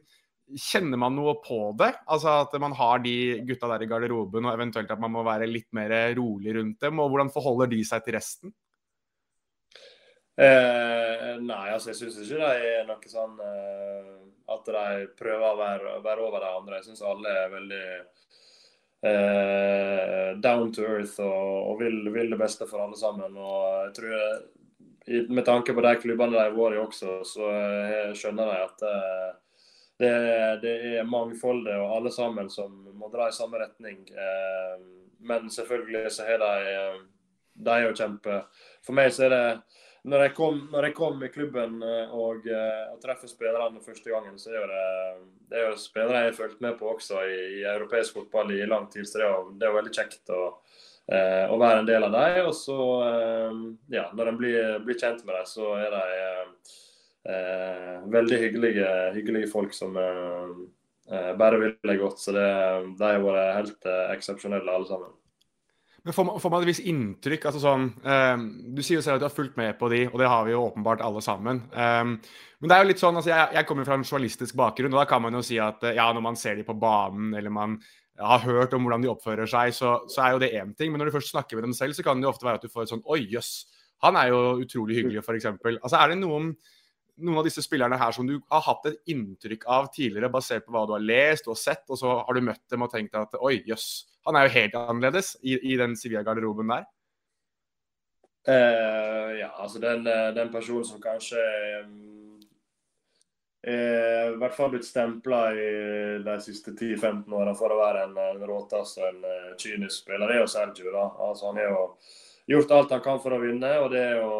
Kjenner 0.58 0.98
man 0.98 1.14
noe 1.14 1.36
på 1.44 1.60
det? 1.78 1.92
Altså 2.10 2.40
At 2.46 2.56
man 2.62 2.74
har 2.78 3.04
de 3.04 3.14
gutta 3.46 3.70
der 3.74 3.86
i 3.86 3.90
garderoben, 3.92 4.48
og 4.48 4.56
eventuelt 4.56 4.90
at 4.90 5.02
man 5.02 5.14
må 5.14 5.26
være 5.28 5.50
litt 5.50 5.70
mer 5.78 5.94
rolig 6.18 6.56
rundt 6.58 6.82
dem? 6.82 7.04
Og 7.04 7.12
hvordan 7.12 7.30
forholder 7.34 7.70
de 7.70 7.84
seg 7.86 8.06
til 8.06 8.18
resten? 8.18 8.56
Eh, 10.40 11.36
nei, 11.44 11.66
altså 11.74 11.90
jeg 11.92 11.98
syns 12.00 12.20
ikke 12.24 12.38
det 12.40 12.68
er 12.70 12.86
noe 12.88 13.10
sånn 13.12 13.34
eh, 13.44 14.12
at 14.54 14.70
de 14.72 15.08
prøver 15.20 15.44
å 15.50 15.58
være, 15.60 15.96
være, 16.06 16.24
over 16.24 16.46
de 16.46 16.52
andre. 16.62 16.78
Jeg 16.80 16.88
syns 16.88 17.04
alle 17.04 17.34
er 17.42 17.52
veldig 17.52 17.82
eh, 19.10 20.30
down 20.40 20.72
to 20.72 20.86
earth 20.88 21.20
og, 21.26 21.50
og 21.74 21.84
vil, 21.84 22.00
vil, 22.16 22.32
det 22.32 22.40
beste 22.40 22.70
for 22.70 22.86
alle 22.86 22.96
sammen. 23.00 23.36
Og 23.36 23.60
jeg 23.90 23.94
tror 24.00 24.16
jeg, 24.16 24.40
Med 25.34 25.44
tanke 25.44 25.74
på 25.74 25.82
de 25.82 25.92
klubbene 25.98 26.38
de 26.38 26.42
har 26.44 26.56
vært 26.56 26.78
i 26.78 26.82
også, 26.86 27.20
så 27.26 27.52
jeg 27.52 28.18
skjønner 28.22 28.52
de 28.52 28.58
at 28.64 28.84
eh, 28.88 29.30
det, 30.00 30.60
det, 30.62 30.74
er 30.98 31.08
mangfoldet 31.08 31.76
og 31.76 31.98
alle 31.98 32.12
sammen 32.12 32.48
som 32.52 32.72
må 32.96 33.10
dra 33.12 33.28
i 33.28 33.36
samme 33.36 33.60
retning. 33.60 34.06
Eh, 34.08 34.78
men 35.28 35.50
selvfølgelig 35.52 36.14
så 36.16 36.28
har 36.30 36.40
de 36.44 36.76
eh, 36.76 37.02
De 37.60 37.74
å 37.90 37.92
kjempe 37.92 38.38
For 38.86 38.96
meg 38.96 39.10
så 39.12 39.26
er 39.28 39.34
det 39.36 39.44
når 40.10 40.22
jeg, 40.24 40.32
kom, 40.38 40.62
når 40.72 40.86
jeg 40.88 40.96
kom 40.96 41.24
i 41.28 41.30
klubben 41.34 41.82
eh, 41.84 42.14
og, 42.16 42.46
og 42.48 43.02
treffer 43.04 43.28
spillerne 43.28 43.82
første 43.84 44.08
gangen, 44.08 44.38
så 44.40 44.54
er 44.56 44.72
det, 44.72 44.86
det 45.52 45.60
er 45.60 45.66
jo 45.68 45.82
spillere 45.82 46.22
jeg 46.22 46.30
har 46.30 46.38
fulgt 46.38 46.62
med 46.64 46.78
på 46.80 46.88
også 46.94 47.20
i, 47.28 47.42
i, 47.58 47.66
europeisk 47.68 48.16
fotball 48.16 48.54
i 48.56 48.62
lang 48.64 48.88
tid. 48.94 49.04
Så 49.04 49.20
det 49.20 49.28
er 49.28 49.52
det 49.60 49.68
er 49.68 49.76
veldig 49.76 49.92
kjekt 49.98 50.32
å, 50.32 50.46
å, 51.12 51.60
være 51.60 51.82
en 51.82 51.92
del 51.92 52.08
av 52.08 52.16
dem. 52.16 52.40
Og 52.48 52.56
så, 52.56 52.80
ja, 53.92 54.08
når 54.16 54.32
en 54.32 54.40
blir, 54.40 54.80
blir, 54.88 54.98
kjent 55.04 55.28
med 55.28 55.36
dem, 55.36 55.52
så 55.52 55.74
er 55.84 55.92
de 55.92 56.08
veldig 58.10 58.38
hyggelige, 58.40 58.90
hyggelige, 59.14 59.50
folk 59.52 59.74
som 59.76 59.98
eh, 60.00 61.32
bare 61.38 61.60
vil 61.60 61.74
deg 61.84 62.00
godt. 62.00 62.22
Så 62.22 62.36
det, 62.36 62.50
de 63.00 63.10
har 63.10 63.24
vært 63.26 63.58
helt 63.58 63.90
eksepsjonelle 64.16 64.76
alle 64.76 64.90
sammen. 64.90 65.16
Men 66.04 66.16
får 66.16 66.26
man, 66.26 66.40
får 66.40 66.52
man, 66.54 66.64
et 66.64 66.70
visst 66.70 66.86
inntrykk 66.88 67.46
altså 67.50 67.60
sånn, 67.60 67.90
um, 68.08 68.44
Du 68.72 68.80
sier 68.80 69.02
jo 69.02 69.04
selv 69.04 69.18
at 69.18 69.24
du 69.24 69.28
har 69.28 69.34
fulgt 69.36 69.58
med 69.60 69.76
på 69.78 69.90
de, 69.92 70.06
og 70.08 70.16
det 70.22 70.30
har 70.32 70.46
vi 70.48 70.54
jo 70.54 70.62
åpenbart 70.64 71.04
alle 71.04 71.22
sammen. 71.22 71.60
Um, 71.74 72.14
men 72.60 72.72
det 72.72 72.76
er 72.76 72.86
jo 72.86 72.90
litt 72.94 73.02
sånn, 73.02 73.20
altså 73.20 73.34
jeg, 73.34 73.50
jeg 73.58 73.68
kommer 73.68 73.88
fra 73.88 73.98
en 74.00 74.06
journalistisk 74.08 74.56
bakgrunn, 74.60 74.96
og 74.96 75.02
da 75.02 75.08
kan 75.10 75.24
man 75.26 75.36
jo 75.36 75.44
si 75.46 75.60
at 75.60 75.84
ja, 75.92 76.08
når 76.16 76.24
man 76.24 76.40
ser 76.40 76.56
de 76.60 76.66
på 76.68 76.78
banen, 76.80 77.34
eller 77.36 77.52
man 77.54 77.76
har 78.20 78.44
hørt 78.44 78.74
om 78.76 78.84
hvordan 78.84 79.04
de 79.04 79.12
oppfører 79.12 79.48
seg, 79.48 79.74
så, 79.76 79.98
så 80.12 80.24
er 80.24 80.34
jo 80.34 80.42
det 80.44 80.52
én 80.60 80.74
ting. 80.76 80.92
Men 80.92 81.04
når 81.04 81.10
du 81.10 81.18
først 81.18 81.32
snakker 81.34 81.60
med 81.60 81.70
dem 81.70 81.76
selv, 81.76 81.96
så 81.96 82.04
kan 82.06 82.20
det 82.20 82.28
jo 82.28 82.34
ofte 82.34 82.48
være 82.48 82.60
at 82.60 82.66
du 82.68 82.72
får 82.72 82.86
et 82.86 82.94
sånn 82.94 83.06
Oi, 83.08 83.22
jøss, 83.32 83.54
han 84.04 84.20
er 84.20 84.32
jo 84.32 84.42
utrolig 84.64 85.00
hyggelig, 85.00 85.24
f.eks. 85.24 85.48
Altså, 85.52 85.96
er 86.00 86.12
det 86.12 86.20
noen 86.22 86.54
noen 87.20 87.42
av 87.42 87.48
disse 87.48 87.64
spillerne 87.64 87.98
her 88.00 88.14
som 88.16 88.28
du 88.28 88.38
har 88.52 88.64
hatt 88.66 88.86
et 88.90 89.12
inntrykk 89.14 89.66
av 89.70 89.90
tidligere, 89.96 90.32
basert 90.34 90.66
på 90.66 90.74
hva 90.76 90.86
du 90.88 90.96
har 90.96 91.04
lest 91.04 91.50
og 91.52 91.58
sett, 91.60 91.84
og 91.90 92.00
så 92.00 92.20
har 92.22 92.38
du 92.38 92.46
møtt 92.46 92.64
dem 92.72 92.86
og 92.86 92.92
tenkt 92.94 93.18
at 93.20 93.36
oi, 93.40 93.60
jøss, 93.68 93.90
han 94.28 94.38
er 94.38 94.48
jo 94.48 94.56
helt 94.56 94.78
annerledes 94.80 95.36
i, 95.42 95.58
i 95.74 95.78
den 95.80 95.96
Sevilla-garderoben 96.00 96.72
der? 96.74 96.88
Uh, 98.50 99.36
ja, 99.38 99.50
altså 99.60 99.82
den, 99.84 100.08
eh, 100.08 100.30
den, 100.34 100.50
personen 100.52 100.86
som 100.88 101.02
kanskje 101.04 101.42
um, 101.84 102.40
er 103.68 104.32
i 104.32 104.38
hvert 104.40 104.56
fall 104.56 104.72
blitt 104.72 104.88
stempla 104.88 105.42
i 105.52 105.68
de 106.24 106.38
siste 106.42 106.72
10-15 106.72 107.36
åra 107.36 107.54
for 107.60 107.76
å 107.76 107.82
være 107.82 108.08
en, 108.08 108.16
en 108.24 108.46
råtass 108.48 108.96
og 109.02 109.10
en 109.10 109.20
uh, 109.28 109.52
kynisk 109.60 110.06
spiller, 110.06 110.32
det 110.32 110.40
er 110.40 110.44
jo 110.46 110.50
Sergio. 110.56 110.94
da. 110.96 111.06
Altså 111.28 111.52
Han 111.52 111.60
er 111.60 111.68
jo 111.68 111.84
gjort 112.50 112.72
alt 112.72 112.92
han 112.92 113.02
kan 113.06 113.20
for 113.22 113.36
å 113.36 113.42
vinne, 113.44 113.70
og 113.84 113.92
det 113.94 114.00
er 114.02 114.16
jo 114.18 114.38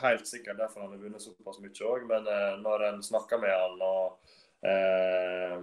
helt 0.00 0.26
sikkert 0.26 0.58
derfor 0.58 0.84
han 0.84 0.94
har 0.94 1.02
vunnet 1.02 1.22
såpass 1.22 1.60
mye 1.62 1.86
òg. 1.86 2.06
Men 2.10 2.26
eh, 2.26 2.56
når 2.62 2.88
en 2.88 3.02
snakker 3.04 3.38
med 3.42 3.54
han 3.54 3.84
og 3.84 4.32
eh, 4.66 5.54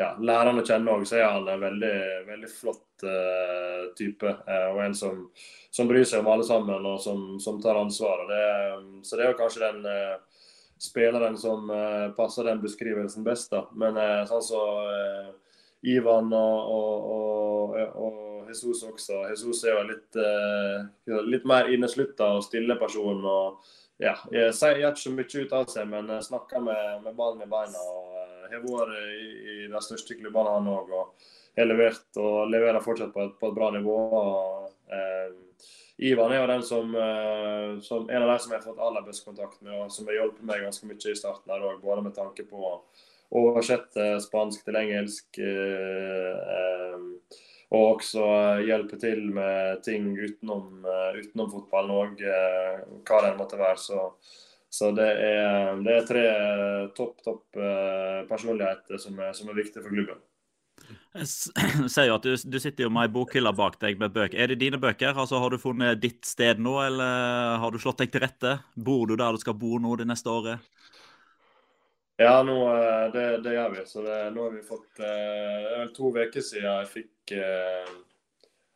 ja, 0.00 0.14
lærer 0.20 0.52
han 0.52 0.62
å 0.62 0.64
kjenne 0.64 0.94
òg, 0.94 1.04
så 1.08 1.20
er 1.20 1.26
han 1.28 1.50
en 1.52 1.66
veldig, 1.66 1.98
veldig 2.30 2.50
flott 2.52 3.04
eh, 3.04 3.84
type. 3.98 4.32
Eh, 4.48 4.68
og 4.72 4.80
en 4.86 4.96
som, 4.96 5.20
som, 5.68 5.90
bryr 5.90 6.08
seg 6.08 6.24
om 6.24 6.32
alle 6.32 6.48
sammen, 6.48 6.88
og 6.88 7.00
som, 7.04 7.34
som 7.42 7.60
tar 7.60 7.80
ansvar. 7.82 8.24
Det, 8.30 8.44
så 9.04 9.20
det 9.20 9.26
er 9.26 9.34
jo 9.34 9.40
kanskje 9.42 9.66
den 9.66 9.88
eh, 9.90 10.44
spilleren 10.80 11.36
som 11.40 11.68
eh, 11.70 12.08
passer 12.16 12.48
den 12.48 12.64
beskrivelsen 12.64 13.26
best. 13.26 13.52
da. 13.52 13.66
Men 13.76 14.00
sånn 14.30 14.48
så 14.48 14.62
Ivan 15.84 16.32
og, 16.32 16.72
og, 16.72 17.74
og, 17.76 17.98
og 18.00 18.33
Jesus 18.48 18.82
også. 18.86 19.22
Jesus 19.30 19.62
er 19.64 19.76
jo 19.76 19.84
litt, 19.88 20.18
uh, 20.18 21.20
litt 21.28 21.46
mer 21.48 21.70
inneslutta 21.72 22.32
og 22.36 22.44
stille 22.46 22.76
person. 22.80 23.22
og 23.24 23.70
ja, 24.02 24.16
Jeg 24.32 24.54
sier 24.56 24.80
ikke 24.80 25.02
så 25.04 25.14
mye 25.14 25.44
ut 25.44 25.54
av 25.54 25.70
seg, 25.70 25.88
men 25.90 26.10
snakker 26.22 26.64
med, 26.64 27.04
med 27.04 27.16
ballen 27.18 27.44
i 27.44 27.50
beina. 27.50 27.78
og 27.78 28.18
uh, 28.18 28.50
Har 28.50 28.66
vært 28.66 28.98
i, 29.14 29.30
i, 29.54 29.56
de 29.70 29.82
største 29.86 30.18
klubbene, 30.18 30.58
han 30.58 30.70
òg. 30.72 30.92
Og 30.92 31.32
har 31.58 31.70
levert 31.70 32.20
og 32.20 32.50
leverer 32.50 32.84
fortsatt 32.84 33.14
på 33.14 33.28
et, 33.28 33.38
på 33.40 33.50
et 33.50 33.56
bra 33.56 33.70
nivå. 33.74 33.96
og 34.20 34.68
uh, 34.92 35.72
Ivan 36.04 36.34
er 36.34 36.40
jo 36.42 36.50
den 36.50 36.62
som, 36.66 36.88
som, 37.86 38.08
en 38.10 38.24
av 38.24 38.32
de 38.32 38.38
som 38.42 38.50
jeg 38.50 38.58
har 38.58 38.64
fått 38.64 38.80
aller 38.82 39.04
best 39.06 39.22
kontakt 39.22 39.60
med, 39.62 39.76
og 39.78 39.92
som 39.94 40.08
har 40.10 40.16
hjulpet 40.16 40.48
meg 40.48 40.64
ganske 40.66 40.88
mye 40.90 41.12
i 41.12 41.14
starten. 41.14 41.52
her 41.54 41.62
også, 41.62 41.84
Både 41.84 42.02
med 42.02 42.16
tanke 42.16 42.42
på 42.50 42.64
å 42.66 42.72
oversette 43.34 44.14
spansk 44.22 44.64
til 44.66 44.78
engelsk. 44.78 45.38
Eh, 45.38 47.06
og 47.74 47.96
også 47.96 48.24
hjelpe 48.64 48.98
til 49.00 49.26
med 49.34 49.82
ting 49.86 50.12
utenom, 50.14 50.84
eh, 50.86 51.20
utenom 51.20 51.50
fotballen 51.52 51.94
òg, 51.94 52.20
eh, 52.22 52.84
hva 53.06 53.22
det 53.24 53.32
måtte 53.38 53.58
være. 53.60 53.80
Så, 53.80 54.04
så 54.70 54.90
det, 54.94 55.08
er, 55.08 55.74
det, 55.82 55.96
er, 55.96 56.06
tre 56.08 56.26
topp, 56.96 57.18
topp 57.24 57.58
eh, 57.58 58.22
personligheter 58.30 59.00
som 59.00 59.18
er, 59.18 59.34
som 59.36 59.50
er 59.50 59.58
viktige 59.58 59.82
for 59.84 59.94
klubben. 59.94 60.22
Jeg 61.14 61.28
ser 61.94 62.08
jo 62.08 62.18
at 62.18 62.26
du, 62.26 62.34
du 62.34 62.58
sitter 62.60 62.86
jo 62.86 62.92
med 62.92 63.06
ei 63.06 63.14
bokhylle 63.14 63.54
bak 63.56 63.78
deg 63.82 64.00
med 64.00 64.14
bøker. 64.14 64.38
Er 64.38 64.50
det 64.50 64.60
dine 64.62 64.80
bøker? 64.82 65.14
Altså, 65.14 65.38
Har 65.42 65.54
du 65.54 65.60
funnet 65.62 66.02
ditt 66.02 66.24
sted 66.26 66.62
nå, 66.62 66.76
eller 66.82 67.58
har 67.62 67.74
du 67.74 67.80
slått 67.82 68.02
deg 68.02 68.14
til 68.14 68.24
rette? 68.26 68.58
Bor 68.74 69.06
du 69.08 69.16
der 69.16 69.34
du 69.34 69.42
skal 69.42 69.58
bo 69.58 69.78
nå 69.82 69.96
det 70.00 70.08
neste 70.10 70.30
året? 70.30 70.70
Ja, 72.16 72.42
nå, 72.46 72.56
det, 73.12 73.24
det 73.42 73.54
gjør 73.56 73.70
vi. 73.74 73.86
Så 73.90 74.02
det, 74.04 74.18
nå 74.34 74.44
har 74.46 74.52
vi 74.54 74.62
fått 74.62 75.00
Det 75.00 75.08
er 75.08 75.80
vel 75.80 75.94
to 75.96 76.12
uker 76.14 76.44
siden 76.44 76.68
jeg 76.68 76.90
fikk 76.92 77.32
eh, 77.38 77.94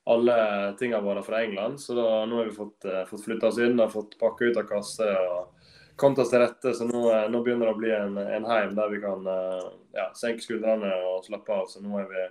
alle 0.08 0.38
tingene 0.80 1.04
våre 1.04 1.22
fra 1.22 1.44
England. 1.44 1.78
Så 1.80 1.94
da, 1.94 2.24
nå 2.26 2.40
har 2.40 2.48
vi 2.48 2.56
fått, 2.56 2.84
eh, 2.84 3.04
fått 3.06 3.24
flytta 3.24 3.50
oss 3.50 3.60
inn 3.62 3.78
og 3.78 3.92
fått 3.92 4.18
pakka 4.20 4.48
ut 4.48 4.60
av 4.62 4.66
kasse 4.70 5.06
og 5.20 5.54
kommet 5.98 6.22
oss 6.22 6.32
til 6.32 6.42
rette. 6.42 6.74
Så 6.74 6.86
nå, 6.88 7.02
eh, 7.12 7.26
nå 7.30 7.42
begynner 7.44 7.68
det 7.68 7.74
å 7.74 7.80
bli 7.82 7.92
en, 7.92 8.16
en 8.18 8.48
heim 8.48 8.74
der 8.78 8.92
vi 8.92 9.02
kan 9.02 9.26
eh, 9.28 9.68
ja, 9.98 10.08
senke 10.16 10.44
skuldrene 10.44 10.90
og 11.10 11.26
slappe 11.26 11.54
av. 11.60 11.66
Så 11.70 11.82
nå, 11.84 12.00
vi, 12.08 12.26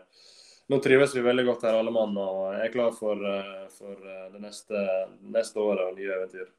nå 0.73 0.81
trives 0.83 1.15
vi 1.15 1.25
veldig 1.25 1.45
godt 1.51 1.67
her, 1.67 1.77
alle 1.79 1.93
mann, 1.93 2.17
og 2.17 2.55
er 2.57 2.73
klar 2.73 2.95
for, 2.97 3.21
eh, 3.21 3.67
for 3.77 4.07
det 4.33 4.41
neste, 4.43 4.85
neste 5.35 5.61
året 5.61 5.85
og 5.91 5.99
nye 5.99 6.15
eventyr. 6.19 6.49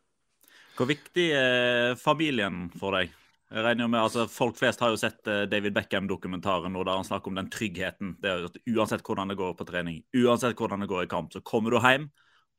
Hvor 0.79 0.87
viktig 0.87 1.33
er 1.35 1.97
familien 1.99 2.69
for 2.79 2.95
deg? 2.95 3.11
Jeg 3.49 3.65
regner 3.65 3.89
med, 3.89 4.03
altså 4.03 4.27
Folk 4.29 4.59
flest 4.59 4.83
har 4.85 4.93
jo 4.93 4.99
sett 5.01 5.23
uh, 5.25 5.47
David 5.49 5.73
Beckham-dokumentaren 5.77 6.75
der 6.77 6.91
han 6.93 7.07
snakker 7.07 7.33
om 7.33 7.39
den 7.41 7.49
tryggheten. 7.53 8.17
Det 8.21 8.31
er 8.31 8.49
at 8.51 8.59
Uansett 8.69 9.05
hvordan 9.07 9.33
det 9.33 9.39
går 9.41 9.55
på 9.57 9.67
trening, 9.69 10.03
uansett 10.17 10.59
hvordan 10.59 10.85
det 10.85 10.91
går 10.91 11.07
i 11.07 11.13
kamp, 11.13 11.33
så 11.33 11.41
kommer 11.41 11.73
du 11.73 11.81
hjem, 11.81 12.11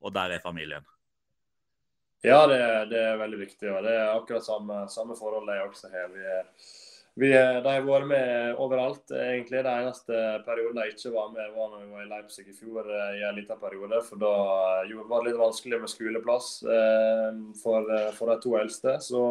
og 0.02 0.16
der 0.16 0.34
er 0.34 0.42
familien. 0.42 0.88
Ja, 2.26 2.44
det, 2.50 2.60
det 2.92 3.00
er 3.00 3.20
veldig 3.22 3.40
viktig. 3.40 3.70
og 3.72 3.84
Det 3.86 3.94
er 3.96 4.12
akkurat 4.12 4.44
samme, 4.44 4.82
samme 4.92 5.16
forhold 5.16 5.48
jeg 5.54 5.68
også 5.70 5.92
har. 5.94 6.10
Vi, 6.12 6.26
vi, 7.22 7.30
de 7.32 7.70
har 7.70 7.86
vært 7.88 8.10
med 8.10 8.60
overalt. 8.60 9.14
egentlig. 9.14 9.62
Det 9.64 9.72
eneste 9.72 10.20
perioden 10.48 10.82
jeg 10.84 10.96
ikke 10.96 11.14
var 11.16 11.32
med, 11.32 11.54
var 11.56 11.72
når 11.72 11.86
vi 11.86 11.94
var 11.94 12.04
i 12.04 12.10
Leipzig 12.10 12.50
i 12.50 12.58
fjor 12.58 12.90
eh, 12.90 13.22
i 13.22 13.24
en 13.30 13.40
liten 13.40 13.62
periode. 13.62 14.02
For 14.10 14.20
da 14.20 14.34
var 15.06 15.24
det 15.24 15.30
litt 15.30 15.40
vanskelig 15.40 15.80
med 15.80 15.94
skoleplass 15.94 16.52
eh, 16.66 17.40
for, 17.62 17.88
eh, 17.88 18.12
for 18.18 18.34
de 18.34 18.40
to 18.44 18.58
eldste. 18.60 18.98
så 19.06 19.24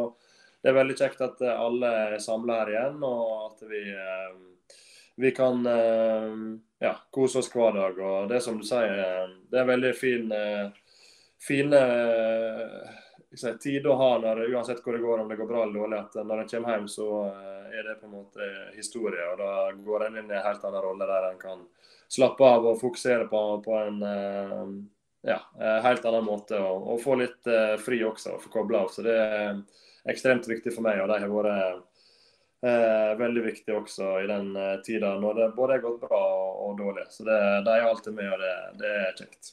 det 0.63 0.71
er 0.71 0.77
veldig 0.79 0.97
kjekt 0.99 1.21
at 1.23 1.43
alle 1.53 1.91
er 2.05 2.19
samla 2.23 2.61
her 2.63 2.73
igjen, 2.73 3.03
og 3.07 3.53
at 3.53 3.63
vi, 3.71 3.83
vi 5.23 5.31
kan 5.37 5.63
ja, 6.83 6.95
kose 7.15 7.39
oss 7.39 7.51
hver 7.55 7.77
dag. 7.77 8.01
Og 8.03 8.29
det 8.31 8.41
som 8.43 8.59
du 8.59 8.67
sier, 8.67 9.31
det 9.51 9.61
er 9.61 9.69
veldig 9.69 9.93
fin, 9.95 10.35
fine 11.39 11.83
tid 13.63 13.87
å 13.87 13.97
ha 14.03 14.11
når, 14.19 14.45
uansett 14.51 14.83
hvor 14.83 14.99
det 14.99 15.05
går, 15.05 15.23
om 15.23 15.31
det 15.31 15.39
går 15.39 15.51
bra 15.51 15.63
eller 15.63 15.81
dårlig. 15.81 16.03
at 16.03 16.21
Når 16.27 16.43
en 16.43 16.53
kommer 16.53 16.77
hjem, 16.77 16.89
så 16.91 17.09
er 17.71 17.83
det 17.89 17.99
på 18.01 18.07
en 18.09 18.17
måte 18.19 18.53
historie. 18.77 19.31
og 19.33 19.39
Da 19.39 19.73
går 19.73 20.07
en 20.07 20.21
inn 20.21 20.31
i 20.31 20.39
en 20.39 20.47
helt 20.47 20.65
annen 20.65 20.83
rolle 20.83 21.07
der 21.07 21.31
en 21.31 21.43
kan 21.43 21.67
slappe 22.09 22.45
av 22.45 22.67
og 22.67 22.81
fokusere 22.81 23.29
på, 23.29 23.43
på 23.65 23.77
en 23.79 24.01
ja, 25.23 25.43
helt 25.85 26.07
annen 26.09 26.25
måte. 26.25 26.59
Og, 26.59 26.95
og 26.95 27.03
få 27.05 27.19
litt 27.21 27.53
fri 27.85 28.03
også, 28.07 28.37
og 28.37 28.47
få 28.47 28.57
koble 28.59 28.81
av. 28.83 28.91
Så 28.95 29.05
det 29.07 29.19
er 29.19 29.61
ekstremt 30.09 30.49
viktig 30.49 30.73
for 30.75 30.87
meg. 30.87 31.01
og 31.03 31.13
de 31.13 31.21
har 31.23 31.33
vært 31.33 31.87
Eh, 32.59 33.13
veldig 33.19 33.43
viktig 33.45 33.71
også 33.71 34.17
i 34.25 34.27
den 34.27 34.49
eh, 34.59 34.81
tida 34.83 35.13
når 35.23 35.37
det 35.37 35.45
både 35.55 35.77
er 35.77 35.83
gått 35.85 36.01
bra 36.03 36.19
og, 36.19 36.57
og 36.67 36.73
dårlig. 36.81 37.05
Så 37.15 37.23
det, 37.27 37.39
de 37.69 37.75
er 37.77 37.87
alltid 37.87 38.17
med, 38.17 38.33
og 38.35 38.43
det, 38.43 38.55
det 38.81 38.95
er 39.05 39.13
kjekt. 39.21 39.53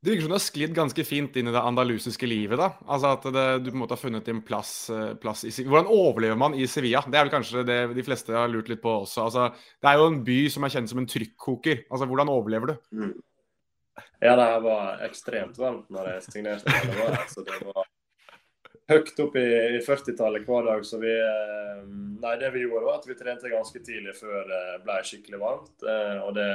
Det 0.00 0.12
virker 0.12 0.24
som 0.24 0.32
du 0.32 0.36
har 0.36 0.44
sklidd 0.44 0.72
ganske 0.76 1.04
fint 1.08 1.36
inn 1.40 1.48
i 1.48 1.52
det 1.52 1.60
andalusiske 1.64 2.28
livet. 2.28 2.60
da. 2.60 2.70
Altså 2.88 3.12
at 3.12 3.28
det, 3.28 3.44
Du 3.64 3.70
på 3.70 3.76
en 3.76 3.82
måte 3.82 3.96
har 3.96 4.00
funnet 4.00 4.24
din 4.28 4.40
plass, 4.44 4.72
eh, 4.92 5.12
plass 5.20 5.44
i 5.44 5.52
Sevilla. 5.52 5.74
Hvordan 5.74 5.92
overlever 5.92 6.40
man 6.40 6.56
i 6.56 6.68
Sevilla? 6.68 7.04
Det 7.04 7.20
er 7.20 7.26
vel 7.26 7.34
kanskje 7.34 7.66
det 7.68 7.78
de 7.92 8.06
fleste 8.08 8.32
har 8.32 8.48
lurt 8.52 8.72
litt 8.72 8.82
på 8.84 8.96
også. 9.02 9.28
Altså, 9.28 9.50
Det 9.84 9.92
er 9.92 10.00
jo 10.00 10.08
en 10.08 10.20
by 10.24 10.40
som 10.56 10.64
er 10.64 10.74
kjent 10.78 10.92
som 10.94 11.04
en 11.04 11.10
trykkoker. 11.12 11.84
Altså, 11.90 12.08
Hvordan 12.08 12.32
overlever 12.32 12.72
du? 12.72 12.76
Mm. 13.04 13.14
Ja, 14.24 14.32
det 14.40 14.48
var 14.64 15.04
ekstremt 15.04 15.60
varmt 15.60 15.92
når 15.92 16.14
jeg 16.14 16.24
signerte. 16.30 16.72
Det 16.72 16.96
var, 17.02 17.18
altså, 17.20 17.44
det 17.44 17.60
var 17.68 17.84
høyt 18.90 19.20
opp 19.24 19.36
i, 19.40 19.44
i 19.76 19.80
40-tallet 19.84 20.48
hver 20.48 20.68
dag. 20.68 20.84
Så 20.86 21.00
vi 21.02 21.12
eh, 21.12 21.84
Nei, 22.24 22.36
det 22.40 22.50
vi 22.54 22.64
gjorde, 22.64 22.86
var 22.86 23.00
at 23.00 23.08
vi 23.08 23.16
trente 23.18 23.52
ganske 23.52 23.80
tidlig 23.84 24.14
før 24.16 24.46
det 24.48 24.62
ble 24.84 24.98
skikkelig 25.04 25.40
varmt. 25.40 25.74
Eh, 25.84 26.20
og 26.24 26.32
det, 26.36 26.50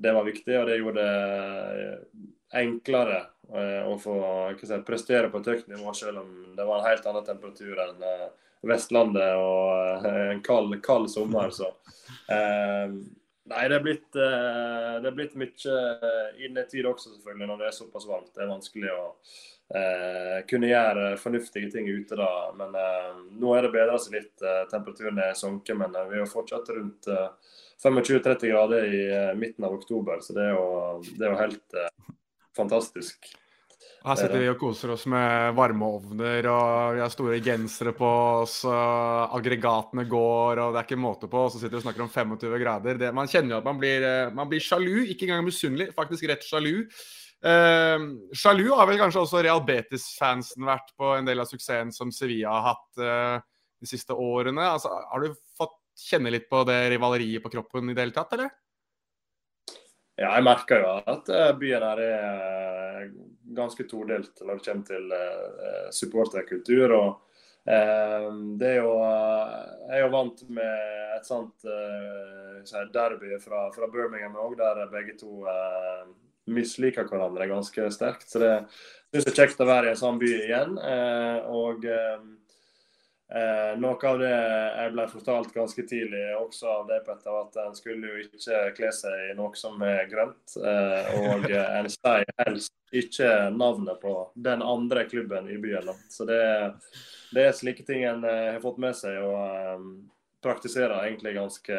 det 0.00 0.14
var 0.16 0.28
viktig, 0.28 0.54
og 0.58 0.68
det 0.68 0.78
gjorde 0.80 1.06
det 1.06 2.62
enklere 2.62 3.18
eh, 3.52 3.82
å 3.88 3.96
få 4.00 4.16
si, 4.60 4.78
prestere 4.86 5.32
på 5.32 5.42
et 5.42 5.50
høyt 5.52 5.72
nivå, 5.72 5.92
selv 5.96 6.22
om 6.22 6.30
det 6.56 6.68
var 6.68 6.80
en 6.80 6.88
helt 6.90 7.08
annen 7.10 7.26
temperatur 7.26 7.84
enn 7.84 8.06
Vestlandet 8.62 9.40
og 9.42 10.04
en 10.06 10.40
kald, 10.46 10.76
kald 10.86 11.08
sommer. 11.10 11.50
Så 11.50 11.72
Nei, 13.50 13.62
det 13.68 13.74
er 13.74 13.82
blitt, 13.82 14.04
det 14.14 15.08
er 15.08 15.16
blitt 15.16 15.32
mye 15.36 15.78
innetid 16.46 16.86
også, 16.86 17.16
selvfølgelig, 17.16 17.48
når 17.50 17.58
det 17.58 17.66
er 17.68 17.74
såpass 17.74 18.06
varmt. 18.06 18.30
Det 18.36 18.44
er 18.44 18.52
vanskelig 18.52 18.92
å 18.94 19.00
eh, 19.74 20.38
kunne 20.48 20.70
gjøre 20.70 21.16
fornuftige 21.20 21.70
ting 21.72 21.88
ute 21.88 22.18
da. 22.18 22.30
Men 22.58 22.76
eh, 22.78 23.10
nå 23.40 23.52
er 23.56 23.66
det 23.66 23.74
bedra 23.74 23.98
seg 24.00 24.18
litt. 24.18 24.34
Eh, 24.44 24.64
temperaturen 24.72 25.20
er 25.22 25.36
sunket, 25.38 25.76
men 25.78 25.94
eh, 25.96 26.08
vi 26.12 26.22
er 26.22 26.30
fortsatt 26.30 26.72
rundt 26.76 27.10
25-30 27.82 28.50
grader 28.52 28.88
i 28.88 29.04
midten 29.38 29.66
av 29.66 29.76
oktober. 29.78 30.20
Så 30.22 30.36
det 30.36 30.50
er 30.50 30.56
jo, 30.56 30.66
det 31.16 31.26
er 31.26 31.32
jo 31.32 31.40
helt 31.40 31.78
fantastisk. 32.56 33.32
Her 34.02 34.18
sitter 34.18 34.40
vi 34.42 34.48
og 34.50 34.58
koser 34.58 34.90
oss 34.94 35.04
med 35.10 35.54
varmeovner, 35.54 36.46
og 36.50 36.96
vi 36.96 37.02
har 37.02 37.10
store 37.10 37.36
gensere 37.42 37.92
på 37.94 38.08
oss. 38.42 38.56
og 38.66 39.34
Aggregatene 39.38 40.04
går, 40.10 40.58
og 40.58 40.74
det 40.74 40.80
er 40.80 40.88
ikke 40.88 40.98
måte 40.98 41.30
på. 41.30 41.44
Og 41.46 41.54
så 41.54 41.60
sitter 41.60 41.76
vi 41.76 41.80
og 41.80 41.84
snakker 41.86 42.04
om 42.06 42.10
25 42.10 42.62
grader. 42.62 42.98
Det, 42.98 43.12
man 43.14 43.30
kjenner 43.30 43.56
jo 43.56 43.60
at 43.60 43.68
man 43.70 43.78
blir, 43.82 44.06
man 44.34 44.50
blir 44.50 44.62
sjalu, 44.62 45.04
ikke 45.14 45.28
engang 45.28 45.46
misunnelig, 45.46 45.92
faktisk 45.98 46.26
rett 46.30 46.46
sjalu. 46.46 46.88
Uh, 47.42 48.30
Sjalu 48.38 48.68
har 48.70 48.86
vel 48.86 49.00
kanskje 49.00 49.24
også 49.24 49.40
Real 49.42 49.62
Betis-fansen 49.66 50.62
vært 50.66 50.92
på 50.98 51.08
en 51.16 51.26
del 51.26 51.42
av 51.42 51.48
suksessen 51.50 51.90
som 51.94 52.12
Sevilla 52.14 52.52
har 52.54 52.68
hatt 52.68 53.02
eh, 53.02 53.38
de 53.82 53.88
siste 53.90 54.14
årene. 54.14 54.62
Altså, 54.62 54.92
har 55.10 55.24
du 55.24 55.34
fått 55.58 55.74
kjenne 55.98 56.30
litt 56.30 56.46
på 56.50 56.62
det 56.68 56.78
rivaleriet 56.94 57.42
på 57.42 57.50
kroppen 57.50 57.90
i 57.90 57.96
det 57.96 58.06
hele 58.06 58.14
tatt, 58.14 58.36
eller? 58.36 58.52
Ja, 60.20 60.36
jeg 60.36 60.46
merker 60.46 60.84
jo 60.84 60.94
at 61.00 61.32
uh, 61.34 61.50
byen 61.58 61.86
her 61.88 62.04
er 62.06 63.10
ganske 63.56 63.88
todelt 63.90 64.38
når 64.38 64.60
det 64.60 64.66
kommer 64.68 64.86
til 64.86 65.12
supporterkultur. 65.92 66.94
og 66.94 67.10
det 67.62 68.68
er 68.68 68.78
jo, 68.82 68.94
Jeg 69.02 69.98
er 69.98 70.00
jo 70.02 70.12
vant 70.14 70.40
med 70.50 70.78
et 71.18 71.26
sånt 71.26 71.66
derby 72.94 73.36
fra, 73.42 73.66
fra 73.74 73.90
Birmingham 73.92 74.38
òg, 74.40 74.56
der 74.58 74.86
begge 74.94 75.18
to 75.20 75.42
misliker 76.50 77.06
hverandre 77.08 77.46
ganske 77.50 77.90
sterkt. 77.94 78.28
Så 78.30 78.40
det 78.42 78.52
syns 79.12 79.26
jeg 79.26 79.32
er 79.32 79.40
kjekt 79.42 79.60
å 79.62 79.68
være 79.68 79.90
i 79.90 79.92
en 79.92 80.00
sånn 80.00 80.20
by 80.20 80.30
igjen. 80.34 80.78
Eh, 80.88 81.50
og 81.52 81.84
eh, 81.86 82.22
eh, 83.36 83.72
noe 83.80 84.10
av 84.10 84.20
det 84.22 84.30
jeg 84.32 84.94
ble 84.94 85.06
fortalt 85.12 85.54
ganske 85.54 85.84
tidlig 85.88 86.22
også 86.38 86.70
av 86.70 86.86
deg, 86.90 87.02
Petter, 87.06 87.40
at 87.42 87.58
en 87.66 87.76
skulle 87.78 88.08
jo 88.08 88.22
ikke 88.26 88.62
kle 88.78 88.92
seg 88.96 89.26
i 89.30 89.34
noe 89.38 89.52
som 89.58 89.82
er 89.86 90.08
grønt. 90.10 90.56
og 90.56 91.50
en 91.52 91.90
sier 91.92 92.32
helst 92.44 92.74
ikke 92.92 93.28
navnet 93.56 94.00
på 94.00 94.16
den 94.34 94.64
andre 94.64 95.06
klubben 95.08 95.50
i 95.52 95.58
byen. 95.60 95.92
Så 96.12 96.26
det, 96.28 96.40
det 97.32 97.46
er 97.48 97.56
slike 97.56 97.86
ting 97.88 98.04
en 98.08 98.24
har 98.26 98.60
fått 98.64 98.80
med 98.82 98.96
seg 98.96 99.20
og 99.24 99.86
praktiserer 100.42 101.04
egentlig 101.04 101.36
ganske 101.36 101.76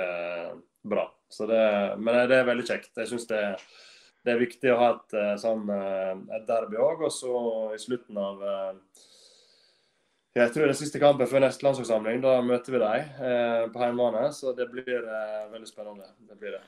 bra. 0.83 1.09
Det, 1.33 1.63
men 1.97 2.29
det 2.29 2.37
er 2.37 2.47
veldig 2.47 2.65
kjekt. 2.67 2.93
Jeg 2.97 3.09
synes 3.09 3.25
det 3.29 3.41
er 3.41 3.65
det 4.23 4.31
er 4.31 4.39
viktig 4.39 4.71
å 4.71 4.77
ha 4.79 4.91
et, 4.93 5.15
eh, 5.19 5.33
sånn, 5.39 5.65
eh, 5.69 6.13
et 6.37 6.45
derby 6.47 6.79
òg. 6.79 7.03
Og 7.07 7.11
så 7.11 7.33
i 7.75 7.79
slutten 7.81 8.19
av 8.19 8.43
eh, 8.43 9.01
jeg 10.33 10.53
tror 10.53 10.65
det 10.65 10.73
er 10.73 10.79
siste 10.79 11.01
kampen 11.01 11.29
før 11.29 11.43
neste 11.43 11.65
landslagssamling. 11.67 12.23
Da 12.23 12.39
møter 12.41 12.73
vi 12.73 12.79
dem 12.81 13.73
på 13.73 13.83
hjemmebane. 13.83 14.31
Så 14.33 14.55
det 14.57 14.65
blir 14.71 15.03
veldig 15.51 15.67
spennende. 15.69 16.07
Det 16.25 16.39
blir 16.39 16.55
det. 16.55 16.63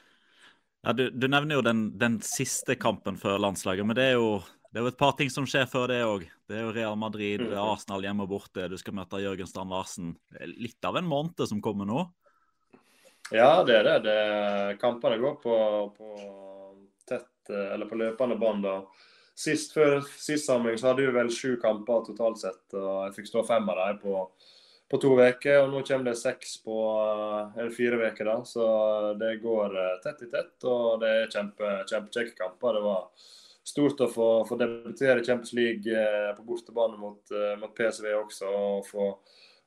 Ja, 0.86 0.94
du, 0.94 1.08
du 1.10 1.26
nevner 1.26 1.58
jo 1.58 1.64
den, 1.66 1.88
den, 1.98 2.20
siste 2.22 2.76
kampen 2.78 3.18
før 3.18 3.40
landslaget, 3.42 3.88
men 3.90 3.98
det 3.98 4.04
er, 4.12 4.20
jo, 4.20 4.36
det 4.70 4.78
er 4.78 4.86
jo 4.86 4.92
et 4.92 5.00
par 5.00 5.16
ting 5.18 5.32
som 5.34 5.48
skjer 5.50 5.66
før 5.66 5.90
det 5.90 5.98
òg. 6.06 6.28
Det 6.46 6.60
er 6.60 6.62
jo 6.62 6.76
Real 6.76 7.00
Madrid, 7.02 7.42
mm. 7.42 7.56
Arsenal 7.58 8.06
hjemme 8.06 8.28
og 8.28 8.36
borte. 8.36 8.68
Du 8.70 8.78
skal 8.78 8.94
møte 9.00 9.24
Jørgen 9.24 9.50
Strand 9.50 9.74
Larsen. 9.74 10.14
Litt 10.46 10.86
av 10.86 11.02
en 11.02 11.10
måned 11.10 11.42
som 11.50 11.64
kommer 11.66 11.90
nå? 11.90 12.06
Ja, 13.34 13.64
det 13.66 13.80
er 13.80 13.90
det. 13.90 13.98
det 14.06 14.78
kampene 14.78 15.18
går 15.18 15.42
på, 15.42 15.58
på 15.98 16.12
Eh, 17.50 17.74
eller 17.74 17.90
på 17.90 18.00
løpende 18.00 18.38
bånd. 18.40 18.68
Sist 19.36 19.74
før 19.76 20.00
sist 20.16 20.48
samling 20.48 20.78
så 20.80 20.92
hadde 20.92 21.04
vi 21.04 21.16
vel 21.16 21.32
sju 21.34 21.56
kamper 21.62 22.06
totalt 22.08 22.40
sett. 22.40 22.64
og 22.74 23.08
Jeg 23.08 23.16
fikk 23.18 23.32
stå 23.32 23.46
fem 23.48 23.70
av 23.72 23.82
dem 23.82 24.02
på, 24.04 24.26
på 24.92 25.00
to 25.04 25.16
uker. 25.20 25.62
Og 25.64 25.72
nå 25.74 25.84
kommer 25.88 26.12
det 26.12 26.18
seks 26.22 26.58
på 26.66 26.82
eh, 27.06 27.62
eller 27.62 27.74
fire 27.76 28.12
uker. 28.12 28.34
Så 28.48 28.68
det 29.22 29.38
går 29.44 29.80
eh, 29.82 29.96
tett 30.06 30.28
i 30.28 30.30
tett, 30.32 30.56
og 30.64 31.02
det 31.04 31.16
er 31.16 31.34
kjempe, 31.34 31.74
kjempekjekke 31.92 32.38
kamper. 32.40 32.80
Det 32.80 32.86
var 32.86 33.32
stort 33.66 34.06
å 34.06 34.12
få, 34.12 34.30
få 34.46 34.60
debutere 34.62 35.24
Champions 35.26 35.56
League 35.58 36.06
på 36.38 36.44
bortebane 36.46 37.00
mot, 37.02 37.32
mot 37.58 37.72
PSV 37.74 38.12
også. 38.14 38.52
og 38.52 38.86
få 38.86 39.08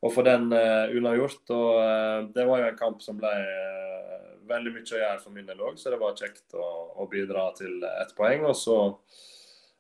å 0.01 0.11
få 0.13 0.25
den 0.27 0.53
uh, 0.55 0.91
unnagjort. 0.95 1.43
Og 1.55 1.81
uh, 1.81 2.29
det 2.35 2.47
var 2.49 2.63
jo 2.63 2.69
en 2.71 2.79
kamp 2.79 3.03
som 3.05 3.19
ble 3.19 3.33
uh, 3.33 4.29
veldig 4.49 4.75
mye 4.75 4.87
å 4.87 5.01
gjøre 5.03 5.23
for 5.23 5.35
min 5.35 5.49
del 5.49 5.65
òg, 5.65 5.81
så 5.81 5.93
det 5.93 5.99
var 6.01 6.17
kjekt 6.19 6.55
å, 6.57 6.69
å, 6.97 7.09
bidra 7.11 7.51
til 7.59 7.83
ett 7.89 8.15
poeng. 8.17 8.47
Og 8.49 8.57
så 8.59 8.79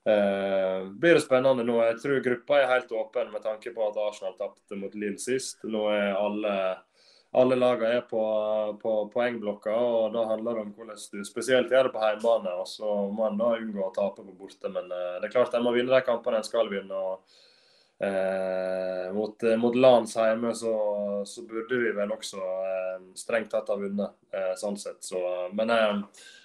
blir 0.09 1.19
det 1.19 1.21
spennende 1.21 1.67
nå. 1.67 1.75
Jeg 1.85 1.97
tror 2.01 2.21
gruppa 2.25 2.63
er 2.63 2.71
helt 2.71 2.93
åpen 2.97 3.27
med 3.29 3.43
tanke 3.45 3.75
på 3.75 3.83
at 3.85 3.99
Arsenal 4.01 4.39
tapte 4.39 4.77
mot 4.79 4.95
Lill 4.97 5.19
sist. 5.21 5.59
Nå 5.69 5.83
er 5.93 6.15
alle 6.17 6.53
alle 7.37 7.59
lagene 7.61 7.99
er 7.99 8.07
på, 8.09 8.23
på 8.81 8.93
poengblokka, 9.13 9.75
og 9.75 10.15
da 10.15 10.23
handler 10.31 10.57
det 10.57 10.63
om 10.63 10.71
hvordan 10.79 11.03
du 11.13 11.27
spesielt 11.29 11.75
gjør 11.75 11.91
det 11.91 11.93
på 11.93 12.01
hjemmebane. 12.01 12.55
og 12.57 12.71
Så 12.71 12.95
må 13.13 13.27
en 13.27 13.37
da 13.37 13.51
unngå 13.59 13.83
å 13.85 13.93
tape 13.93 14.25
på 14.25 14.37
borte, 14.39 14.71
men 14.73 14.89
det 14.89 15.29
er 15.29 15.35
klart 15.35 15.59
en 15.59 15.67
må 15.67 15.75
vinne 15.77 15.93
de 15.93 16.01
kampene 16.07 16.41
en 16.41 16.49
skal 16.49 16.73
vinne. 16.73 16.97
og 16.97 17.37
Eh, 18.01 19.13
mot, 19.13 19.43
eh, 19.43 19.57
mot 19.57 19.75
Lans 19.75 20.17
hjemme 20.17 20.55
så, 20.55 20.73
så, 21.27 21.43
burde 21.43 21.81
vi 21.83 21.91
vel 21.97 22.13
også 22.15 22.39
eh, 22.39 23.01
strengt 23.19 23.51
tatt 23.51 23.73
ha 23.73 23.77
vunnet, 23.79 24.15
eh, 24.31 24.55
sånn 24.61 24.79
sett. 24.79 25.03
Så, 25.03 25.19
men 25.59 25.73
eh, 25.75 25.97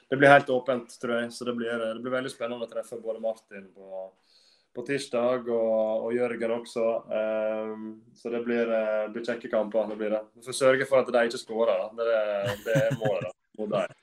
det 0.10 0.18
blir 0.18 0.34
helt 0.34 0.50
åpent, 0.50 0.98
tror 1.02 1.20
jeg. 1.20 1.32
Så 1.34 1.46
det 1.46 1.56
blir, 1.60 1.74
det 1.78 2.02
blir 2.02 2.18
veldig 2.18 2.34
spennende 2.34 2.66
å 2.66 2.72
treffe 2.72 2.98
både 3.02 3.22
Martin 3.22 3.68
på, 3.76 4.08
på 4.74 4.86
tirsdag 4.88 5.46
og, 5.46 6.08
og, 6.08 6.10
Jørgen 6.18 6.58
også. 6.58 6.88
Eh, 7.22 7.74
så 8.18 8.34
det 8.34 8.42
blir, 8.48 8.74
blir 9.14 9.30
kjekke 9.30 9.54
kamper. 9.54 9.92
det 9.94 10.00
blir 10.02 10.18
det. 10.18 10.24
Vi 10.40 10.48
får 10.50 10.62
sørge 10.64 10.90
for 10.90 11.04
at 11.04 11.14
de 11.14 11.28
ikke 11.30 11.44
skårer. 11.46 11.86
Det, 12.00 12.24
det 12.66 12.80
er 12.82 12.98
målet 12.98 13.30
mot 13.60 13.70
dem. 13.78 14.00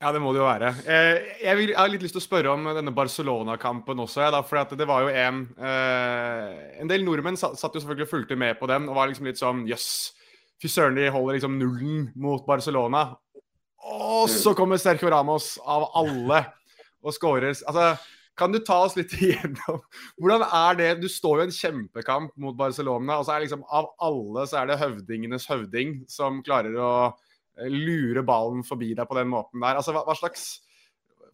Ja, 0.00 0.14
det 0.16 0.20
må 0.24 0.30
det 0.32 0.40
jo 0.40 0.46
være. 0.46 0.70
Eh, 0.88 1.26
jeg, 1.42 1.56
vil, 1.58 1.70
jeg, 1.74 1.76
har 1.76 1.90
litt 1.92 2.04
lyst 2.06 2.14
til 2.16 2.22
å 2.22 2.24
spørre 2.24 2.52
om 2.54 2.70
denne 2.72 2.92
Barcelona-kampen 2.96 3.98
også. 4.00 4.22
Ja, 4.24 4.40
for 4.48 4.78
det 4.78 4.86
var 4.88 5.04
jo 5.04 5.10
en 5.12 5.42
eh, 5.60 6.78
En 6.80 6.88
del 6.88 7.04
nordmenn 7.04 7.36
satt, 7.36 7.60
jo 7.60 7.82
selvfølgelig 7.82 8.06
og 8.06 8.14
fulgte 8.14 8.38
med 8.40 8.56
på 8.56 8.70
den 8.70 8.88
og 8.88 8.96
var 8.96 9.10
liksom 9.10 9.28
litt 9.28 9.40
sånn 9.40 9.66
Jøss, 9.68 10.14
fy 10.60 10.72
søren, 10.72 10.96
de 10.96 11.12
holder 11.12 11.36
liksom 11.36 11.60
nullen 11.60 12.08
mot 12.16 12.48
Barcelona. 12.48 13.10
Og 13.92 14.32
så 14.32 14.56
kommer 14.56 14.80
Sergio 14.80 15.12
Ramos 15.12 15.58
av 15.68 15.90
alle 16.00 16.46
og 17.04 17.16
skårer. 17.16 17.52
Altså, 17.52 17.92
kan 18.40 18.56
du 18.56 18.62
ta 18.64 18.80
oss 18.86 18.96
litt 18.96 19.12
igjennom 19.20 19.82
Hvordan 20.16 20.44
er 20.46 20.78
det 20.78 20.90
Du 21.02 21.08
står 21.12 21.42
jo 21.42 21.44
i 21.44 21.48
en 21.50 21.58
kjempekamp 21.58 22.32
mot 22.40 22.56
Barcelona, 22.56 23.18
og 23.18 23.28
så 23.28 23.36
er 23.36 23.44
liksom 23.44 23.68
av 23.68 23.92
alle 24.00 24.48
så 24.48 24.62
er 24.62 24.70
det 24.70 24.80
høvdingenes 24.80 25.44
høvding 25.50 25.98
som 26.08 26.40
klarer 26.46 26.80
å 26.80 26.92
lure 27.70 28.22
ballen 28.26 28.64
forbi 28.66 28.92
deg 28.96 29.08
på 29.08 29.16
den 29.18 29.30
måten 29.32 29.62
der. 29.62 29.78
Altså, 29.80 29.94
hva, 29.96 30.04
hva 30.06 30.16
slags 30.18 30.50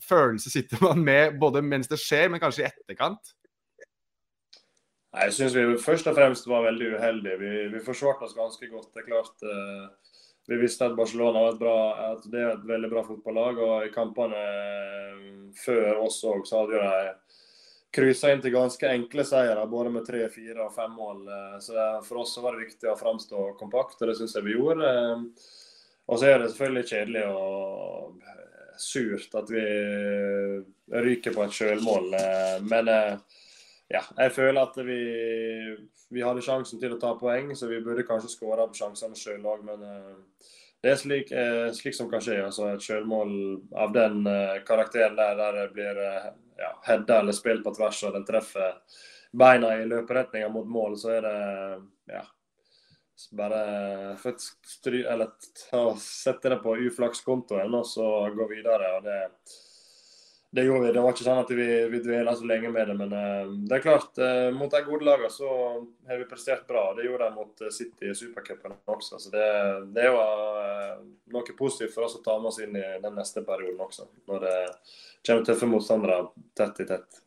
følelse 0.04 0.50
sitter 0.52 0.82
man 0.84 1.02
med 1.04 1.38
både 1.40 1.62
mens 1.64 1.88
det 1.88 1.98
skjer, 2.00 2.28
men 2.30 2.42
kanskje 2.42 2.64
i 2.64 2.68
etterkant? 2.70 3.34
Nei, 5.16 5.28
Jeg 5.28 5.36
syns 5.38 5.56
vi 5.56 5.64
først 5.80 6.10
og 6.10 6.18
fremst 6.18 6.48
var 6.50 6.66
veldig 6.66 6.92
uheldige. 6.96 7.40
Vi, 7.40 7.52
vi 7.72 7.84
forsvarte 7.84 8.26
oss 8.26 8.36
ganske 8.36 8.68
godt. 8.68 8.92
Det 8.92 9.04
er 9.04 9.08
klart 9.08 9.46
uh, 9.48 10.16
Vi 10.46 10.58
visste 10.60 10.86
at 10.86 10.96
Barcelona 10.98 11.46
var 11.46 11.54
et 11.54 11.62
bra, 11.62 11.78
at 12.12 12.26
det 12.30 12.42
er 12.42 12.50
et 12.52 12.66
veldig 12.68 12.90
bra 12.92 13.04
fotballag. 13.06 13.62
Og 13.64 13.86
i 13.86 13.94
kampene 13.94 14.42
uh, 14.42 15.54
før 15.64 16.02
oss 16.04 16.20
òg, 16.28 16.44
så 16.48 16.64
hadde 16.64 16.82
de 16.82 17.14
kryssa 17.96 18.28
inn 18.28 18.42
til 18.44 18.52
ganske 18.52 18.90
enkle 18.92 19.24
seire, 19.24 19.62
både 19.70 19.94
med 19.94 20.04
tre, 20.04 20.26
fire 20.28 20.66
og 20.66 20.74
fem 20.76 20.92
mål. 20.98 21.22
Uh, 21.30 21.56
så 21.64 21.86
for 22.04 22.24
oss 22.24 22.36
var 22.42 22.56
det 22.56 22.66
viktig 22.66 22.92
å 22.92 22.98
framstå 23.00 23.52
kompakt, 23.62 23.96
og 24.02 24.10
det 24.10 24.18
syns 24.20 24.36
jeg 24.36 24.44
vi 24.50 24.58
gjorde. 24.58 24.92
Og 26.06 26.20
så 26.20 26.30
er 26.30 26.38
det 26.38 26.50
selvfølgelig 26.52 26.88
kjedelig 26.90 27.24
og 27.26 28.20
surt 28.78 29.34
at 29.40 29.50
vi 29.50 29.64
ryker 31.02 31.34
på 31.34 31.46
et 31.46 31.56
sjølmål. 31.56 32.12
Men 32.68 32.90
ja, 33.90 34.02
jeg 34.02 34.34
føler 34.36 34.60
at 34.60 34.78
vi, 34.86 35.00
vi, 36.12 36.22
hadde 36.22 36.44
sjansen 36.44 36.78
til 36.82 36.94
å 36.94 37.00
ta 37.00 37.14
poeng, 37.18 37.50
så 37.56 37.70
vi 37.70 37.80
burde 37.82 38.06
kanskje 38.06 38.30
skåra 38.36 38.68
på 38.68 38.78
sjansene 38.78 39.18
sjøl 39.18 39.48
òg. 39.48 39.64
Men 39.66 39.82
det 40.84 40.92
er 40.92 41.00
slik, 41.00 41.32
slik, 41.74 41.96
som 41.98 42.10
kan 42.12 42.22
skje. 42.22 42.38
altså 42.44 42.70
Et 42.74 42.86
sjølmål 42.86 43.34
av 43.74 43.96
den 43.96 44.22
karakteren 44.68 45.18
der, 45.18 45.34
der 45.40 45.60
det 45.62 45.68
blir 45.74 46.02
ja, 46.60 46.70
hedda 46.86 47.20
eller 47.24 47.36
spilt 47.36 47.64
på 47.64 47.74
tvers 47.74 48.04
og 48.06 48.14
den 48.14 48.26
treffer 48.28 48.78
beina 49.36 49.74
i 49.76 49.86
løperetninga 49.88 50.48
mot 50.52 50.68
mål, 50.68 50.96
så 50.98 51.16
er 51.16 51.26
det 51.26 51.38
ja, 52.14 52.22
bare 53.36 54.16
stry, 54.20 55.04
eller, 55.04 55.32
ta, 55.70 55.86
sette 56.00 56.52
det 56.52 56.60
på 56.64 56.76
uflakskontoen 56.88 57.78
og 57.78 57.86
så 57.88 58.08
gå 58.36 58.48
videre. 58.50 58.96
og 58.98 59.08
det 59.08 59.20
det 60.56 60.62
gjorde 60.62 60.86
vi. 60.86 60.92
Det 60.92 61.00
var 61.04 61.12
ikke 61.12 61.24
sånn 61.26 61.40
at 61.42 61.50
vi, 61.52 61.66
vi 61.92 61.98
dvela 62.00 62.32
så 62.36 62.46
lenge 62.48 62.70
med 62.72 62.88
det. 62.88 62.94
Men 62.96 63.10
uh, 63.12 63.50
det 63.68 63.76
er 63.76 63.82
klart, 63.84 64.14
uh, 64.16 64.48
mot 64.56 64.72
de 64.72 64.80
gode 64.86 65.04
lagene 65.04 65.28
så 65.32 65.50
har 66.08 66.22
vi 66.22 66.28
prestert 66.30 66.64
bra. 66.70 66.86
Det 66.96 67.04
gjorde 67.04 67.28
de 67.28 67.36
mot 67.36 67.60
eh, 67.60 67.72
City 67.74 68.08
i 68.08 68.14
supercupen 68.16 68.72
også. 68.94 69.20
Så 69.20 69.32
det, 69.34 69.50
det 69.96 70.06
var 70.14 70.40
uh, 70.56 71.04
noe 71.34 71.58
positivt 71.58 71.92
for 71.92 72.06
oss 72.06 72.16
å 72.16 72.22
ta 72.24 72.38
med 72.40 72.52
oss 72.52 72.62
inn 72.64 72.78
i 72.78 72.86
den 73.02 73.18
neste 73.18 73.44
perioden 73.44 73.84
også. 73.84 74.08
Når 74.30 74.46
det 74.46 74.56
kommer 75.26 75.46
tøffe 75.50 75.68
motstandere 75.68 76.20
tett 76.56 76.84
i 76.86 76.88
tett. 76.88 77.22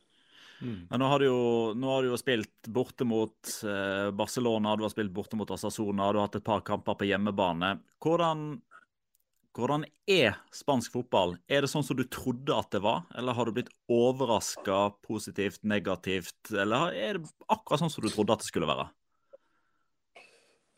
Mm. 0.60 0.80
Men 0.89 1.02
nå 1.02 1.10
har, 1.12 1.22
du 1.22 1.28
jo, 1.30 1.43
nå 1.78 1.91
har 1.93 2.04
du 2.04 2.12
jo 2.12 2.19
spilt 2.19 2.67
borte 2.67 3.08
mot 3.08 3.52
Barcelona, 4.15 4.74
du 4.76 4.84
har 4.84 4.91
spilt 4.91 5.13
borte 5.15 5.39
mot 5.39 5.52
Asasona, 5.56 6.10
du 6.12 6.19
har 6.19 6.28
hatt 6.28 6.39
et 6.41 6.45
par 6.45 6.65
kamper 6.67 6.98
på 7.00 7.08
hjemmebane. 7.08 7.78
Hvordan 8.04 8.58
hvordan 9.58 9.84
er 10.08 10.38
spansk 10.56 10.93
fotball? 10.93 11.34
Er 11.50 11.65
det 11.65 11.72
sånn 11.72 11.84
som 11.84 11.98
du 11.98 12.06
trodde 12.08 12.54
at 12.56 12.69
det 12.72 12.80
var, 12.86 13.02
eller 13.17 13.36
har 13.36 13.50
du 13.50 13.56
blitt 13.58 13.72
overraska 13.91 14.78
positivt, 15.04 15.63
negativt, 15.67 16.54
eller 16.54 16.93
er 16.93 17.19
det 17.19 17.32
akkurat 17.50 17.82
sånn 17.82 17.91
som 17.91 18.06
du 18.06 18.12
trodde 18.13 18.36
at 18.36 18.45
det 18.45 18.50
skulle 18.50 18.69
være? 18.69 18.86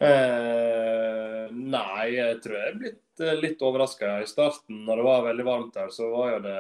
Eh, 0.02 1.52
nei, 1.52 2.06
jeg 2.16 2.40
tror 2.42 2.58
jeg 2.58 2.70
er 2.72 2.80
blitt 2.80 3.22
eh, 3.22 3.36
litt 3.44 3.62
overraska. 3.62 4.16
I 4.24 4.30
starten, 4.30 4.82
når 4.88 5.02
det 5.02 5.08
var 5.12 5.28
veldig 5.28 5.46
varmt 5.46 5.78
her, 5.78 5.92
så 5.94 6.08
var 6.16 6.32
jo 6.32 6.40
det 6.48 6.58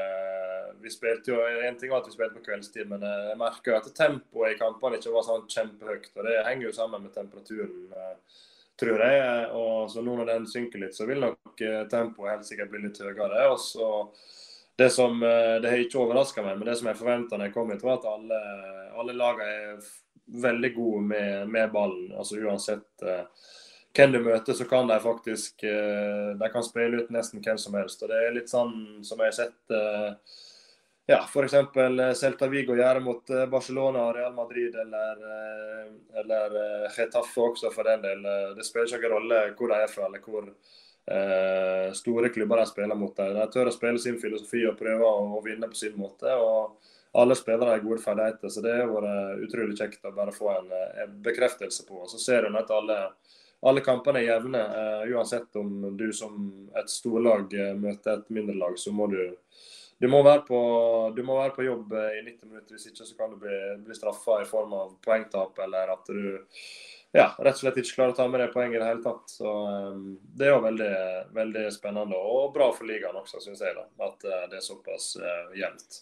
Vi 0.79 0.91
spilte 0.93 1.33
jo 1.33 1.41
En 1.41 1.75
ting 1.77 1.91
var 1.91 2.01
at 2.01 2.07
vi 2.07 2.15
spilte 2.15 2.37
på 2.37 2.45
kveldstid, 2.45 2.87
men 2.89 3.03
jeg 3.03 3.39
merka 3.39 3.75
at 3.77 3.89
tempoet 3.97 4.55
i 4.55 4.59
kampene 4.59 4.99
ikke 4.99 5.13
var 5.13 5.27
sånn 5.27 5.49
kjempehøyt. 5.51 6.11
Og 6.15 6.27
det 6.27 6.39
henger 6.47 6.67
jo 6.67 6.73
sammen 6.75 7.03
med 7.03 7.13
temperaturen. 7.15 7.91
Eh, 7.91 8.39
tror 8.81 9.03
jeg. 9.05 9.47
Og 9.57 9.89
så 9.91 10.03
nå 10.03 10.17
når 10.17 10.29
den 10.33 10.47
synker 10.49 10.81
litt, 10.81 10.97
så 10.97 11.07
vil 11.09 11.23
nok 11.23 11.63
eh, 11.65 11.83
tempoet 11.91 12.35
helt 12.35 12.47
sikkert 12.49 12.71
bli 12.73 12.85
litt 12.85 13.01
høyere. 13.01 13.47
Og 13.51 13.59
så 13.61 13.89
det 14.79 14.89
som 14.93 15.21
eh, 15.23 15.57
Det 15.61 15.69
har 15.69 15.83
ikke 15.83 16.01
overraska 16.01 16.43
meg, 16.45 16.57
men 16.57 16.69
det 16.69 16.77
som 16.79 16.89
jeg 16.89 16.99
forventa 16.99 17.37
da 17.37 17.49
jeg 17.49 17.55
kom 17.55 17.73
hit, 17.73 17.83
var 17.85 17.99
at 17.99 18.07
alle, 18.09 18.43
alle 18.97 19.17
lagene 19.17 19.57
er 19.75 19.89
veldig 20.41 20.71
gode 20.75 21.01
med, 21.11 21.49
med 21.51 21.73
ballen. 21.73 22.13
Altså 22.17 22.39
uansett 22.39 23.05
hvem 23.91 24.13
du 24.13 24.21
møter, 24.23 24.55
så 24.55 24.63
kan 24.63 24.87
de 24.87 24.95
faktisk 25.03 25.65
De 26.39 26.47
kan 26.53 26.63
spille 26.63 27.01
ut 27.01 27.09
nesten 27.11 27.41
hvem 27.43 27.57
som 27.59 27.75
helst. 27.75 27.99
Og 27.99 28.07
det 28.07 28.21
er 28.21 28.37
litt 28.37 28.47
sånn 28.49 29.03
som 29.03 29.19
jeg 29.19 29.33
har 29.33 29.35
sett 29.35 29.73
ja, 31.11 31.23
f.eks. 31.25 31.53
Eh, 31.53 32.13
Celta 32.15 32.47
Vigo 32.47 32.75
gjøre 32.77 33.01
mot 33.03 33.29
eh, 33.33 33.47
Barcelona 33.51 34.05
og 34.07 34.15
Real 34.15 34.35
Madrid, 34.35 34.75
eller, 34.83 35.25
eh, 35.27 35.89
eller 36.21 36.55
Getafe 36.95 37.43
også, 37.49 37.71
for 37.73 37.89
den 37.89 38.05
del. 38.05 38.23
Det 38.55 38.65
spiller 38.67 38.87
ikke 38.87 39.09
noen 39.09 39.17
rolle 39.17 39.41
hvor 39.57 39.73
de 39.73 39.79
er 39.81 39.91
fra, 39.91 40.07
eller 40.07 40.23
hvor 40.23 40.47
eh, 40.51 41.89
store 41.97 42.31
klubber 42.31 42.61
de 42.61 42.69
spiller 42.69 42.95
mot. 42.95 43.15
dem. 43.17 43.35
De 43.35 43.49
tør 43.51 43.71
å 43.71 43.75
spille 43.75 43.99
sin 43.99 44.19
filosofi 44.21 44.63
og 44.69 44.79
prøve 44.79 45.09
å, 45.09 45.41
vinne 45.45 45.69
på 45.71 45.79
sin 45.83 45.99
måte. 45.99 46.31
og 46.31 46.79
alle 47.11 47.35
spillere 47.35 47.73
har 47.73 47.83
gode 47.83 47.99
ferdigheter, 47.99 48.47
så 48.47 48.61
det 48.63 48.71
har 48.71 48.87
vært 48.87 49.41
utrolig 49.43 49.75
kjekt 49.75 50.05
å 50.07 50.13
bare 50.15 50.31
få 50.31 50.47
en, 50.53 50.69
en 51.03 51.17
bekreftelse 51.25 51.83
på. 51.83 52.05
Så 52.07 52.21
ser 52.23 52.47
du 52.47 52.55
at 52.55 52.71
alle, 52.71 53.01
alle 53.67 53.83
kampene 53.83 54.21
er 54.21 54.29
jevne. 54.29 54.61
Uh, 54.63 55.11
uansett 55.11 55.59
om 55.59 55.89
du 55.99 56.05
som 56.15 56.37
et 56.79 56.87
storlag 56.87 57.51
møter 57.75 58.13
et 58.13 58.31
mindre 58.31 58.55
lag, 58.55 58.79
så 58.79 58.95
må 58.95 59.09
du 59.11 59.19
du 60.01 60.07
må, 60.09 60.23
på, 60.47 60.59
du 61.15 61.21
må 61.21 61.35
være 61.37 61.53
på 61.53 61.65
jobb 61.67 61.91
eh, 61.93 62.17
i 62.17 62.23
90 62.25 62.47
minutter, 62.49 62.73
hvis 62.73 62.87
ikke 62.89 63.05
så 63.05 63.17
kan 63.19 63.33
du 63.33 63.37
bli, 63.43 63.57
bli 63.85 63.97
straffa 63.97 64.39
i 64.41 64.47
form 64.49 64.73
av 64.73 64.95
poengtap, 65.05 65.59
eller 65.61 65.91
at 65.93 66.09
du 66.09 66.39
ja, 67.11 67.27
rett 67.43 67.57
og 67.57 67.59
slett 67.59 67.77
ikke 67.81 67.97
klarer 67.97 68.13
å 68.13 68.17
ta 68.17 68.25
med 68.31 68.39
deg 68.39 68.53
poeng 68.53 68.71
i 68.71 68.79
det 68.79 68.87
hele 68.87 69.03
tatt. 69.03 69.29
Så 69.29 69.45
um, 69.51 70.05
Det 70.23 70.47
er 70.47 70.53
jo 70.55 70.63
veldig, 70.63 70.93
veldig 71.35 71.65
spennende 71.75 72.17
og 72.17 72.53
bra 72.55 72.69
for 72.73 72.87
ligaen 72.87 73.19
også, 73.19 73.43
syns 73.43 73.61
jeg, 73.61 73.75
da, 73.77 73.83
at 74.07 74.25
uh, 74.25 74.45
det 74.49 74.61
er 74.61 74.65
såpass 74.65 75.11
uh, 75.19 75.51
jevnt. 75.59 76.01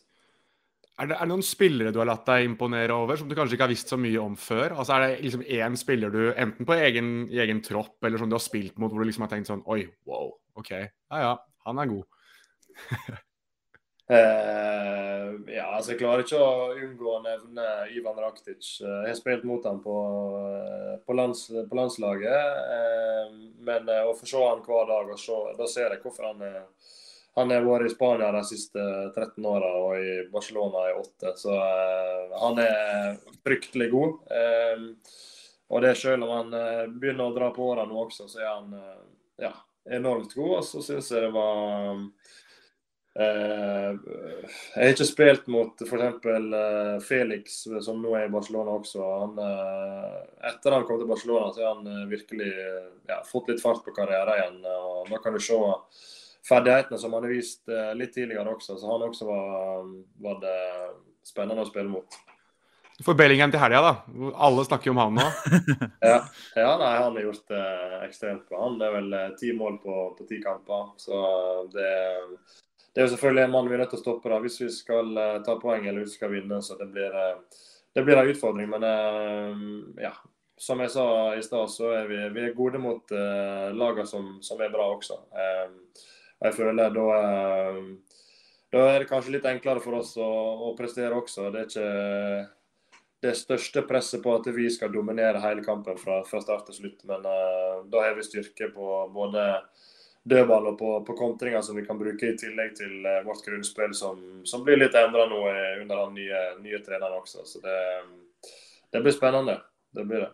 Er 0.99 1.09
det, 1.09 1.15
er 1.15 1.23
det, 1.23 1.29
noen 1.31 1.43
spillere 1.45 1.91
du 1.95 1.99
har 1.99 2.07
latt 2.11 2.27
deg 2.29 2.45
imponere 2.45 2.95
over, 2.95 3.19
som 3.19 3.27
du 3.27 3.35
kanskje 3.35 3.57
ikke 3.57 3.67
har 3.67 3.73
visst 3.73 3.91
så 3.91 3.99
mye 3.99 4.19
om 4.21 4.35
før? 4.39 4.77
Altså 4.77 4.95
Er 4.95 5.05
det 5.05 5.23
liksom 5.25 5.43
én 5.43 5.79
spiller 5.81 6.13
du, 6.13 6.21
enten 6.35 6.67
på 6.69 6.77
egen, 6.77 7.15
egen 7.31 7.63
tropp, 7.65 7.97
eller 8.05 8.21
som 8.21 8.31
du 8.31 8.37
har 8.37 8.43
spilt 8.43 8.77
mot, 8.77 8.93
hvor 8.93 9.03
du 9.03 9.09
liksom 9.09 9.25
har 9.27 9.33
tenkt 9.33 9.49
sånn 9.49 9.65
Oi, 9.71 9.81
wow, 10.07 10.37
OK, 10.61 10.75
ja 10.77 11.25
ja, 11.25 11.33
han 11.67 11.83
er 11.83 11.91
god. 11.97 13.17
Uh, 14.09 15.35
ja, 15.53 15.67
altså 15.69 15.91
Jeg 15.91 15.99
klarer 15.99 16.23
ikke 16.23 16.39
å 16.41 16.71
unngå 16.73 17.11
å 17.13 17.19
nevne 17.21 17.65
Ivan 17.93 18.17
Raktic. 18.17 18.63
Uh, 18.81 19.03
jeg 19.05 19.11
har 19.11 19.19
spilt 19.19 19.43
mot 19.45 19.65
ham 19.69 19.83
på, 19.83 19.97
uh, 20.33 20.95
på, 21.05 21.13
lands, 21.13 21.43
på 21.69 21.77
landslaget. 21.77 22.63
men 23.61 23.91
å 24.07 24.15
få 24.17 24.25
se 24.25 24.41
han 24.41 24.63
hver 24.65 24.87
dag, 24.89 25.11
og 25.13 25.19
se, 25.21 25.37
da 25.59 25.67
ser 25.69 25.93
jeg 25.93 26.01
hvorfor 26.01 26.31
han 26.31 26.41
er 26.47 26.63
han 27.37 27.51
har 27.53 27.63
vært 27.63 27.85
i 27.85 27.91
Spania 27.93 28.31
de 28.33 28.39
siste 28.43 28.81
13 29.13 29.45
åra 29.47 29.67
og 29.77 30.01
i 30.01 30.15
Barcelona 30.33 30.87
i 30.89 30.95
8. 30.97 31.29
Så 31.39 31.53
han 32.41 32.57
er 32.59 33.13
fryktelig 33.45 33.87
god. 33.93 34.17
og 35.69 35.85
det 35.85 35.93
selv 35.95 36.25
om 36.25 36.33
han 36.33 36.97
begynner 36.97 37.29
å 37.29 37.35
dra 37.37 37.51
på 37.55 37.69
åra 37.69 37.85
nå 37.87 38.01
også, 38.01 38.27
så 38.27 38.41
er 38.41 38.49
han 38.49 38.73
ja, 39.39 39.53
enormt 39.99 40.33
god. 40.35 40.57
Og 40.57 40.67
så 40.67 40.83
syns 40.83 41.13
jeg 41.13 41.29
det 41.29 41.31
var 41.37 41.95
Eh, 41.95 42.18
jeg 43.19 44.79
har 44.79 44.93
ikke 44.93 45.07
spilt 45.07 45.49
mot 45.51 45.81
f.eks. 45.83 46.21
Uh, 46.23 46.99
Felix, 47.03 47.57
som 47.83 47.99
nå 47.99 48.13
er 48.15 48.29
i 48.29 48.31
Barcelona 48.31 48.77
også. 48.77 49.01
Han, 49.03 49.41
uh, 49.41 50.21
etter 50.47 50.75
han 50.77 50.85
kom 50.87 51.01
til 51.01 51.09
Barcelona, 51.09 51.49
så 51.51 51.65
har 51.65 51.75
han 51.75 51.89
uh, 51.89 52.07
virkelig 52.07 52.53
ja, 53.09 53.19
fått 53.27 53.51
litt 53.51 53.63
fart 53.63 53.83
på 53.83 53.95
karrieren 53.97 54.31
igjen. 54.37 54.61
og 54.71 55.11
Da 55.11 55.19
kan 55.23 55.35
du 55.35 55.43
se 55.43 55.59
ferdighetene 56.47 57.01
som 57.01 57.13
han 57.17 57.27
har 57.27 57.35
vist 57.35 57.67
litt 57.99 58.15
tidligere 58.15 58.55
også. 58.55 58.77
Så 58.79 58.87
han 58.87 59.03
også 59.09 59.27
var, 59.27 59.83
var 60.23 60.39
det 60.45 60.57
spennende 61.27 61.65
å 61.65 61.69
spille 61.69 61.91
mot. 61.91 62.21
Du 62.99 63.03
får 63.07 63.15
Bellingham 63.19 63.51
til 63.51 63.61
helga, 63.61 63.83
da. 63.83 64.31
Alle 64.47 64.63
snakker 64.67 64.89
jo 64.89 64.95
om 64.95 65.03
han 65.03 65.19
nå. 65.19 65.27
ja, 66.09 66.17
ja 66.55 66.71
nei, 66.79 66.95
han 66.99 67.19
har 67.19 67.27
gjort 67.27 67.51
det 67.51 67.67
ekstremt 68.07 68.47
bra. 68.47 68.63
Han 68.63 68.79
er 68.83 68.95
vel 68.95 69.19
ti 69.39 69.51
mål 69.55 69.77
på, 69.83 69.99
på 70.17 70.27
ti 70.31 70.39
kamper. 70.43 70.89
Så 70.99 71.21
det 71.75 71.93
det 72.99 73.05
er 73.05 73.07
jo 73.07 73.11
selvfølgelig 73.13 73.43
en 73.45 73.51
mann 73.53 73.67
vi 73.69 73.75
er 73.77 73.79
nødt 73.79 73.93
til 73.93 73.95
å 73.95 74.01
stoppe 74.01 74.27
da, 74.27 74.37
hvis 74.43 74.57
vi 74.59 74.65
skal 74.75 75.13
uh, 75.15 75.37
ta 75.45 75.53
poeng 75.55 75.85
eller 75.87 76.03
hvis 76.03 76.17
vi 76.17 76.19
skal 76.19 76.33
vinne. 76.33 76.57
Så 76.59 76.75
det 76.75 76.89
blir, 76.91 77.13
uh, 77.15 77.61
det 77.95 78.03
blir 78.03 78.19
en 78.19 78.31
utfordring. 78.33 78.67
Men 78.73 78.83
uh, 78.83 79.61
ja, 80.03 80.11
som 80.59 80.83
jeg 80.83 80.91
sa 80.91 81.05
i 81.31 81.45
stad, 81.45 81.71
så 81.71 81.93
er 81.95 82.09
vi, 82.11 82.17
vi 82.35 82.43
er 82.43 82.57
gode 82.57 82.81
mot 82.83 83.15
uh, 83.15 83.69
lagene 83.71 84.03
som, 84.03 84.33
som, 84.43 84.59
er 84.59 84.73
bra 84.73 84.89
også. 84.97 85.15
jeg 86.43 86.57
føler 86.57 86.75
da 86.75 87.07
da 88.69 88.83
er 88.91 88.99
det 88.99 89.07
kanskje 89.07 89.37
litt 89.37 89.47
enklere 89.47 89.79
for 89.79 90.01
oss 90.01 90.11
å, 90.19 90.27
å 90.67 90.75
prestere 90.75 91.15
også. 91.15 91.47
Det 91.55 91.61
er 91.61 91.71
ikke 91.71 92.49
det 93.23 93.35
største 93.39 93.87
presset 93.87 94.21
på 94.27 94.35
at 94.35 94.51
vi 94.51 94.67
skal 94.75 94.91
dominere 94.91 95.39
hele 95.47 95.63
kampen 95.63 95.95
fra, 96.03 96.19
fra 96.27 96.43
start 96.43 96.67
til 96.67 96.81
slutt. 96.81 97.07
Men 97.07 97.23
uh, 97.23 97.79
da 97.87 98.09
har 98.09 98.19
vi 98.19 98.27
styrke 98.27 98.73
på 98.75 98.99
både 99.15 99.47
dødballer 100.23 100.75
på, 100.79 100.91
på 101.07 101.15
kontringer 101.17 101.61
som 101.65 101.77
vi 101.79 101.85
kan 101.85 101.99
bruke 101.99 102.31
i 102.33 102.37
tillegg 102.37 102.75
til 102.77 103.05
uh, 103.05 103.21
vårt 103.27 103.45
grunnspill, 103.45 103.93
som, 103.95 104.19
som, 104.45 104.65
blir 104.65 104.81
litt 104.81 104.97
endra 104.97 105.25
nå 105.29 105.39
under 105.81 105.95
den 105.95 106.19
nye, 106.19 106.43
nye 106.63 106.81
treneren 106.85 107.21
også. 107.21 107.45
Så 107.47 107.63
det, 107.63 107.77
det, 108.91 109.01
blir 109.05 109.15
spennende. 109.15 109.59
Det 109.95 110.05
blir 110.05 110.27
det. 110.27 110.33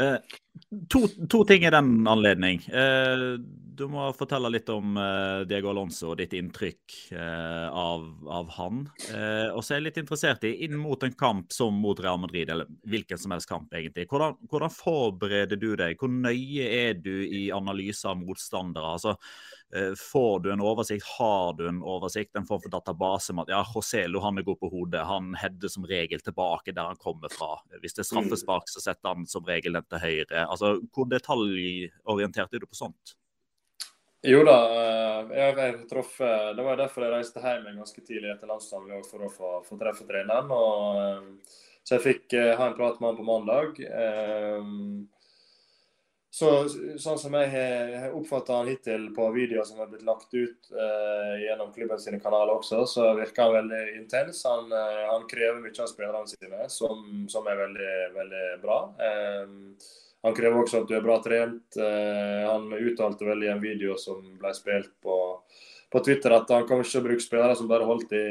Eh, 0.00 0.18
To, 0.90 1.08
to, 1.30 1.44
ting 1.44 1.64
i 1.64 1.70
den 1.70 2.06
anledning. 2.08 2.60
Eh, 2.70 3.38
du 3.74 3.84
må 3.90 4.04
fortelle 4.14 4.50
litt 4.52 4.68
om 4.72 4.96
uh, 4.98 5.42
Diego 5.48 5.72
Alonso 5.72 6.12
og 6.12 6.18
ditt 6.20 6.34
inntrykk 6.36 6.94
uh, 7.16 7.68
av, 7.74 8.04
av, 8.30 8.52
han. 8.58 8.84
Uh, 9.08 9.50
og 9.54 9.62
så 9.64 9.74
er 9.74 9.80
jeg 9.80 9.86
litt 9.88 10.00
interessert 10.04 10.46
i, 10.46 10.52
inn 10.66 10.76
mot 10.78 11.02
en 11.02 11.16
kamp 11.18 11.52
som 11.54 11.74
mot 11.82 11.98
Real 12.00 12.20
Madrid, 12.22 12.50
eller 12.54 12.70
hvilken 12.90 13.20
som 13.20 13.34
helst 13.34 13.50
kamp, 13.50 13.72
egentlig. 13.74 14.06
Hvordan, 14.10 14.36
hvordan 14.50 14.74
forbereder 14.74 15.60
du 15.60 15.72
deg? 15.80 15.98
Hvor 15.98 16.12
nøye 16.12 16.68
er 16.68 17.00
du 17.02 17.12
i 17.24 17.48
analyse 17.54 18.06
av 18.08 18.20
motstandere? 18.20 18.94
Altså, 18.94 19.16
får 19.98 20.44
du 20.44 20.50
en 20.52 20.62
oversikt? 20.62 21.06
Har 21.16 21.56
du 21.58 21.64
en 21.66 21.80
oversikt? 21.82 22.36
En 22.38 22.46
form 22.46 22.62
for 22.62 22.70
database 22.70 23.34
med 23.34 23.48
at 23.48 23.56
ja, 23.56 23.62
Joselo 23.74 24.22
han 24.22 24.38
er 24.38 24.46
god 24.46 24.60
på 24.60 24.70
hodet. 24.70 25.02
Han 25.08 25.32
header 25.40 25.72
som 25.72 25.86
regel 25.88 26.22
tilbake 26.22 26.76
der 26.76 26.92
han 26.92 27.00
kommer 27.02 27.32
fra. 27.32 27.56
Hvis 27.82 27.96
det 27.96 28.04
er 28.04 28.10
straffespark, 28.12 28.70
så 28.70 28.84
setter 28.84 29.10
han 29.10 29.26
som 29.30 29.46
regel 29.48 29.74
den 29.74 29.90
til 29.90 30.04
høyre. 30.04 30.46
Altså, 30.46 30.76
Hvor 30.94 31.10
detaljorientert 31.10 32.54
er 32.54 32.62
du 32.62 32.70
på 32.70 32.78
sånt? 32.84 33.16
Jo 34.24 34.40
da, 34.46 34.56
jeg, 35.36 35.56
jeg 35.58 35.80
traff 35.90 36.14
Det 36.56 36.64
var 36.64 36.78
derfor 36.80 37.04
jeg 37.04 37.12
reiste 37.12 37.42
hjem 37.44 37.66
ganske 37.76 38.04
tidlig 38.06 38.30
etter 38.32 38.48
landsdagen 38.48 39.04
for 39.08 39.26
å 39.26 39.32
få, 39.32 39.50
få 39.66 39.76
treffe 39.80 40.06
treneren. 40.08 40.48
Og, 40.54 41.00
eh, 41.00 41.58
så 41.84 41.98
jeg 41.98 42.04
fikk 42.06 42.36
ha 42.56 42.70
en 42.70 42.78
prat 42.78 43.00
med 43.00 43.10
han 43.10 43.18
på 43.18 43.26
mandag. 43.28 43.82
Så, 46.34 46.48
sånn 46.98 47.18
som 47.20 47.34
jeg 47.38 47.50
har 47.54 48.14
oppfatta 48.18 48.56
han 48.58 48.66
hittil 48.66 49.04
på 49.14 49.28
videoer 49.36 49.66
som 49.68 49.78
har 49.78 49.90
blitt 49.92 50.02
lagt 50.02 50.32
ut 50.34 50.72
eh, 50.72 51.34
gjennom 51.44 51.68
klubben 51.76 52.00
sine 52.02 52.18
kanaler 52.18 52.56
også, 52.56 52.80
så 52.90 53.12
virker 53.14 53.44
han 53.44 53.54
veldig 53.60 53.82
intens. 54.00 54.40
Han, 54.48 54.66
eh, 54.74 55.04
han 55.12 55.28
krever 55.30 55.60
mye 55.62 55.84
av 55.84 55.92
spillerne 55.92 56.32
sine, 56.32 56.64
som, 56.74 57.04
som 57.30 57.46
er 57.46 57.60
veldig, 57.60 57.92
veldig 58.16 58.42
bra. 58.64 58.78
Eh, 59.06 59.54
han 60.24 60.34
krever 60.34 60.62
også 60.62 60.80
at 60.80 60.88
du 60.88 60.94
er 60.96 61.04
bra 61.04 61.18
trent. 61.24 61.76
Eh, 61.76 62.42
han 62.48 62.72
uttalte 62.72 63.26
vel 63.28 63.44
i 63.44 63.52
en 63.52 63.60
video 63.60 63.96
som 64.00 64.22
ble 64.40 64.54
spilt 64.56 64.92
på, 65.04 65.16
på 65.92 66.02
Twitter 66.06 66.32
at 66.32 66.48
han 66.54 66.64
kan 66.68 66.80
ikke 66.80 67.04
bruke 67.04 67.24
spillere 67.24 67.56
som 67.58 67.68
bare 67.68 67.88
holdt 67.88 68.14
i, 68.16 68.24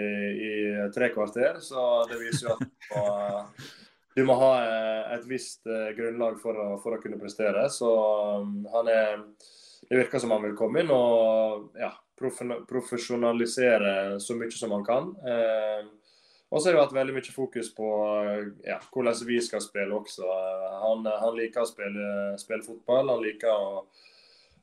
i 0.49 0.51
tre 0.95 1.11
kvarter. 1.13 1.61
Så 1.61 1.79
det 2.09 2.17
viser 2.23 2.49
jo 2.49 2.57
at 2.57 2.65
på, 2.89 3.03
du 4.17 4.23
må 4.25 4.33
ha 4.41 4.51
eh, 4.61 5.03
et 5.19 5.27
visst 5.29 5.67
eh, 5.69 5.93
grunnlag 5.97 6.41
for 6.41 6.57
å, 6.57 6.67
for 6.81 6.97
å 6.97 7.01
kunne 7.03 7.21
prestere. 7.21 7.67
Så 7.69 7.89
han 8.73 8.89
er 8.89 9.21
Det 9.83 9.99
virker 9.99 10.19
som 10.21 10.31
han 10.31 10.45
vil 10.45 10.55
komme 10.57 10.81
inn 10.81 10.91
og 10.95 11.75
ja, 11.77 11.91
profesjonalisere 12.17 14.19
så 14.23 14.35
mye 14.39 14.51
som 14.55 14.71
han 14.73 14.85
kan. 14.87 15.11
Eh, 15.27 15.81
og 16.53 16.61
så 16.61 16.69
har 16.69 16.75
det 16.75 16.81
vært 16.83 16.97
veldig 16.99 17.13
mye 17.15 17.33
fokus 17.33 17.71
på 17.73 17.87
ja, 18.61 18.75
hvordan 18.93 19.21
vi 19.25 19.39
skal 19.41 19.61
spille 19.63 19.95
også. 19.97 20.27
Han, 20.83 21.07
han 21.07 21.37
liker 21.39 21.63
å 21.63 21.69
spille, 21.69 22.09
spille, 22.37 22.61
fotball. 22.61 23.09
Han 23.09 23.23
liker 23.23 23.49
å, 23.49 23.79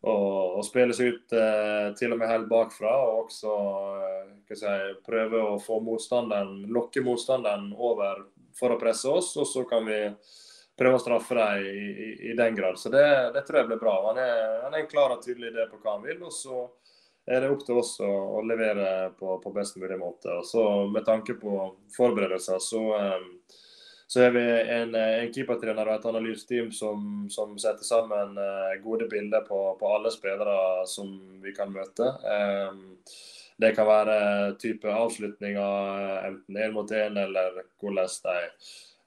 å, 0.07 0.15
å 0.61 0.63
spille 0.63 0.95
seg 0.95 1.17
ut 1.17 1.35
eh, 1.35 1.89
til 1.99 2.15
og 2.15 2.21
med 2.21 2.31
helt 2.31 2.47
bakfra. 2.53 2.93
Og 3.09 3.25
også 3.25 3.57
eh, 4.07 4.55
si, 4.55 4.77
prøve 5.03 5.43
å 5.49 5.59
få 5.59 5.81
motstanderen, 5.83 6.69
lokke 6.71 7.03
motstanderen 7.03 7.73
over 7.75 8.23
for 8.55 8.71
å 8.71 8.79
presse 8.79 9.11
oss, 9.11 9.33
og 9.41 9.51
så 9.51 9.67
kan 9.67 9.83
vi 9.91 9.99
prøve 10.79 10.95
å 10.95 11.03
straffe 11.03 11.35
dem 11.35 11.67
i, 11.67 11.75
i, 11.91 12.11
i, 12.31 12.37
den 12.39 12.55
grad. 12.55 12.79
Så 12.79 12.95
det, 12.95 13.03
det, 13.35 13.43
tror 13.49 13.65
jeg 13.65 13.73
blir 13.73 13.83
bra. 13.83 13.97
Han 14.13 14.23
er, 14.23 14.61
han 14.63 14.79
er 14.79 14.87
klar 14.87 15.17
og 15.17 15.27
tydelig 15.27 15.51
idé 15.51 15.67
på 15.67 15.83
hva 15.83 15.99
han 15.99 16.07
vil. 16.07 16.23
og 16.23 16.39
så 16.39 16.69
er 17.31 17.45
det 17.45 17.51
opp 17.53 17.65
til 17.67 17.79
oss 17.79 17.95
å, 18.03 18.11
å 18.11 18.43
levere 18.47 19.11
på, 19.19 19.37
på, 19.43 19.53
best 19.55 19.79
mulig 19.79 19.99
måte. 20.01 20.41
Og 20.41 20.47
så 20.47 20.65
Med 20.91 21.07
tanke 21.07 21.37
på 21.39 21.57
forberedelser, 21.97 22.59
så, 22.65 22.83
um, 22.99 23.29
så 24.11 24.25
er 24.27 24.35
vi 24.35 24.45
en, 24.75 24.95
en 24.99 25.33
keepertrener 25.33 25.87
og 25.87 25.99
et 25.99 26.09
analyseteam 26.11 26.73
som, 26.75 27.27
som, 27.31 27.55
setter 27.63 27.87
sammen 27.87 28.35
uh, 28.39 28.75
gode 28.83 29.07
bilder 29.13 29.47
på, 29.47 29.61
på, 29.79 29.95
alle 29.95 30.13
spillere 30.15 30.87
som 30.91 31.13
vi 31.45 31.55
kan 31.57 31.71
møte. 31.75 32.11
Um, 32.27 32.85
det 33.61 33.75
kan 33.77 33.87
være 33.87 34.21
type 34.59 34.89
avslutninger, 34.89 36.23
enten 36.27 36.57
én 36.57 36.73
mot 36.75 36.91
én, 36.97 37.19
eller 37.21 37.61
hvordan 37.79 38.09
de 38.25 38.39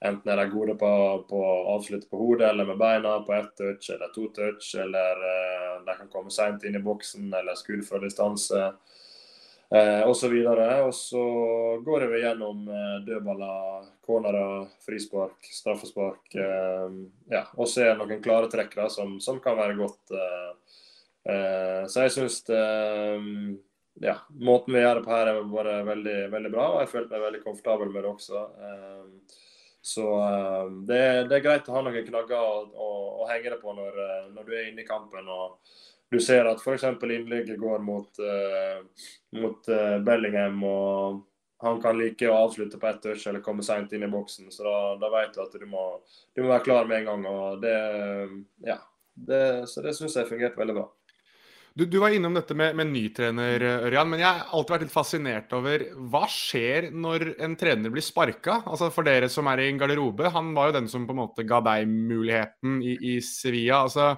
enten 0.04 0.30
er 0.30 0.40
de 0.40 0.50
gode 0.52 0.74
på, 0.78 0.88
å 0.88 1.44
avslutte 1.74 2.08
på 2.10 2.20
hodet 2.20 2.50
eller 2.50 2.68
med 2.68 2.78
beina, 2.80 3.16
på 3.24 3.34
ett 3.36 3.52
touch 3.58 3.90
eller 3.94 4.12
to 4.14 4.28
touch, 4.36 4.74
eller 4.80 5.20
uh, 5.24 5.43
de 5.86 5.96
kan 5.98 6.10
komme 6.12 6.32
seint 6.34 6.64
inn 6.64 6.78
i 6.78 6.82
boksen 6.84 7.32
eller 7.34 7.58
skudd 7.58 7.84
fra 7.86 8.00
distanse 8.02 8.60
eh, 8.64 10.02
osv. 10.08 10.34
Og, 10.44 10.62
og 10.86 10.94
så 10.96 11.24
går 11.84 12.06
vi 12.12 12.22
gjennom 12.24 12.64
eh, 12.68 12.96
dødballer, 13.08 13.90
cornerer, 14.06 14.66
frispark, 14.86 15.38
straffespark. 15.60 16.24
Eh, 16.34 16.98
ja, 17.34 17.44
og 17.56 17.70
så 17.70 17.84
er 17.84 17.92
det 17.92 18.00
noen 18.02 18.24
klare 18.24 18.50
trekk 18.52 18.76
da, 18.80 18.88
som, 18.92 19.18
som, 19.24 19.42
kan 19.44 19.60
være 19.60 19.78
godt. 19.80 20.18
så 21.24 22.02
jeg 22.04 22.12
syns 22.12 22.42
ja, 24.02 24.16
måten 24.28 24.74
vi 24.74 24.80
gjør 24.82 24.98
det 24.98 25.04
på 25.06 25.12
her, 25.14 25.30
er 25.30 25.42
bare 25.48 25.74
veldig, 25.86 26.16
veldig 26.32 26.52
bra. 26.52 26.68
Og 26.74 26.82
jeg 26.82 26.92
følte 26.94 27.14
meg 27.14 27.26
veldig 27.28 27.42
komfortabel 27.44 27.92
med 27.92 28.02
det 28.02 28.10
også. 28.10 28.42
Ehm, 28.68 29.10
så 29.84 30.22
ehm, 30.22 30.86
det, 30.86 30.98
det, 31.28 31.36
er 31.36 31.42
greit 31.44 31.66
å 31.68 31.74
ha 31.76 31.82
noen 31.84 32.06
knagger 32.06 32.40
å, 32.40 32.86
å, 33.20 33.26
henge 33.28 33.50
det 33.52 33.58
på 33.60 33.74
når, 33.76 33.98
eh, 34.00 34.22
når, 34.32 34.46
du 34.46 34.54
er 34.56 34.70
inne 34.70 34.80
i 34.80 34.86
kampen. 34.88 35.28
og 35.28 35.58
du 36.08 36.16
ser 36.24 36.48
at 36.48 36.62
f.eks. 36.62 36.86
innlegget 37.02 37.58
går 37.60 37.82
mot, 37.84 38.20
uh, 38.22 38.80
mot 39.34 39.68
uh, 39.68 39.98
Bellingham, 40.06 40.60
og 40.64 41.64
han 41.64 41.80
kan 41.82 41.98
like 41.98 42.28
å 42.30 42.36
avslutte 42.46 42.78
på 42.80 42.86
ett 42.86 43.02
touch 43.02 43.26
eller 43.26 43.42
komme 43.44 43.64
seint 43.66 43.92
inn 43.92 44.06
i 44.06 44.10
boksen. 44.12 44.48
Så 44.54 44.64
da, 44.64 44.76
da 45.00 45.10
vet 45.12 45.34
du 45.34 45.42
at 45.42 45.56
du 45.58 45.66
må, 45.68 45.84
du 46.32 46.44
må, 46.44 46.52
være 46.52 46.64
klar 46.68 46.88
med 46.88 47.02
en 47.02 47.10
gang. 47.10 47.26
og 47.28 47.64
det, 47.64 47.74
ja, 48.68 48.78
det, 49.14 49.42
Så 49.72 49.84
det 49.84 49.96
syns 49.98 50.16
jeg 50.16 50.30
fungerte 50.30 50.60
veldig 50.60 50.78
bra. 50.78 50.86
Du, 51.74 51.82
du, 51.90 51.96
var 51.98 52.14
innom 52.14 52.36
dette 52.36 52.54
med, 52.54 52.76
med 52.78 52.86
ny 52.86 53.08
trener, 53.10 53.62
Ørjan. 53.88 54.06
Men 54.06 54.20
jeg 54.22 54.28
har 54.30 54.52
alltid 54.54 54.74
vært 54.76 54.84
litt 54.84 54.94
fascinert 54.94 55.54
over 55.56 55.82
hva 56.12 56.22
skjer 56.30 56.92
når 56.94 57.32
en 57.42 57.56
trener 57.58 57.90
blir 57.90 58.04
sparka? 58.04 58.60
Altså 58.62 58.92
for 58.94 59.06
dere 59.06 59.26
som 59.32 59.50
er 59.50 59.64
i 59.64 59.66
en 59.72 59.80
garderobe. 59.80 60.30
Han 60.36 60.52
var 60.54 60.70
jo 60.70 60.76
den 60.78 60.86
som 60.92 61.08
på 61.08 61.16
en 61.16 61.24
måte 61.24 61.46
ga 61.48 61.58
deg 61.66 61.90
muligheten 61.90 62.78
i, 62.78 62.94
i 62.94 63.16
Sevilla. 63.26 63.82
Altså, 63.88 64.12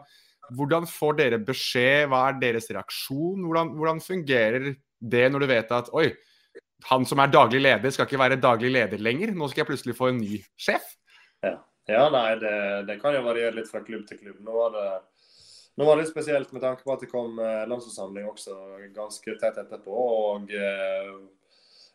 hvordan 0.53 0.85
får 0.91 1.17
dere 1.23 1.41
beskjed? 1.49 2.11
Hva 2.13 2.27
er 2.29 2.39
deres 2.45 2.69
reaksjon? 2.77 3.47
Hvordan, 3.49 3.73
hvordan 3.81 4.05
fungerer 4.05 4.69
det 5.01 5.25
når 5.33 5.47
du 5.47 5.51
vet 5.55 5.73
at 5.79 5.89
oi, 5.97 6.11
han 6.91 7.09
som 7.09 7.25
er 7.25 7.33
daglig 7.33 7.63
leder, 7.65 7.93
skal 7.93 8.05
ikke 8.05 8.21
være 8.21 8.41
daglig 8.41 8.75
leder 8.75 9.01
lenger. 9.01 9.33
Nå 9.33 9.49
skal 9.49 9.65
jeg 9.65 9.71
plutselig 9.73 9.97
få 9.97 10.11
en 10.13 10.21
ny 10.21 10.43
sjef. 10.61 10.93
Ja, 11.45 11.57
ja 11.89 12.07
nei, 12.13 12.29
det, 12.43 12.57
det, 12.91 13.01
kan 13.01 13.17
jo 13.17 13.25
variere 13.25 13.57
litt 13.57 13.73
fra 13.73 13.81
klubb 13.87 14.05
til 14.09 14.21
klubb. 14.21 14.43
Nå 14.45 14.61
var 14.61 14.77
det 14.77 14.89
nå 15.77 15.85
var 15.85 15.97
det 15.97 16.03
litt 16.07 16.11
spesielt 16.11 16.53
med 16.57 16.62
tanke 16.64 16.85
på 16.85 16.93
at 16.95 17.03
det 17.05 17.11
kom 17.11 17.37
eh, 17.39 17.64
landsforsamling 17.68 18.29
også 18.31 18.55
ganske 18.97 19.35
tett 19.41 19.59
etterpå. 19.61 19.93
og 19.93 20.53
eh, 20.57 21.11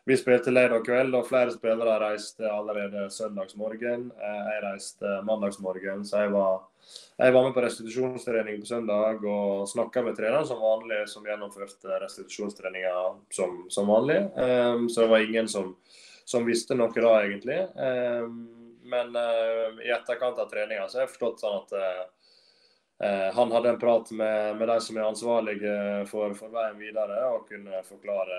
Vi 0.06 0.18
spilte 0.18 0.54
lørdag 0.54 0.84
kveld, 0.86 1.16
og 1.18 1.26
flere 1.26 1.50
spillere 1.54 1.96
reiste 1.98 2.46
allerede 2.46 3.08
søndagsmorgen. 3.10 4.06
Eh, 4.14 4.44
jeg 4.52 4.62
reiste 4.68 5.16
mandagsmorgen, 5.26 6.06
så 6.06 6.22
jeg 6.22 6.30
var, 6.36 6.62
jeg 7.18 7.34
var 7.34 7.48
med 7.48 7.58
på 7.58 7.66
restitusjonstrening 7.66 8.62
på 8.62 8.70
søndag 8.70 9.26
og 9.26 9.66
snakka 9.74 10.06
med 10.06 10.14
treneren 10.18 10.46
som 10.46 10.62
vanlig, 10.62 11.02
som 11.10 11.26
gjennomførte 11.26 11.98
restitusjonstreninga 12.06 12.96
som, 13.34 13.64
som, 13.66 13.90
vanlig. 13.90 14.22
Um, 14.38 14.86
så 14.86 15.02
det 15.02 15.10
var 15.10 15.26
ingen 15.26 15.50
som, 15.50 15.74
som, 16.22 16.46
visste 16.46 16.78
noe 16.78 16.94
da, 16.94 17.16
egentlig. 17.26 17.64
Um, 17.74 18.42
men 18.92 19.14
i 19.82 19.90
etterkant 19.94 20.38
av 20.38 20.50
treninga 20.50 20.86
så 20.86 21.00
har 21.00 21.08
jeg 21.08 21.16
forstått 21.16 21.42
sånn 21.42 21.62
at 21.62 21.80
Eh, 21.82 22.02
han 23.34 23.50
hadde 23.50 23.70
en 23.72 23.78
prat 23.82 24.10
med, 24.14 24.56
med 24.60 24.68
de 24.68 24.76
som 24.84 24.98
er 24.98 25.08
ansvarlige 25.08 25.72
for, 26.06 26.34
for 26.38 26.52
veien 26.54 26.76
videre, 26.78 27.16
og 27.34 27.48
kunne 27.48 27.80
forklare 27.82 28.36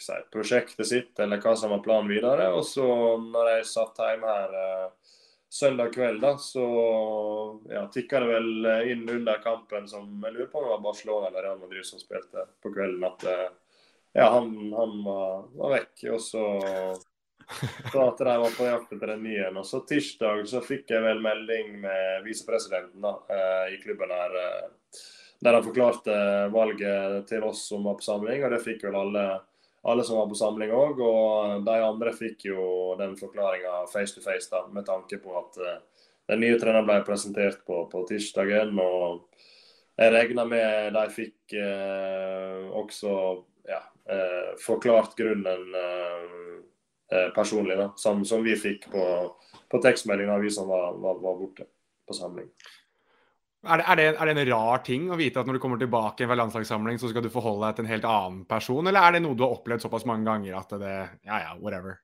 si, 0.00 0.12
prosjektet 0.32 0.88
sitt 0.88 1.20
eller 1.20 1.40
hva 1.42 1.54
som 1.56 1.74
var 1.74 1.82
planen 1.84 2.10
videre. 2.10 2.48
Og 2.54 2.64
så 2.66 2.86
når 3.20 3.52
jeg 3.52 3.68
satt 3.70 4.02
hjemme 4.04 4.34
her 4.38 4.56
eh, 4.62 5.14
søndag 5.50 5.92
kveld, 5.94 6.20
da, 6.22 6.34
så 6.40 6.66
ja, 7.70 7.86
tikka 7.92 8.22
det 8.24 8.32
vel 8.32 8.70
inn 8.92 9.06
under 9.18 9.42
kampen 9.44 9.88
som 9.90 10.10
jeg 10.24 10.36
lurer 10.36 10.50
på 10.52 10.60
om 10.60 10.66
det 10.68 10.74
var 10.74 10.84
Barcelona 10.88 11.30
eller 11.30 11.48
Real 11.48 11.62
Madrid 11.62 11.86
som 11.88 12.02
spilte 12.02 12.48
på 12.62 12.72
kvelden, 12.74 13.04
at 13.08 13.28
eh, 13.28 13.48
ja, 14.12 14.30
han, 14.32 14.72
han 14.72 14.98
var, 15.04 15.48
var, 15.54 15.74
vekk. 15.76 16.04
Og 16.14 16.20
så 16.22 16.44
så 17.92 18.02
at 18.08 18.18
de 18.18 18.34
var 18.42 18.56
på 18.56 18.66
jakt 18.66 18.92
etter 18.92 19.14
en 19.14 19.22
ny 19.24 19.36
en. 19.46 19.60
Og 19.60 19.66
så 19.66 19.80
tirsdag 19.88 20.44
så 20.50 20.62
fikk 20.64 20.92
jeg 20.92 21.04
vel 21.04 21.22
melding 21.24 21.78
med 21.82 22.24
visepresidenten 22.26 23.06
eh, 23.08 23.74
i 23.74 23.78
klubben 23.82 24.12
her. 24.12 24.36
Eh, 24.42 25.04
der 25.38 25.54
han 25.54 25.64
forklarte 25.64 26.14
valget 26.50 27.28
til 27.30 27.44
oss 27.46 27.68
som 27.70 27.84
var 27.86 27.94
på 28.00 28.06
samling, 28.08 28.42
og 28.42 28.50
det 28.50 28.64
fikk 28.64 28.82
vel 28.88 28.96
alle, 28.98 29.24
alle 29.86 30.04
som 30.04 30.18
var 30.18 30.26
på 30.30 30.38
samling 30.38 30.72
òg. 30.74 30.98
Og 31.04 31.66
de 31.66 31.76
andre 31.78 32.14
fikk 32.16 32.48
jo 32.50 32.64
den 32.98 33.14
forklaringa 33.20 33.84
face 33.92 34.16
to 34.16 34.24
face, 34.24 34.50
da, 34.50 34.64
med 34.74 34.88
tanke 34.88 35.20
på 35.22 35.36
at 35.38 35.60
uh, 35.62 35.76
den 36.28 36.42
nye 36.42 36.58
treneren 36.58 36.88
ble 36.88 36.98
presentert 37.06 37.62
på, 37.66 37.84
på 37.92 38.02
tirsdagen. 38.10 38.74
Og 38.82 39.22
jeg 39.98 40.12
regner 40.14 40.50
med 40.50 40.92
de 40.94 41.04
fikk 41.10 41.54
eh, 41.58 42.66
også 42.82 43.14
ja, 43.66 43.80
eh, 44.10 44.50
forklart 44.62 45.16
grunnen 45.18 45.74
Eh, 45.74 46.58
personlig, 47.34 47.78
da, 47.78 47.86
som, 47.96 48.24
som, 48.28 48.42
vi 48.44 48.56
fikk 48.58 48.90
på, 48.92 49.04
på 49.72 49.80
tekstmeldinga, 49.84 50.34
vi 50.42 50.50
som 50.52 50.68
var, 50.68 50.90
var, 51.00 51.20
var, 51.22 51.38
borte 51.38 51.64
på 52.08 52.16
samling. 52.16 52.50
Er 53.66 53.80
det, 53.80 53.86
er, 53.88 53.96
det, 53.96 54.08
er 54.12 54.28
det, 54.28 54.34
en 54.34 54.50
rar 54.52 54.82
ting 54.86 55.08
å 55.10 55.16
vite 55.18 55.40
at 55.40 55.48
når 55.48 55.56
du 55.56 55.62
kommer 55.62 55.80
tilbake 55.80 56.28
fra 56.28 56.36
landslagssamling, 56.38 57.00
så 57.00 57.10
skal 57.10 57.24
du 57.24 57.30
forholde 57.32 57.66
deg 57.66 57.78
til 57.78 57.86
en 57.86 57.92
helt 57.94 58.06
annen 58.06 58.44
person, 58.50 58.86
eller 58.86 59.00
er 59.00 59.16
det 59.16 59.22
noe 59.24 59.38
du 59.38 59.42
har 59.46 59.56
opplevd 59.56 59.86
såpass 59.86 60.06
mange 60.08 60.28
ganger 60.28 60.60
at 60.60 60.76
det 60.78 60.92
Ja, 61.26 61.40
ja, 61.42 61.56
whatever? 61.58 61.98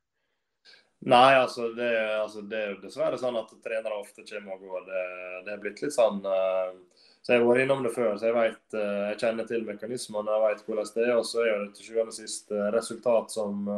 Nei, 1.04 1.34
altså 1.36 1.68
det, 1.76 1.90
altså 2.16 2.42
det 2.48 2.58
er 2.58 2.70
jo 2.72 2.80
dessverre 2.80 3.18
sånn 3.20 3.36
at 3.36 3.50
trenere 3.64 3.98
ofte 4.00 4.24
kommer 4.24 4.56
og 4.56 4.62
går. 4.64 4.86
Det, 4.88 5.52
er 5.52 5.60
blitt 5.60 5.82
litt 5.84 5.92
sånn 5.92 6.22
uh, 6.24 6.72
Så 7.20 7.34
Jeg 7.34 7.42
har 7.42 7.48
vært 7.50 7.64
innom 7.66 7.84
det 7.84 7.92
før, 7.92 8.14
så 8.16 8.30
jeg 8.30 8.36
vet, 8.38 8.62
uh, 8.72 9.02
jeg 9.10 9.18
kjenner 9.20 9.48
til 9.50 9.66
mekanismene, 9.68 10.32
jeg 10.32 10.44
vet 10.46 10.62
hvordan 10.64 10.92
det 10.94 11.04
er. 11.04 11.12
Og 11.18 11.28
så 11.28 11.44
er 11.44 11.58
det 11.60 11.74
til 11.76 11.90
sjuende 11.90 12.14
og 12.14 12.16
sist 12.16 12.54
uh, 12.56 12.70
resultat 12.72 13.36
som 13.36 13.68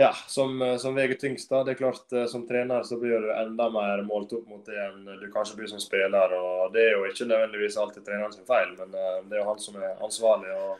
ja, 0.00 0.12
som, 0.26 0.62
eh, 0.62 0.76
som 0.76 0.94
veier 0.96 1.14
tyngst. 1.14 1.50
Det 1.50 1.74
er 1.74 1.76
klart, 1.76 2.12
eh, 2.12 2.26
Som 2.26 2.46
trener 2.48 2.82
så 2.82 2.96
blir 2.96 3.20
du 3.20 3.32
enda 3.32 3.70
mer 3.70 4.02
målt 4.02 4.32
opp 4.32 4.46
mot 4.48 4.64
det 4.64 4.78
enn 4.80 5.04
du 5.04 5.26
kanskje 5.32 5.56
blir 5.58 5.68
som 5.68 5.80
spiller. 5.80 6.32
og 6.32 6.72
Det 6.72 6.86
er 6.86 6.92
jo 6.96 7.04
ikke 7.04 7.26
nødvendigvis 7.28 7.76
alltid 7.76 8.06
treneren 8.06 8.32
sin 8.32 8.46
feil, 8.46 8.72
men 8.78 8.94
eh, 8.94 9.18
det 9.28 9.36
er 9.36 9.42
jo 9.42 9.48
han 9.50 9.58
som 9.58 9.76
er 9.76 10.00
ansvarlig. 10.00 10.54
og 10.56 10.78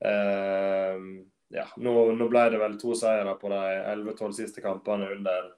eh, 0.00 0.96
ja, 1.58 1.66
nå, 1.76 1.92
nå, 2.16 2.28
ble 2.28 2.44
det 2.50 2.58
vel 2.58 2.78
to 2.80 2.94
seire 2.96 3.34
på 3.36 3.50
de 3.52 3.60
11-12 3.92 4.32
siste 4.32 4.64
kampene 4.64 5.10
under 5.12 5.50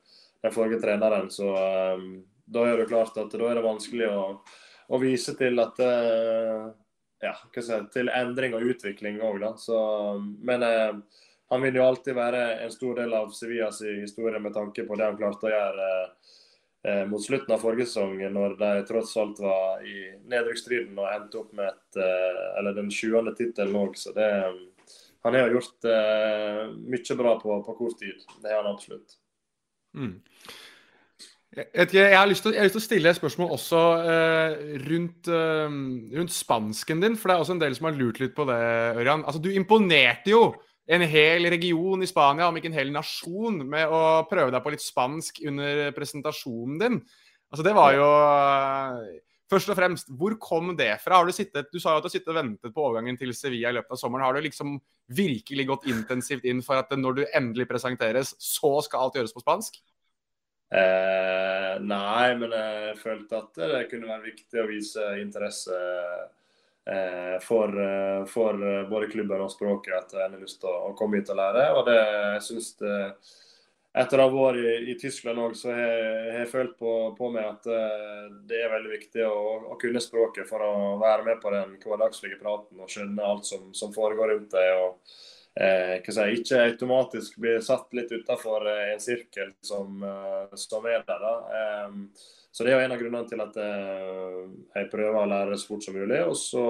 den 0.43 0.53
forrige 0.53 0.81
treneren. 0.83 1.31
Så 1.31 1.47
eh, 1.55 2.03
da 2.45 2.65
er 2.67 2.83
det 2.83 2.89
klart 2.91 3.15
at 3.23 3.31
da 3.31 3.53
er 3.53 3.61
det 3.61 3.69
vanskelig 3.69 4.11
å, 4.11 4.25
å 4.91 4.99
vise 4.99 5.37
til 5.39 5.63
at 5.63 5.79
eh, 5.79 6.67
ja, 7.23 7.37
si, 7.55 7.79
til 7.95 8.11
endring 8.11 8.59
og 8.59 8.67
utvikling 8.75 9.23
òg, 9.23 9.39
da. 9.47 9.55
Så, 9.63 9.79
men 10.43 10.67
han 11.51 11.63
vil 11.63 11.79
jo 11.79 11.87
alltid 11.87 12.17
være 12.17 12.43
en 12.65 12.73
stor 12.75 12.97
del 12.99 13.15
av 13.15 13.31
Sevillas 13.35 13.79
historie 13.87 14.41
med 14.43 14.55
tanke 14.57 14.87
på 14.87 14.99
det 14.99 15.07
han 15.07 15.19
klarte 15.19 15.47
å 15.47 15.53
gjøre 15.53 15.91
eh, 16.03 17.05
mot 17.11 17.23
slutten 17.23 17.55
av 17.55 17.63
forrige 17.63 17.87
sesong, 17.91 18.19
når 18.35 18.57
de 18.59 18.71
tross 18.89 19.15
alt 19.23 19.43
var 19.43 19.85
i 19.87 20.09
nedrykksstriden 20.27 20.99
og 20.99 21.11
endte 21.13 21.43
opp 21.43 21.53
med 21.55 21.71
et, 21.71 22.01
eh, 22.03 22.41
eller 22.59 22.75
den 22.79 22.91
20. 22.91 23.31
tittelen 23.39 23.79
òg. 23.79 23.95
Så 24.01 24.15
det, 24.17 24.27
han 25.27 25.39
har 25.39 25.55
gjort 25.55 25.91
eh, 25.91 26.65
mye 26.87 27.19
bra 27.19 27.39
på, 27.41 27.63
på, 27.67 27.79
kort 27.79 27.99
tid. 28.03 28.27
Det 28.43 28.51
har 28.51 28.63
han 28.63 28.75
absolutt. 28.75 29.17
Mm. 29.97 30.17
Jeg, 31.57 31.67
jeg, 31.73 31.89
jeg, 31.95 32.15
har 32.19 32.29
lyst 32.29 32.45
til, 32.45 32.59
å 32.59 32.83
stille 32.85 33.11
et 33.11 33.19
spørsmål 33.19 33.55
også 33.55 33.81
eh, 34.03 34.55
rundt, 34.91 35.31
eh, 35.31 35.77
rundt, 36.19 36.35
spansken 36.35 37.03
din. 37.03 37.17
For 37.19 37.31
det 37.31 37.37
er 37.37 37.43
også 37.47 37.57
en 37.57 37.63
del 37.63 37.75
som 37.79 37.89
har 37.89 37.99
lurt 37.99 38.21
litt 38.23 38.35
på 38.37 38.47
det, 38.51 38.61
Ørjan. 38.99 39.25
Altså, 39.25 39.43
du 39.43 39.51
imponerte 39.55 40.35
jo 40.35 40.49
en 40.87 41.03
hel 41.11 41.49
region 41.51 42.03
i 42.03 42.09
Spania, 42.09 42.49
om 42.49 42.59
ikke 42.59 42.71
en 42.71 42.79
hel 42.79 42.93
nasjon, 42.95 43.59
med 43.67 43.91
å 43.91 44.03
prøve 44.31 44.53
deg 44.55 44.63
på 44.63 44.73
litt 44.75 44.85
spansk 44.85 45.41
under 45.51 45.89
presentasjonen 45.97 46.83
din. 46.83 47.01
Altså, 47.51 47.65
det 47.67 47.75
var 47.77 47.95
jo 47.97 48.11
eh, 48.11 49.23
Først 49.47 49.71
og 49.71 49.77
fremst, 49.79 50.09
hvor 50.19 50.35
kom 50.43 50.73
det 50.75 50.91
fra? 50.99 51.21
Har 51.21 51.29
Du 51.29 51.31
sittet, 51.31 51.69
du 51.71 51.79
sa 51.79 51.93
jo 51.95 52.01
at 52.01 52.03
du 52.03 52.09
har 52.09 52.15
sittet 52.17 52.33
og 52.33 52.39
ventet 52.41 52.73
på 52.75 52.83
overgangen 52.83 53.15
til 53.19 53.31
Sevilla 53.31 53.71
i 53.71 53.77
løpet 53.77 53.95
av 53.95 54.01
sommeren. 54.01 54.25
Har 54.27 54.35
du 54.35 54.43
liksom 54.43 54.73
virkelig 55.15 55.69
gått 55.69 55.87
intensivt 55.87 56.49
inn 56.51 56.65
for 56.67 56.81
at 56.81 56.91
når 56.91 57.21
du 57.21 57.23
endelig 57.29 57.69
presenteres, 57.71 58.33
så 58.43 58.73
skal 58.83 59.07
alt 59.07 59.21
gjøres 59.21 59.37
på 59.37 59.45
spansk? 59.45 59.79
Eh, 60.75 61.77
nei, 61.79 62.27
men 62.41 62.57
jeg 62.59 62.99
følte 62.99 63.39
at 63.39 63.63
det 63.63 63.85
kunne 63.93 64.11
være 64.11 64.33
viktig 64.33 64.65
å 64.65 64.67
vise 64.67 65.07
interesse 65.23 65.79
for, 67.43 67.81
eh, 67.83 68.25
for, 68.25 68.69
eh, 68.69 68.89
både 68.89 69.07
klubben 69.07 69.41
og 69.41 69.51
språket 69.51 69.95
at 69.95 70.15
en 70.15 70.37
har 70.37 70.41
lyst 70.41 70.61
til 70.61 70.71
å, 70.71 70.95
komme 70.99 71.19
hit 71.19 71.33
og 71.35 71.41
lære. 71.41 71.67
Og 71.75 71.87
det 71.89 71.99
synes 72.47 72.69
det, 72.79 72.99
etter 73.97 74.21
å 74.21 74.29
ha 74.29 74.35
vært 74.35 74.63
i, 74.63 74.93
i 74.93 74.97
Tyskland 75.01 75.43
òg, 75.43 75.57
så 75.59 75.73
har 75.75 76.41
jeg 76.43 76.51
følt 76.53 76.77
på, 76.79 76.93
på, 77.19 77.31
meg 77.35 77.49
at 77.49 77.67
det 78.47 78.61
er 78.63 78.75
veldig 78.77 78.93
viktig 78.93 79.25
å, 79.27 79.39
å, 79.73 79.79
kunne 79.81 80.03
språket 80.05 80.47
for 80.49 80.63
å 80.63 80.75
være 81.03 81.27
med 81.27 81.41
på 81.43 81.55
den 81.55 81.75
hverdagslige 81.83 82.39
praten 82.43 82.85
og 82.85 82.93
skjønne 82.93 83.25
alt 83.25 83.49
som, 83.49 83.73
som 83.75 83.95
foregår 83.97 84.35
rundt 84.35 84.55
deg. 84.55 84.85
og 84.85 85.19
eh, 85.59 85.97
si, 86.07 86.31
Ikke 86.39 86.63
automatisk 86.69 87.41
bli 87.43 87.57
satt 87.65 87.91
litt 87.99 88.13
utafor 88.13 88.69
en 88.77 89.03
sirkel 89.03 89.57
som, 89.65 90.05
som 90.55 90.87
er 90.87 91.03
der. 91.09 91.25
da. 91.25 91.95
Så 92.57 92.65
det 92.65 92.71
er 92.73 92.79
jo 92.79 92.85
en 92.87 92.93
av 92.95 93.01
grunnene 93.03 93.29
til 93.29 93.41
at 93.45 93.57
eh, 93.61 94.37
jeg 94.79 94.89
prøver 94.89 95.17
å 95.21 95.29
lære 95.29 95.59
så 95.61 95.69
fort 95.69 95.83
som 95.85 95.93
mulig. 95.93 96.23
Og 96.25 96.39
så 96.41 96.63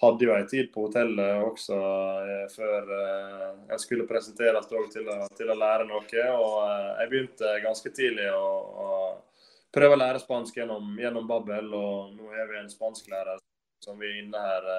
hadde 0.00 0.24
jo 0.24 0.32
jeg 0.32 0.48
tid 0.48 0.70
på 0.72 0.86
hotellet 0.86 1.44
også 1.44 1.80
eh, 2.22 2.46
før 2.54 2.94
eh, 2.96 3.50
jeg 3.74 3.82
skulle 3.84 4.08
presenteres 4.08 4.70
til, 4.70 4.88
til, 5.36 5.52
å 5.52 5.58
lære 5.60 5.84
noe. 5.90 6.24
Og 6.40 6.56
jeg 7.02 7.12
begynte 7.12 7.52
ganske 7.66 7.94
tidlig 8.00 8.30
å, 8.32 8.48
å 8.80 8.90
prøve 9.76 10.00
å 10.00 10.00
lære 10.06 10.24
spansk 10.24 10.56
gjennom, 10.62 10.96
gjennom 11.04 11.28
Babbel. 11.28 11.68
Og 11.76 12.16
nå 12.16 12.32
har 12.32 12.48
vi 12.48 12.62
en 12.62 12.72
spansklærer 12.72 13.44
som 13.84 14.00
vi 14.00 14.08
er 14.08 14.22
inne 14.24 14.40
her 14.40 14.74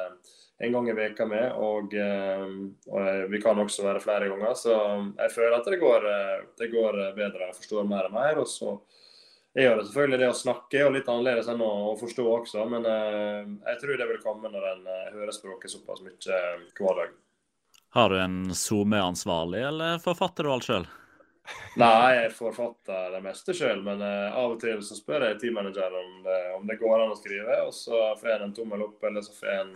en 0.66 0.74
gang 0.74 0.90
i 0.90 1.00
veka 1.06 1.30
med. 1.30 1.52
Og, 1.54 1.94
og, 1.94 3.26
vi 3.30 3.46
kan 3.46 3.62
også 3.62 3.86
være 3.86 4.02
flere 4.02 4.34
ganger. 4.34 4.58
Så 4.58 4.74
jeg 5.22 5.38
føler 5.38 5.62
at 5.62 5.70
det 5.70 5.84
går, 5.86 6.14
det 6.58 6.74
går 6.74 7.04
bedre. 7.14 7.52
Jeg 7.52 7.62
forstår 7.62 7.92
mer 7.94 8.10
og 8.10 8.18
mer. 8.18 8.42
og 8.42 8.50
så 8.50 8.80
det 9.58 9.64
gjør 9.64 9.80
det 9.80 9.86
selvfølgelig. 9.88 10.18
Det 10.22 10.28
å 10.30 10.34
snakke 10.38 10.78
er 10.78 10.92
litt 10.94 11.08
annerledes 11.10 11.48
enn 11.50 11.62
å, 11.66 11.96
forstå 11.98 12.26
også, 12.30 12.66
men 12.70 12.84
eh, 12.86 13.48
jeg 13.72 13.80
tror 13.82 13.98
det 13.98 14.06
vil 14.12 14.20
komme 14.22 14.52
når 14.54 14.68
en 14.70 14.84
eh, 14.94 15.08
hører 15.16 15.34
språket 15.34 15.74
såpass 15.74 16.04
mye 16.06 16.36
eh, 16.36 16.68
hver 16.78 17.00
dag. 17.00 17.16
Har 17.98 18.14
du 18.14 18.20
en 18.22 18.36
SoMe-ansvarlig, 18.54 19.64
eller 19.66 19.98
forfatter 20.04 20.46
du 20.46 20.52
alt 20.54 20.68
sjøl? 20.68 20.86
Nei, 21.82 22.12
jeg 22.20 22.36
forfatter 22.38 23.10
det 23.16 23.24
meste 23.26 23.56
sjøl, 23.58 23.82
men 23.82 24.04
av 24.06 24.54
og 24.54 24.62
til 24.62 24.84
så 24.86 25.00
spør 25.00 25.26
jeg 25.26 25.40
teammanageren 25.42 25.98
om, 26.04 26.14
det, 26.28 26.40
om 26.60 26.70
det 26.70 26.78
går 26.78 27.08
an 27.08 27.16
å 27.16 27.18
skrive, 27.18 27.58
og 27.66 27.74
så 27.74 28.12
får 28.22 28.36
en 28.36 28.46
en 28.52 28.56
tommel 28.60 28.86
opp, 28.86 29.02
eller 29.10 29.26
så 29.26 29.34
får 29.40 29.56
en 29.56 29.74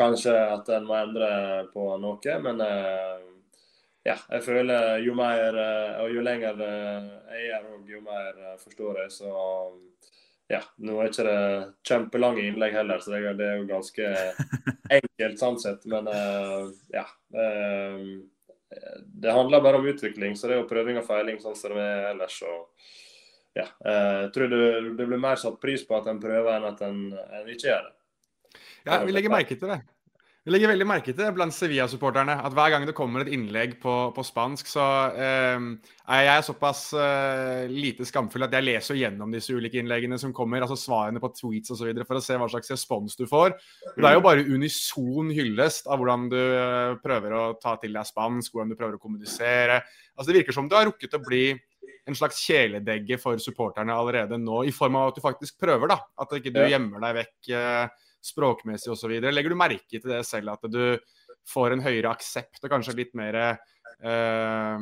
kanskje 0.00 0.32
at 0.32 0.72
en 0.72 0.88
må 0.88 0.96
endre 0.96 1.30
på 1.74 1.90
noe. 2.00 2.38
Men 2.46 2.64
ja, 4.06 4.16
jeg 4.16 4.44
føler 4.46 5.02
jo 5.04 5.14
mer 5.16 5.56
eh, 5.60 5.98
og 6.00 6.14
jo 6.14 6.22
lenger 6.24 6.56
jeg 6.56 6.76
jeg 7.34 7.48
gjør, 7.50 7.66
jo 7.90 8.00
mer 8.06 8.38
eh, 8.46 8.56
forstår 8.62 9.00
jeg. 9.02 9.12
Så 9.18 9.32
ja, 10.50 10.62
nå 10.82 10.96
er 10.98 11.10
ikke 11.10 11.26
det 11.28 11.42
kjempelange 11.86 12.46
innlegg 12.48 12.74
heller, 12.78 13.02
så 13.04 13.12
det 13.12 13.46
er 13.46 13.60
jo 13.60 13.68
ganske 13.68 14.08
enkelt 14.98 15.42
sånn 15.42 15.60
sett. 15.62 15.84
Men 15.90 16.08
ja. 16.90 17.04
Det 19.20 19.34
handler 19.34 19.62
bare 19.62 19.78
om 19.78 19.86
utvikling, 19.92 20.34
så 20.34 20.48
det 20.48 20.56
er 20.56 20.60
jo 20.62 20.70
prøving 20.70 20.98
og 20.98 21.06
feiling 21.06 21.38
sånn 21.42 21.54
som 21.58 21.76
det 21.76 21.84
er 21.84 22.08
ellers. 22.10 22.40
Og 22.42 22.90
ja, 23.60 23.68
jeg 23.68 24.32
tror 24.34 24.50
det, 24.50 24.60
det 24.98 25.06
blir 25.06 25.22
mer 25.22 25.38
satt 25.38 25.60
pris 25.62 25.86
på 25.86 25.94
at 25.98 26.10
en 26.10 26.18
prøver 26.22 26.50
enn 26.56 26.66
at 26.72 26.82
en, 26.88 27.00
en 27.14 27.46
ikke 27.50 27.70
gjør 27.70 27.86
det. 27.86 27.96
Ja, 28.88 29.02
vi 29.04 29.14
legger 29.14 29.34
merke 29.36 29.54
til 29.58 29.70
det. 29.70 29.82
Vi 30.40 30.48
legger 30.54 30.70
veldig 30.70 30.86
merke 30.88 31.12
til 31.12 31.20
det 31.20 31.34
blant 31.36 31.52
Sevilla-supporterne. 31.52 32.32
At 32.48 32.54
hver 32.56 32.70
gang 32.72 32.86
det 32.88 32.94
kommer 32.96 33.20
et 33.20 33.28
innlegg 33.36 33.74
på, 33.82 33.92
på 34.16 34.22
spansk, 34.24 34.70
så 34.72 34.86
eh, 35.12 35.66
er 36.16 36.22
jeg 36.24 36.46
såpass 36.46 36.80
eh, 36.96 37.68
lite 37.68 38.06
skamfull 38.08 38.46
at 38.46 38.56
jeg 38.56 38.64
leser 38.64 38.96
gjennom 38.96 39.34
disse 39.36 39.52
ulike 39.52 39.82
innleggene 39.82 40.16
som 40.22 40.32
kommer, 40.32 40.64
altså 40.64 40.78
svarene 40.80 41.20
på 41.20 41.28
tweets 41.36 41.74
osv., 41.76 41.92
for 42.08 42.16
å 42.16 42.24
se 42.24 42.40
hva 42.40 42.48
slags 42.48 42.72
respons 42.72 43.20
du 43.20 43.26
får. 43.28 43.52
Det 43.98 44.08
er 44.08 44.16
jo 44.16 44.24
bare 44.24 44.48
unison 44.48 45.28
hyllest 45.36 45.92
av 45.92 46.00
hvordan 46.00 46.28
du 46.32 46.40
eh, 46.40 46.96
prøver 47.04 47.36
å 47.36 47.46
ta 47.60 47.76
til 47.82 48.00
deg 48.00 48.08
spansk, 48.08 48.54
hvordan 48.54 48.72
du 48.72 48.80
prøver 48.80 48.96
å 48.96 49.04
kommunisere. 49.04 49.82
Altså 50.16 50.32
Det 50.32 50.40
virker 50.40 50.56
som 50.56 50.72
du 50.72 50.78
har 50.80 50.88
rukket 50.88 51.20
å 51.20 51.24
bli 51.26 51.50
en 52.08 52.16
slags 52.16 52.40
kjæledegge 52.48 53.20
for 53.20 53.36
supporterne 53.44 53.92
allerede 53.92 54.40
nå, 54.40 54.64
i 54.64 54.72
form 54.72 54.96
av 55.02 55.12
at 55.12 55.20
du 55.20 55.28
faktisk 55.28 55.60
prøver, 55.60 55.92
da. 55.92 56.00
At 56.16 56.32
ikke 56.40 56.56
du 56.56 56.64
gjemmer 56.64 57.04
deg 57.04 57.26
vekk. 57.26 57.36
Eh, 57.52 58.06
språkmessig 58.24 58.92
osv. 58.92 59.16
Legger 59.30 59.52
du 59.52 59.58
merke 59.58 59.98
til 59.98 60.10
det 60.12 60.22
selv, 60.28 60.54
at 60.54 60.66
du 60.70 60.98
får 61.48 61.74
en 61.74 61.84
høyere 61.84 62.12
aksept 62.12 62.62
og 62.62 62.72
kanskje 62.72 62.96
litt 62.98 63.14
mer 63.18 63.38
eh, 63.40 64.78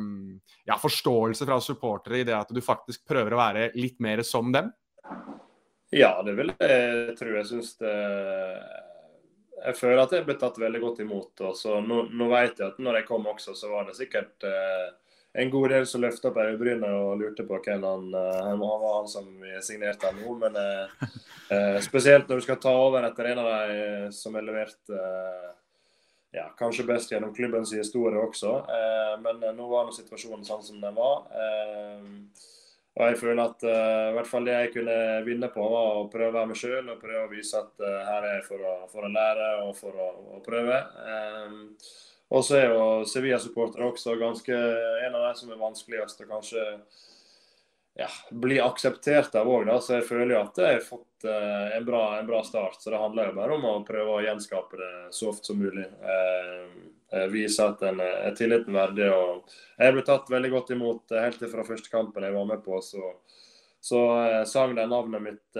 ja, 0.67 0.77
forståelse 0.79 1.47
fra 1.47 1.59
supportere 1.63 2.21
i 2.21 2.27
det 2.27 2.35
at 2.35 2.51
du 2.53 2.61
faktisk 2.63 3.05
prøver 3.07 3.35
å 3.35 3.41
være 3.41 3.69
litt 3.79 3.99
mer 4.03 4.23
som 4.27 4.51
dem? 4.55 4.71
Ja, 5.95 6.19
det 6.25 6.35
vil 6.37 6.53
jeg 6.53 7.15
tro. 7.17 7.31
Jeg 7.33 7.47
syns 7.49 7.73
det 7.81 7.93
Jeg 9.59 9.75
føler 9.75 10.03
at 10.03 10.13
jeg 10.13 10.25
ble 10.27 10.35
tatt 10.39 10.59
veldig 10.61 10.81
godt 10.83 11.01
imot. 11.03 11.41
Og 11.47 11.87
nå, 11.87 12.03
nå 12.13 12.27
vet 12.31 12.61
jeg 12.61 12.75
at 12.75 12.83
når 12.83 13.01
jeg 13.01 13.09
kom 13.09 13.25
også, 13.27 13.55
så 13.57 13.71
var 13.71 13.89
det 13.89 13.97
sikkert 13.97 14.45
eh, 14.47 14.89
en 15.33 15.49
god 15.49 15.69
del 15.69 15.85
som 15.85 16.01
løfta 16.01 16.31
på 16.33 16.41
øyebrynene 16.41 16.89
og 17.03 17.19
lurte 17.21 17.45
på 17.45 17.59
hvem 17.61 17.83
han, 17.85 18.09
uh, 18.15 18.41
han 18.47 18.59
var 18.61 18.85
han 18.97 19.09
som 19.09 19.29
signerte 19.65 20.11
nå. 20.17 20.33
Men 20.41 20.57
uh, 20.57 21.07
uh, 21.53 21.77
spesielt 21.85 22.29
når 22.29 22.41
du 22.41 22.47
skal 22.47 22.61
ta 22.61 22.73
over 22.73 23.05
etter 23.07 23.31
en 23.31 23.41
av 23.43 23.49
de 23.69 24.11
som 24.15 24.35
er 24.35 24.47
levert 24.47 24.79
ja, 26.29 26.43
kanskje 26.59 26.85
best 26.85 27.09
gjennom 27.09 27.33
klubbens 27.33 27.71
historie 27.73 28.19
også. 28.21 28.51
men 29.23 29.39
nå 29.57 29.65
var 29.65 29.87
nå 29.87 29.95
situasjonen 29.95 30.43
sånn 30.45 30.61
som 30.61 30.75
den 30.77 30.93
var. 30.93 31.23
og 32.93 33.01
jeg 33.01 33.17
føler 33.17 33.41
at 33.41 33.65
i 33.65 34.13
hvert 34.13 34.29
fall 34.29 34.45
det 34.45 34.53
jeg 34.53 34.71
kunne 34.75 34.97
vinne 35.25 35.49
på, 35.49 35.65
var 35.73 35.97
å 35.97 36.05
prøve 36.13 36.29
å 36.29 36.35
være 36.35 36.51
meg 36.51 36.61
sjøl 36.61 36.91
og 36.93 37.01
prøve 37.01 37.23
å 37.23 37.31
vise 37.31 37.57
at 37.57 37.81
her 37.81 38.27
er 38.27 38.35
jeg 38.35 38.45
for 38.45 38.61
å, 38.61 38.75
for 38.93 39.07
å 39.07 39.11
lære 39.15 39.49
og 39.63 39.73
for 39.79 39.97
å, 39.97 40.11
å 40.37 40.43
prøve. 40.45 40.77
Og 42.29 42.45
så 42.45 42.59
er 42.59 42.73
jo 42.73 43.05
Sevilla-supportere 43.09 43.87
også 43.89 44.13
ganske 44.19 44.53
en 44.53 45.15
av 45.17 45.23
de 45.25 45.31
som 45.39 45.49
er 45.49 45.61
vanskeligst. 45.61 46.21
å 46.21 46.29
kanskje 46.29 46.65
ja, 47.99 48.09
bli 48.29 48.59
akseptert 48.61 49.35
av 49.35 49.49
òg. 49.49 49.71
Så 49.81 49.97
jeg 49.97 50.07
føler 50.07 50.35
jo 50.35 50.43
at 50.43 50.61
jeg 50.61 50.77
har 50.77 50.85
fått 50.85 51.25
uh, 51.25 51.75
en, 51.75 51.85
bra, 51.87 52.03
en, 52.19 52.29
bra, 52.29 52.43
start. 52.45 52.77
Så 52.79 52.93
det 52.93 53.01
handler 53.01 53.31
jo 53.31 53.39
bare 53.41 53.57
om 53.57 53.65
å 53.67 53.73
prøve 53.87 54.13
å 54.13 54.21
gjenskape 54.23 54.79
det 54.79 54.93
så 55.15 55.31
ofte 55.33 55.51
som 55.51 55.59
mulig. 55.59 55.87
Uh, 56.05 57.25
vise 57.33 57.65
at 57.65 57.81
en 57.89 58.03
er 58.05 58.37
tilliten 58.37 58.77
verdig. 58.77 59.09
og 59.09 59.49
Jeg 59.81 59.95
ble 59.95 60.05
tatt 60.05 60.29
veldig 60.29 60.53
godt 60.53 60.75
imot 60.77 61.17
helt 61.17 61.41
fra 61.51 61.65
første 61.65 61.89
kampen 61.89 62.27
jeg 62.27 62.37
var 62.37 62.45
med 62.51 62.61
på. 62.63 62.77
så 62.85 63.15
så 63.81 63.99
uh, 64.19 64.43
sang 64.43 64.75
de 64.75 64.85
navnet 64.87 65.23
mitt 65.23 65.59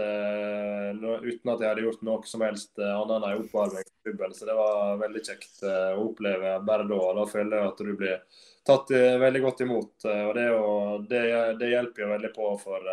no, 0.99 1.15
uten 1.23 1.51
at 1.53 1.61
jeg 1.63 1.69
hadde 1.69 1.85
gjort 1.85 2.01
noe 2.03 2.27
som 2.27 2.43
helst 2.43 2.73
uh, 2.81 2.97
annet 2.97 3.15
enn 3.15 3.27
en 3.29 3.43
oppvarming 3.45 3.87
på 3.87 4.09
klubben. 4.09 4.35
Så 4.35 4.47
det 4.49 4.57
var 4.57 4.99
veldig 4.99 5.23
kjekt 5.23 5.63
å 5.63 6.03
oppleve 6.09 6.57
bare 6.67 6.87
da. 6.89 6.99
Da 7.21 7.25
føler 7.31 7.55
jeg 7.57 7.71
at 7.71 7.85
du 7.85 7.93
blir 7.95 8.43
tatt 8.69 8.91
veldig 9.23 9.41
godt 9.45 9.63
imot. 9.65 9.93
og 10.03 10.33
det, 10.35 10.45
jo, 10.51 10.67
det, 11.09 11.23
det, 11.61 11.71
hjelper 11.71 12.03
jo 12.03 12.11
veldig 12.11 12.31
på 12.35 12.51
for 12.61 12.91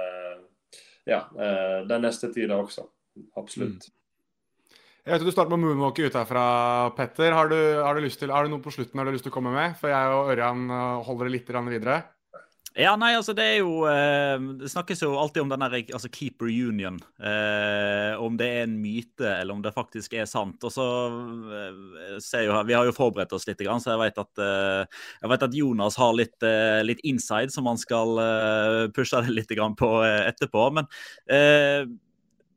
ja, 1.05 1.20
den 1.91 2.07
neste 2.07 2.31
tida 2.33 2.57
også. 2.57 2.87
Absolutt. 3.37 3.91
Mm. 3.91 3.93
Jeg 5.07 5.12
vet 5.12 5.27
Du 5.27 5.35
starter 5.35 5.53
med 5.53 5.66
moonwalker 5.66 6.09
ut 6.09 6.16
herfra, 6.16 6.47
Petter. 6.97 7.35
Har 7.37 7.51
du, 7.53 7.59
har 7.83 7.99
du, 7.99 8.09
til, 8.09 8.33
har 8.33 8.47
du 8.47 8.55
noe 8.55 8.64
på 8.64 8.72
slutten 8.74 9.03
har 9.03 9.07
du 9.07 9.14
lyst 9.18 9.27
til 9.27 9.35
å 9.35 9.37
komme 9.37 9.53
med? 9.55 9.77
For 9.83 9.93
jeg 9.93 10.16
og 10.16 10.33
Ørjan 10.33 10.70
holder 11.07 11.29
det 11.29 11.35
litt 11.37 11.53
videre. 11.74 12.01
Ja, 12.77 12.91
nei, 13.01 13.14
altså 13.16 13.33
det 13.33 13.45
er 13.55 13.55
jo 13.62 13.87
eh, 13.89 14.37
Det 14.61 14.68
snakkes 14.68 15.01
jo 15.01 15.14
alltid 15.16 15.47
om 15.47 15.49
den 15.49 15.62
der, 15.64 15.77
altså 15.97 16.11
keeper 16.12 16.51
union. 16.51 16.99
Eh, 17.16 18.12
om 18.20 18.35
det 18.37 18.49
er 18.53 18.64
en 18.66 18.74
myte, 18.83 19.24
eller 19.24 19.55
om 19.55 19.62
det 19.64 19.72
faktisk 19.72 20.12
er 20.12 20.27
sant. 20.29 20.61
Og 20.61 20.74
så 20.74 20.85
eh, 21.57 22.18
ser 22.20 22.45
jo 22.45 22.59
Vi 22.68 22.74
har 22.77 22.85
jo 22.85 22.93
forberedt 22.93 23.33
oss 23.33 23.47
litt, 23.49 23.62
så 23.64 23.95
jeg 23.95 24.03
vet 24.03 24.20
at, 24.20 24.43
eh, 24.45 25.05
jeg 25.22 25.31
vet 25.33 25.47
at 25.47 25.57
Jonas 25.57 25.97
har 25.97 26.12
litt, 26.18 26.37
eh, 26.45 26.83
litt, 26.85 27.01
inside 27.09 27.55
som 27.55 27.68
han 27.70 27.81
skal 27.81 28.20
eh, 28.20 28.81
pushe 28.93 29.22
det 29.24 29.33
litt 29.33 29.55
på 29.81 29.91
etterpå. 30.05 30.66
Men 30.77 30.91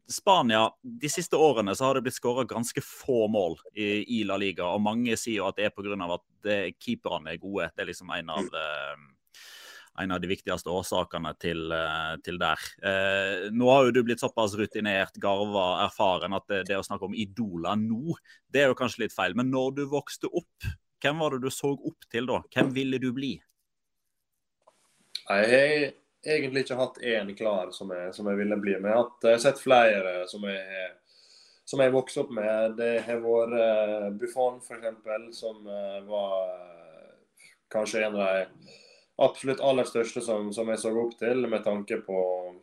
Spania, 0.09 0.65
de 0.82 1.11
siste 1.11 1.38
årene 1.38 1.76
så 1.78 1.86
har 1.86 1.95
det 1.95 2.07
blitt 2.07 2.17
skåra 2.17 2.43
ganske 2.49 2.82
få 2.84 3.30
mål 3.32 3.55
i, 3.78 4.24
La 4.28 4.36
Liga. 4.41 4.67
Og 4.74 4.84
mange 4.84 5.15
sier 5.15 5.39
jo 5.39 5.47
at 5.47 5.55
det 5.55 5.70
er 5.70 5.74
pga. 5.76 5.95
at 6.17 6.76
keeperne 6.82 7.32
er 7.32 7.39
gode. 7.39 7.70
Det 7.72 7.86
er 7.86 7.91
liksom 7.93 8.11
en 8.17 8.36
av 8.36 8.51
en 10.04 10.14
av 10.16 10.22
de 10.22 10.30
viktigste 10.32 10.72
årsakene 10.74 11.34
til, 11.41 11.72
eh, 11.76 12.16
til 12.26 12.39
der. 12.41 12.66
Eh, 12.84 13.50
nå 13.52 13.70
har 13.72 13.88
jo 13.88 13.95
du 13.95 14.02
blitt 14.08 14.24
såpass 14.24 14.56
rutinert, 14.60 15.20
garva, 15.22 15.86
erfaren 15.86 16.36
at 16.38 16.47
det, 16.47 16.64
det, 16.70 16.80
å 16.80 16.86
snakke 16.86 17.10
om 17.10 17.18
idoler 17.18 17.80
nå, 17.80 18.16
det 18.50 18.64
er 18.64 18.74
jo 18.74 18.80
kanskje 18.80 19.06
litt 19.06 19.16
feil. 19.16 19.36
Men 19.36 19.52
når 19.54 19.76
du 19.80 19.84
vokste 19.91 20.32
opp, 20.32 20.70
hvem 21.04 21.24
var 21.24 21.36
det 21.36 21.43
du 21.47 21.54
så 21.54 21.74
opp 21.74 22.10
til 22.12 22.30
da? 22.30 22.41
Hvem 22.56 22.74
ville 22.76 23.00
du 23.02 23.12
bli? 23.16 23.34
Jeg 25.30 25.50
har 25.54 25.91
egentlig 26.26 26.66
ikke 26.66 26.80
hatt 26.80 26.97
én 27.06 27.36
klar 27.38 27.70
som 27.76 27.91
jeg, 27.93 28.14
som 28.16 28.28
jeg 28.28 28.39
ville 28.41 28.58
bli. 28.60 28.80
Men 28.80 28.91
jeg 28.91 29.36
har 29.36 29.43
sett 29.43 29.62
flere 29.62 30.24
som 30.32 30.43
jeg 30.50 30.95
som 31.70 31.84
jeg 31.84 31.93
vokste 31.93 32.24
opp 32.24 32.32
med. 32.34 32.78
Det 32.80 32.93
har 33.06 33.20
vært 33.22 33.52
uh, 33.54 34.08
Buffon, 34.18 34.58
f.eks., 34.58 35.38
som 35.38 35.68
uh, 35.70 36.00
var 36.10 36.47
kanskje 37.70 38.08
en 38.08 38.18
av 38.18 38.39
de 38.39 38.78
absolutt 39.20 39.61
aller 39.61 39.88
største 39.88 40.22
som, 40.24 40.51
som, 40.53 40.70
jeg 40.72 40.82
så 40.82 40.91
opp 40.95 41.15
til, 41.20 41.45
med 41.51 41.63
tanke 41.65 41.99
på 42.05 42.20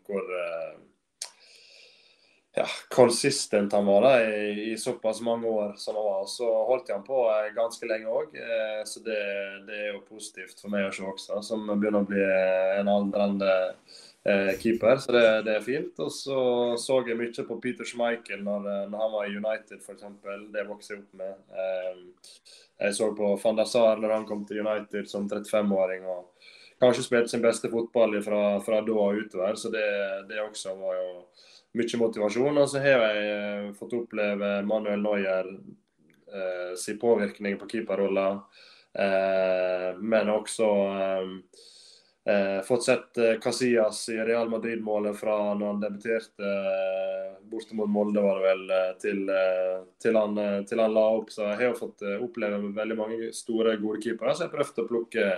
hvor 0.07 0.31
uh, 0.31 0.79
ja, 2.57 2.65
konsistent 2.95 3.75
han 3.77 3.87
var 3.89 4.07
da, 4.07 4.15
i, 4.25 4.73
i, 4.73 4.77
såpass 4.81 5.21
mange 5.25 5.51
år 5.51 5.75
som 5.81 5.99
han 5.99 6.09
var. 6.09 6.25
Så 6.33 6.49
holdt 6.71 6.91
han 6.95 7.05
på 7.07 7.27
uh, 7.29 7.53
ganske 7.57 7.89
lenge 7.91 8.09
òg, 8.09 8.35
uh, 8.41 8.83
så 8.89 9.05
det, 9.05 9.21
det, 9.69 9.79
er 9.83 9.95
jo 9.95 10.05
positivt 10.09 10.61
for 10.63 10.73
meg 10.73 10.89
å 10.89 10.93
se 10.97 11.07
også, 11.07 11.41
som 11.45 11.69
begynner 11.75 12.03
å 12.03 12.11
bli 12.11 12.27
en 12.81 12.93
aldrende 12.93 13.55
keeper, 14.59 14.97
så 14.99 15.13
det, 15.15 15.27
det, 15.47 15.53
er 15.55 15.63
fint. 15.63 16.01
Og 16.03 16.09
så 16.11 16.39
så 16.83 16.97
jeg 17.07 17.15
mye 17.15 17.45
på 17.47 17.59
Peter 17.63 17.87
Schmeichel 17.87 18.41
når, 18.43 18.65
når 18.91 19.05
han 19.05 19.13
var 19.13 19.29
i 19.29 19.37
United, 19.39 19.79
f.eks. 19.79 20.09
Det 20.51 20.65
vokste 20.67 20.97
jeg 20.97 21.05
opp 21.05 21.21
med. 21.21 21.37
Jeg 22.83 22.97
så 22.99 23.13
på 23.15 23.29
van 23.39 23.61
der 23.61 23.69
Sar 23.71 24.03
når 24.03 24.17
han 24.17 24.27
kom 24.27 24.43
til 24.49 24.65
United 24.67 25.07
som 25.13 25.29
35-åring. 25.31 26.09
og 26.11 26.36
kanskje 26.81 27.03
spilte 27.03 27.29
sin 27.29 27.43
beste 27.43 27.71
fotball 27.71 28.23
fra, 28.23 28.61
fra 28.61 28.81
da 28.85 28.93
og 28.93 29.21
utover. 29.23 29.55
Så 29.55 29.71
det, 29.73 29.87
det, 30.29 30.41
også 30.43 30.75
var 30.77 30.99
jo 30.99 31.09
mye 31.77 32.01
motivasjon. 32.03 32.59
Og 32.63 32.69
så 32.71 32.83
har 32.85 33.07
jeg 33.07 33.31
eh, 33.37 33.71
fått 33.79 33.97
oppleve 33.97 34.59
Manuel 34.69 35.05
Neuer 35.05 35.53
eh, 35.53 36.75
sin 36.77 37.01
påvirkning 37.01 37.59
på 37.61 37.69
keeperrolla, 37.73 38.29
eh, 38.99 39.97
men 40.01 40.35
også 40.35 40.69
eh, 40.99 41.33
eh 42.27 42.61
fått 42.67 42.85
sett 42.85 43.19
eh, 43.19 43.39
Casillas 43.41 44.09
i 44.09 44.19
Real 44.19 44.49
Madrid-målet 44.51 45.17
fra 45.17 45.55
når 45.55 45.67
han 45.67 45.81
debuterte 45.81 46.55
mot 47.73 47.89
Molde, 47.89 48.21
var 48.21 48.41
det 48.41 48.49
vel, 48.49 48.71
til, 49.01 49.21
til, 50.03 50.17
han, 50.19 50.65
til, 50.67 50.81
han, 50.83 50.93
la 50.93 51.05
opp. 51.15 51.31
Så 51.31 51.45
jeg 51.47 51.61
har 51.61 51.77
fått 51.79 52.03
oppleve 52.03 52.59
veldig 52.75 52.97
mange 52.99 53.29
store, 53.33 53.77
gode 53.81 54.03
keepere. 54.03 54.35
Så 54.35 54.45
jeg 54.45 54.51
har 54.51 54.57
prøvd 54.59 54.81
å 54.83 54.87
plukke 54.91 55.29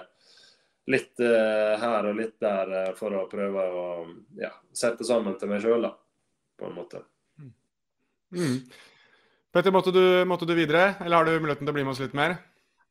litt 0.88 1.20
uh, 1.20 1.76
her 1.80 2.08
og 2.08 2.18
litt 2.18 2.36
der 2.42 2.72
uh, 2.72 2.90
for 2.98 3.14
å 3.16 3.26
prøve 3.30 3.64
å 3.64 3.86
ja, 4.40 4.52
sette 4.74 5.06
sammen 5.06 5.36
til 5.40 5.50
meg 5.50 5.64
sjøl, 5.64 5.88
på 6.58 6.68
en 6.68 6.76
måte. 6.76 7.02
Mm. 7.38 7.52
mm. 8.36 8.60
Petter, 9.54 9.72
måtte 9.72 9.92
du, 9.94 10.02
måtte 10.28 10.46
du, 10.48 10.52
videre, 10.56 10.92
eller 11.00 11.20
har 11.20 11.28
du 11.28 11.38
muligheten 11.40 11.64
til 11.64 11.72
å 11.72 11.76
bli 11.76 11.84
med 11.86 11.94
oss 11.94 12.02
litt 12.02 12.16
mer? 12.16 12.36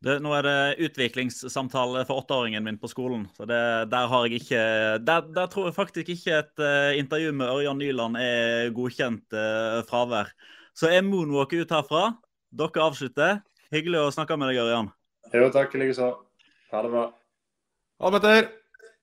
Det, 0.02 0.20
nå 0.22 0.30
er 0.38 0.46
det 0.46 0.88
utviklingssamtale 0.88 2.04
for 2.06 2.22
åtteåringen 2.22 2.66
min 2.66 2.78
på 2.82 2.90
skolen. 2.90 3.26
så 3.38 3.48
det, 3.50 3.60
Der 3.94 4.10
har 4.10 4.28
jeg 4.28 4.44
ikke, 4.44 4.62
der, 5.02 5.30
der, 5.34 5.50
tror 5.50 5.70
jeg 5.70 5.78
faktisk 5.78 6.12
ikke 6.14 6.42
et 6.44 6.62
uh, 6.62 6.94
intervju 6.98 7.34
med 7.34 7.50
Ørjan 7.50 7.82
Nyland 7.82 8.22
er 8.22 8.70
godkjent 8.78 9.38
fravær. 9.90 10.34
Så 10.78 10.94
jeg 10.94 11.06
moonwalker 11.06 11.66
ut 11.66 11.74
herfra. 11.74 12.12
Dere 12.54 12.86
avslutter. 12.86 13.40
Hyggelig 13.74 14.06
å 14.06 14.12
snakke 14.14 14.38
med 14.38 14.54
deg, 14.54 14.62
Ørjan. 14.62 14.92
Jo, 15.34 15.50
takk 15.54 15.74
likeså. 15.76 16.14
Ha 16.72 16.84
det 16.86 16.94
bra. 16.94 17.08
Almeter, 17.98 18.46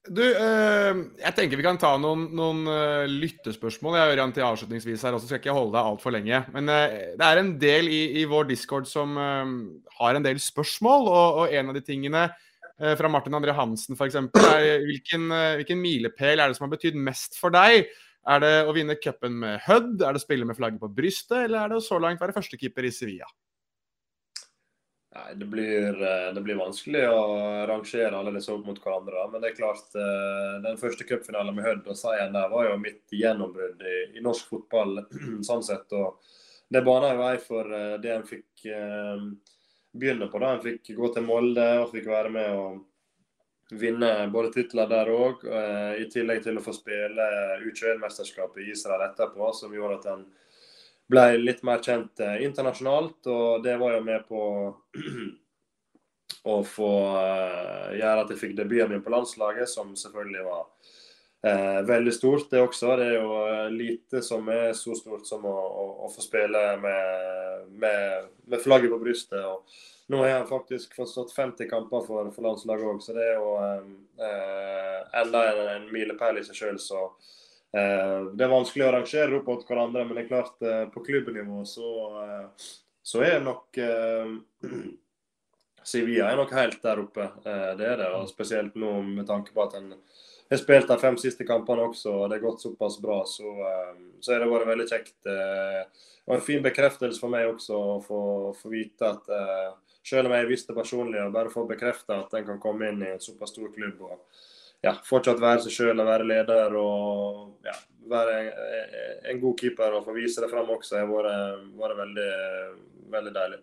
du, 0.04 0.22
eh, 0.22 0.98
jeg 1.22 1.34
tenker 1.34 1.58
vi 1.58 1.64
kan 1.64 1.78
ta 1.80 1.94
noen, 1.98 2.26
noen 2.36 2.60
uh, 2.68 3.08
lyttespørsmål. 3.08 3.96
Jeg 3.96 4.12
hører 4.12 4.34
til 4.36 4.44
avslutningsvis 4.46 5.04
her 5.06 5.16
også, 5.16 5.30
skal 5.30 5.40
ikke 5.40 5.56
holde 5.56 5.74
deg 5.74 5.88
altfor 5.88 6.14
lenge. 6.14 6.42
Men 6.54 6.68
uh, 6.70 6.96
det 7.16 7.26
er 7.26 7.40
en 7.40 7.54
del 7.60 7.88
i, 7.88 8.02
i 8.20 8.26
vår 8.28 8.46
discord 8.52 8.86
som 8.90 9.16
har 9.16 10.18
en 10.18 10.26
del 10.26 10.38
spørsmål. 10.42 11.08
Og, 11.08 11.40
og 11.40 11.56
en 11.56 11.72
av 11.72 11.78
de 11.78 11.84
tingene 11.84 12.28
fra 12.74 13.06
Martin 13.06 13.36
André 13.38 13.52
Hansen 13.54 13.94
f.eks. 13.94 14.16
hvilken, 14.82 15.28
hvilken 15.60 15.78
milepæl 15.78 16.40
er 16.42 16.50
det 16.50 16.56
som 16.58 16.64
har 16.66 16.72
betydd 16.72 16.96
mest 16.98 17.38
for 17.38 17.54
deg? 17.54 17.86
Er 18.26 18.40
det 18.42 18.52
å 18.66 18.74
vinne 18.74 18.96
cupen 18.98 19.36
med 19.44 19.62
Hødd? 19.62 20.02
Er 20.02 20.16
det 20.16 20.18
å 20.18 20.24
spille 20.24 20.48
med 20.48 20.58
flagget 20.58 20.82
på 20.82 20.90
brystet? 20.90 21.44
Eller 21.44 21.60
er 21.60 21.70
det 21.70 21.78
å 21.78 21.84
så 21.86 22.00
langt 22.02 22.22
være 22.22 22.34
førstekeeper 22.34 22.88
i 22.88 22.92
Sevilla? 22.94 23.30
Nei, 25.14 25.34
det 25.34 25.44
blir, 25.44 26.02
eh, 26.02 26.32
det 26.34 26.40
blir, 26.42 26.56
vanskelig 26.58 27.04
å 27.06 27.18
rangere 27.70 28.16
alle 28.18 28.32
disse 28.34 28.50
opp 28.50 28.64
mot 28.66 28.78
hverandre. 28.82 29.28
Men 29.30 29.42
det 29.42 29.52
er 29.52 29.58
klart, 29.60 29.92
eh, 29.94 30.54
den 30.64 30.80
første 30.80 31.06
cupfinalen 31.06 31.54
med 31.54 31.64
Hødd 31.68 31.86
og 31.86 31.98
seieren 31.98 32.34
der 32.34 32.48
var 32.50 32.66
jo 32.66 32.80
mitt 32.82 33.14
gjennombrudd 33.14 33.84
i, 33.86 33.94
i, 34.18 34.22
norsk 34.24 34.50
fotball. 34.50 35.04
sånn 35.50 35.62
sett, 35.62 35.92
og 35.92 36.18
Det 36.74 36.80
bana 36.82 37.12
jo 37.12 37.20
vei 37.20 37.36
for 37.38 37.70
eh, 37.70 37.98
det 38.02 38.10
en 38.10 38.26
fikk 38.26 38.64
begynne 39.94 40.26
på. 40.32 40.40
da 40.42 40.54
En 40.56 40.64
fikk 40.64 40.90
gå 40.96 41.12
til 41.14 41.22
Molde 41.28 41.66
og 41.84 41.92
fikk 41.92 42.08
være 42.10 42.34
med 42.34 42.58
og 42.58 43.78
vinne 43.78 44.10
både 44.32 44.50
titler 44.56 44.88
der 44.90 45.12
òg. 45.12 45.44
I 46.00 46.08
tillegg 46.10 46.42
til 46.42 46.58
å 46.58 46.64
få 46.64 46.74
spille 46.74 47.26
U21-mesterskapet 47.62 48.64
i 48.64 48.72
Israel 48.72 49.04
etterpå, 49.06 49.52
som 49.54 49.74
gjorde 49.76 50.00
at 50.00 50.08
en 50.10 50.24
ble 51.10 51.24
litt 51.40 51.62
mer 51.66 51.82
kjent 51.84 52.20
eh, 52.24 52.42
internasjonalt. 52.46 53.20
Og 53.30 53.64
det 53.64 53.78
var 53.80 53.96
jo 53.96 54.04
med 54.06 54.26
på 54.28 54.42
å 56.54 56.58
få 56.68 56.90
uh, 57.16 57.92
gjøre 57.96 58.24
at 58.24 58.32
jeg 58.32 58.40
fikk 58.40 58.58
debuten 58.58 58.92
min 58.92 59.04
på 59.04 59.12
landslaget, 59.14 59.70
som 59.70 59.94
selvfølgelig 59.96 60.44
var 60.44 60.66
Eh, 61.44 61.82
veldig 61.82 62.14
stort, 62.14 62.50
det 62.50 62.60
også. 62.60 62.94
Det 62.96 63.06
er 63.06 63.18
jo 63.18 63.32
uh, 63.36 63.66
lite 63.68 64.22
som 64.24 64.46
er 64.48 64.70
så 64.72 64.94
stort 64.96 65.26
som 65.28 65.42
å, 65.44 65.52
å, 65.52 65.82
å 66.06 66.08
få 66.08 66.22
spille 66.24 66.62
med, 66.80 67.66
med, 67.82 68.30
med, 68.46 68.62
flagget 68.64 68.94
på 68.94 69.00
brystet. 69.02 69.44
og 69.44 69.68
nå 70.08 70.22
har 70.22 70.30
jeg 70.30 70.48
faktisk 70.48 70.96
fått 70.96 71.10
stått 71.12 71.34
50 71.36 71.68
kamper 71.68 72.00
for, 72.06 72.30
for 72.32 72.48
landslaget 72.48 72.88
òg, 72.88 73.02
så 73.04 73.12
det 73.16 73.26
er 73.28 73.36
jo 73.36 73.52
enda 75.20 75.44
en, 75.50 75.60
en 75.74 75.86
milepæl 75.92 76.40
i 76.40 76.44
seg 76.44 76.58
sjøl. 76.58 76.80
Eh, 77.74 78.20
det 78.38 78.44
er 78.44 78.52
vanskelig 78.52 78.84
å 78.86 78.92
rangere 78.94 79.38
opp 79.40 79.48
mot 79.50 79.64
hverandre, 79.66 80.04
men 80.06 80.14
det 80.14 80.24
er 80.24 80.28
klart 80.28 80.62
eh, 80.62 80.84
på 80.94 81.02
klubbnivå 81.08 81.64
så, 81.66 81.88
eh, 82.22 82.68
så 83.02 83.24
er 83.26 83.42
nok 83.42 83.80
Sevilla 85.84 86.30
er 86.30 86.38
nok 86.38 86.54
helt 86.56 86.78
der 86.84 87.02
oppe. 87.02 87.26
Det 87.44 87.84
er 87.84 87.98
det. 88.00 88.06
og 88.16 88.30
Spesielt 88.30 88.78
nå 88.80 88.92
med 89.04 89.26
tanke 89.28 89.52
på 89.52 89.66
at 89.66 89.74
en 89.76 89.90
har 89.92 90.60
spilt 90.60 90.88
de 90.88 90.96
fem 91.02 91.18
siste 91.20 91.44
kampene 91.44 91.84
også, 91.90 92.14
og 92.14 92.30
det 92.30 92.38
har 92.38 92.46
gått 92.46 92.64
såpass 92.64 92.96
bra, 93.02 93.18
så, 93.28 93.52
så 94.24 94.32
har 94.32 94.40
det 94.40 94.48
vært 94.48 94.70
veldig 94.70 94.86
kjekt. 94.88 95.18
Og 96.24 96.38
en 96.38 96.46
fin 96.46 96.64
bekreftelse 96.64 97.20
for 97.20 97.32
meg 97.34 97.50
også 97.50 97.76
å 97.76 97.98
få, 98.00 98.22
få 98.56 98.72
vite 98.72 99.10
at 99.10 99.28
selv 100.08 100.30
om 100.30 100.36
jeg 100.38 100.48
visste 100.48 100.76
personlig, 100.76 101.20
og 101.20 101.36
bare 101.36 101.52
få 101.52 101.66
bekrefta 101.68 102.22
at 102.22 102.32
en 102.38 102.48
kan 102.48 102.62
komme 102.62 102.88
inn 102.88 103.04
i 103.04 103.12
en 103.12 103.20
såpass 103.20 103.52
stor 103.52 103.68
klubb 103.76 104.00
og 104.08 104.16
ja, 104.84 104.94
fortsatt 105.08 105.42
være 105.42 105.64
seg 105.64 105.76
sjøl 105.78 105.98
og 105.98 106.08
være 106.08 106.28
leder 106.28 106.78
og 106.78 107.66
ja, 107.66 107.76
være 108.10 108.40
en, 108.40 108.96
en, 109.30 109.38
god 109.42 109.60
keeper 109.60 109.96
og 109.96 110.04
få 110.06 110.16
vise 110.16 110.42
det 110.44 110.50
fram 110.52 110.72
også, 110.74 110.98
har 111.00 111.08
vært, 111.08 111.70
vært 111.78 112.02
veldig, 112.02 112.32
veldig 113.14 113.38
deilig. 113.38 113.62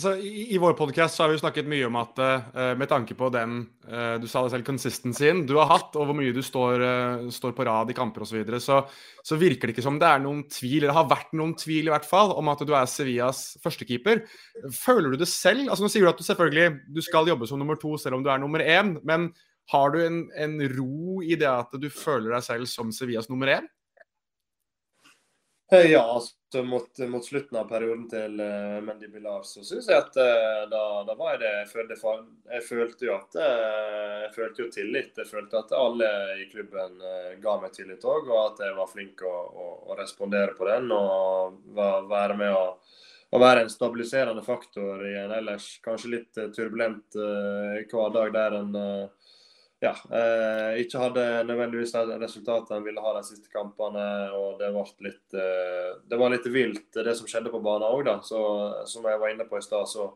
Altså, 0.00 0.12
i, 0.22 0.54
I 0.54 0.58
vår 0.62 0.76
podkast 0.78 1.18
har 1.18 1.28
vi 1.28 1.34
jo 1.34 1.40
snakket 1.42 1.66
mye 1.68 1.84
om 1.88 1.96
at 1.98 2.20
uh, 2.22 2.60
med 2.78 2.88
tanke 2.88 3.16
på 3.18 3.26
den 3.34 3.56
uh, 3.90 4.14
du 4.22 4.26
sa 4.30 4.44
det 4.44 4.52
selv, 4.54 4.64
consistencyen 4.64 5.42
du 5.48 5.56
har 5.58 5.66
hatt, 5.72 5.98
og 5.98 6.06
hvor 6.08 6.16
mye 6.16 6.32
du 6.32 6.40
står, 6.46 6.84
uh, 6.84 7.26
står 7.34 7.56
på 7.56 7.66
rad 7.66 7.90
i 7.90 7.96
kamper 7.98 8.22
osv., 8.24 8.30
så, 8.30 8.38
videre, 8.38 8.62
så 8.62 8.78
så 9.26 9.36
virker 9.40 9.68
det 9.68 9.74
ikke 9.74 9.84
som 9.84 9.98
det 10.00 10.06
er 10.08 10.22
noen 10.22 10.44
tvil, 10.48 10.84
eller 10.84 10.96
har 10.96 11.10
vært 11.10 11.34
noen 11.36 11.56
tvil 11.58 11.90
i 11.90 11.92
hvert 11.92 12.06
fall, 12.08 12.32
om 12.38 12.48
at 12.52 12.62
du 12.64 12.72
er 12.72 12.88
Sevillas 12.88 13.42
førstekeeper. 13.60 14.22
Føler 14.78 15.12
du 15.12 15.20
det 15.20 15.28
selv? 15.28 15.66
Altså 15.66 15.84
Nå 15.84 15.92
sier 15.92 16.06
du 16.06 16.12
at 16.12 16.22
du 16.22 16.24
selvfølgelig 16.24 16.94
du 16.96 17.02
skal 17.04 17.28
jobbe 17.28 17.50
som 17.50 17.60
nummer 17.60 17.76
to 17.80 17.98
selv 18.00 18.16
om 18.16 18.24
du 18.24 18.30
er 18.32 18.40
nummer 18.40 18.62
én, 18.64 18.94
men 19.04 19.32
har 19.70 19.90
du 19.94 20.00
en, 20.02 20.22
en 20.34 20.56
ro 20.74 21.20
i 21.22 21.36
det 21.38 21.50
at 21.50 21.74
du 21.78 21.86
føler 21.94 22.32
deg 22.34 22.46
selv 22.46 22.70
som 22.70 22.90
Sevillas 22.94 23.30
nummer 23.30 23.52
én? 23.58 23.68
Ja, 25.70 26.00
altså 26.14 26.62
mot, 26.62 26.98
mot, 26.98 27.24
slutten 27.24 27.58
av 27.60 27.68
perioden 27.70 28.08
til 28.10 28.40
uh, 28.42 28.80
Mendy 28.82 29.06
Bilal 29.06 29.44
så 29.46 29.62
syns 29.62 29.86
jeg 29.86 30.00
at 30.02 30.16
uh, 30.18 30.64
da, 30.66 30.80
da, 31.06 31.14
var 31.14 31.36
jeg 31.36 31.42
det 31.44 31.52
jeg 31.52 31.68
følte, 31.70 31.98
jeg 32.50 32.64
følte 32.66 33.06
jo 33.06 33.12
at 33.14 33.36
uh, 33.38 34.16
Jeg 34.24 34.32
følte 34.34 34.64
jo 34.64 34.66
tillit. 34.74 35.12
Jeg 35.14 35.30
følte 35.30 35.60
at 35.60 35.76
alle 35.78 36.08
i 36.42 36.48
klubben 36.50 36.98
uh, 36.98 37.30
ga 37.38 37.54
meg 37.62 37.76
tillit 37.76 38.02
òg, 38.02 38.26
og 38.26 38.40
at 38.48 38.64
jeg 38.66 38.74
var 38.80 38.90
flink 38.90 39.22
å, 39.22 39.30
å, 39.30 39.68
å 39.94 40.00
respondere 40.00 40.58
på 40.58 40.66
den 40.66 40.90
og 40.96 41.62
var, 41.78 42.02
være 42.10 42.40
med 42.42 42.50
å, 42.50 42.66
å 43.30 43.42
være 43.44 43.62
en 43.62 43.70
stabiliserende 43.70 44.42
faktor 44.42 45.06
i 45.06 45.14
en 45.22 45.38
ellers 45.38 45.76
kanskje 45.86 46.14
litt 46.16 46.42
turbulent 46.56 47.14
hverdag 47.14 48.34
der 48.34 48.58
en 48.58 48.74
ja, 49.80 49.94
eh, 50.12 50.82
ikke 50.82 51.00
hadde 51.00 51.22
nødvendigvis 51.48 51.94
resultatet 52.20 52.74
en 52.76 52.84
ville 52.84 53.00
ha 53.00 53.14
de 53.16 53.22
siste 53.24 53.48
kampene. 53.48 54.02
og 54.36 54.58
Det, 54.58 54.68
litt, 55.00 55.34
eh, 55.34 55.94
det 56.04 56.18
var 56.20 56.30
litt 56.30 56.46
vilt, 56.46 56.92
det 56.92 57.16
som 57.16 57.26
skjedde 57.26 57.52
på 57.52 57.62
banen 57.64 57.88
òg. 57.88 58.10
Som 58.22 59.08
jeg 59.08 59.20
var 59.20 59.30
inne 59.30 59.48
på 59.48 59.56
i 59.56 59.64
stad, 59.64 59.88
så 59.88 60.12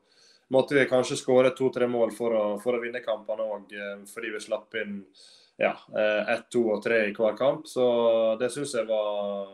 måtte 0.52 0.76
vi 0.76 0.84
kanskje 0.84 1.16
skåre 1.16 1.54
to-tre 1.56 1.88
mål 1.88 2.12
for 2.12 2.36
å, 2.36 2.44
for 2.60 2.76
å, 2.76 2.82
vinne 2.82 3.00
kampene 3.00 3.48
òg. 3.56 3.72
Eh, 3.72 4.04
fordi 4.12 4.34
vi 4.34 4.44
slapp 4.44 4.76
inn 4.82 5.00
ja, 5.56 5.72
eh, 5.96 6.34
ett, 6.36 6.50
to 6.52 6.66
og 6.68 6.84
tre 6.84 7.06
i 7.08 7.16
hver 7.16 7.36
kamp. 7.40 7.64
Så 7.64 8.36
det 8.36 8.52
syns 8.52 8.76
jeg 8.76 8.84
var, 8.92 9.48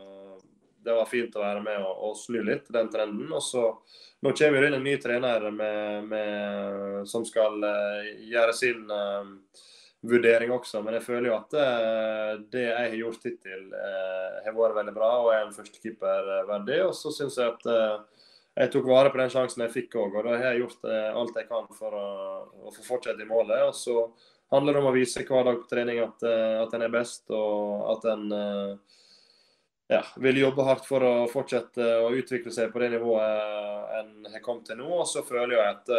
det 0.83 0.91
var 0.91 1.07
fint 1.07 1.39
å 1.39 1.45
være 1.47 1.63
med 1.63 1.79
og, 1.87 2.07
og 2.09 2.19
snu 2.19 2.41
litt, 2.43 2.67
den 2.67 2.91
trenden. 2.91 3.31
og 3.31 3.47
så 3.47 3.69
nå 4.21 4.35
kommer 4.35 4.59
det 4.59 4.67
inn 4.67 4.81
en 4.81 4.83
ny 4.85 4.99
trener 5.01 5.51
med, 5.55 6.03
med, 6.05 7.07
som 7.09 7.23
skal 7.25 7.55
uh, 7.63 8.09
gjøre 8.29 8.53
sin 8.53 8.83
vurdering 10.01 10.51
også. 10.51 10.81
Men 10.83 10.97
jeg 10.97 11.05
føler 11.05 11.29
jo 11.29 11.37
at 11.37 11.55
uh, 11.57 12.33
det 12.53 12.65
jeg 12.65 12.77
har 12.79 12.97
gjort 12.97 13.27
hittil, 13.27 13.67
uh, 13.73 14.41
har 14.45 14.57
vært 14.57 14.77
veldig 14.79 14.95
bra 14.95 15.11
og 15.21 15.29
er 15.33 15.45
en 15.45 15.55
førstekeeper 15.55 16.31
uh, 16.31 16.49
verdig. 16.49 16.81
Og 16.87 16.95
så 16.97 17.13
syns 17.15 17.37
jeg 17.37 17.53
at 17.53 17.69
jeg 18.51 18.73
tok 18.73 18.89
vare 18.89 19.11
på 19.13 19.21
den 19.21 19.31
sjansen 19.31 19.63
jeg 19.63 19.71
fikk 19.71 19.95
òg, 19.95 20.17
og 20.17 20.25
da 20.27 20.35
har 20.35 20.49
jeg 20.51 20.65
gjort 20.65 20.87
alt 20.91 21.37
jeg 21.39 21.47
kan 21.47 21.69
for 21.71 21.95
å, 21.95 22.07
å, 22.67 22.71
få 22.75 22.83
fortsette 22.83 23.23
i 23.23 23.29
målet. 23.29 23.61
Og 23.69 23.77
så 23.77 23.93
handler 24.51 24.75
det 24.75 24.81
om 24.81 24.89
å 24.89 24.95
vise 24.97 25.23
hver 25.23 25.45
dag 25.47 25.61
på 25.61 25.69
trening 25.71 26.01
at, 26.03 26.25
at 26.27 26.75
en 26.75 26.83
er 26.83 26.91
best, 26.91 27.31
og 27.31 27.85
at 27.93 28.09
en 28.11 28.25
ja, 29.87 30.01
vil 30.19 30.41
jobbe 30.41 30.65
hardt 30.67 30.83
for 30.83 31.07
å 31.07 31.13
fortsette 31.31 31.87
å 32.03 32.11
utvikle 32.11 32.51
seg 32.51 32.73
på 32.73 32.83
det 32.83 32.91
nivået 32.97 33.95
en 34.01 34.27
har 34.33 34.43
kommet 34.43 34.67
til 34.67 34.81
nå. 34.83 34.89
Og 34.99 35.07
så 35.07 35.23
føler 35.23 35.55
jeg 35.55 35.71
at 35.71 35.95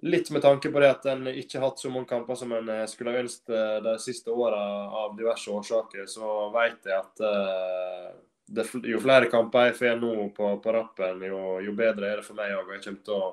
Litt 0.00 0.30
med 0.30 0.42
tanke 0.42 0.68
på 0.68 0.80
det 0.80 0.88
at 0.92 1.06
en 1.08 1.24
ikke 1.30 1.56
har 1.56 1.70
hatt 1.70 1.80
så 1.80 1.88
mange 1.88 2.08
kamper 2.10 2.36
som 2.36 2.50
en 2.52 2.68
eh, 2.68 2.84
skulle 2.90 3.14
ha 3.14 3.20
ønsket 3.22 3.52
eh, 3.56 3.76
de 3.86 3.94
siste 4.02 4.28
åra 4.28 4.58
av 4.92 5.14
diverse 5.16 5.48
årsaker, 5.48 6.04
så 6.10 6.32
vet 6.52 6.84
jeg 6.84 6.98
at 6.98 7.22
uh, 7.24 8.10
det, 8.44 8.66
jo 8.84 9.00
flere 9.00 9.30
kamper 9.32 9.70
jeg 9.70 9.78
får 9.78 9.96
nå 10.02 10.10
på, 10.36 10.50
på 10.60 10.74
rappen, 10.76 11.24
jo, 11.24 11.38
jo, 11.64 11.72
bedre 11.78 12.10
er 12.10 12.20
det 12.20 12.26
for 12.26 12.36
meg 12.36 12.52
òg. 12.58 12.74
Jeg 12.76 12.82
kommer 12.84 13.06
til 13.08 13.16
å, 13.16 13.30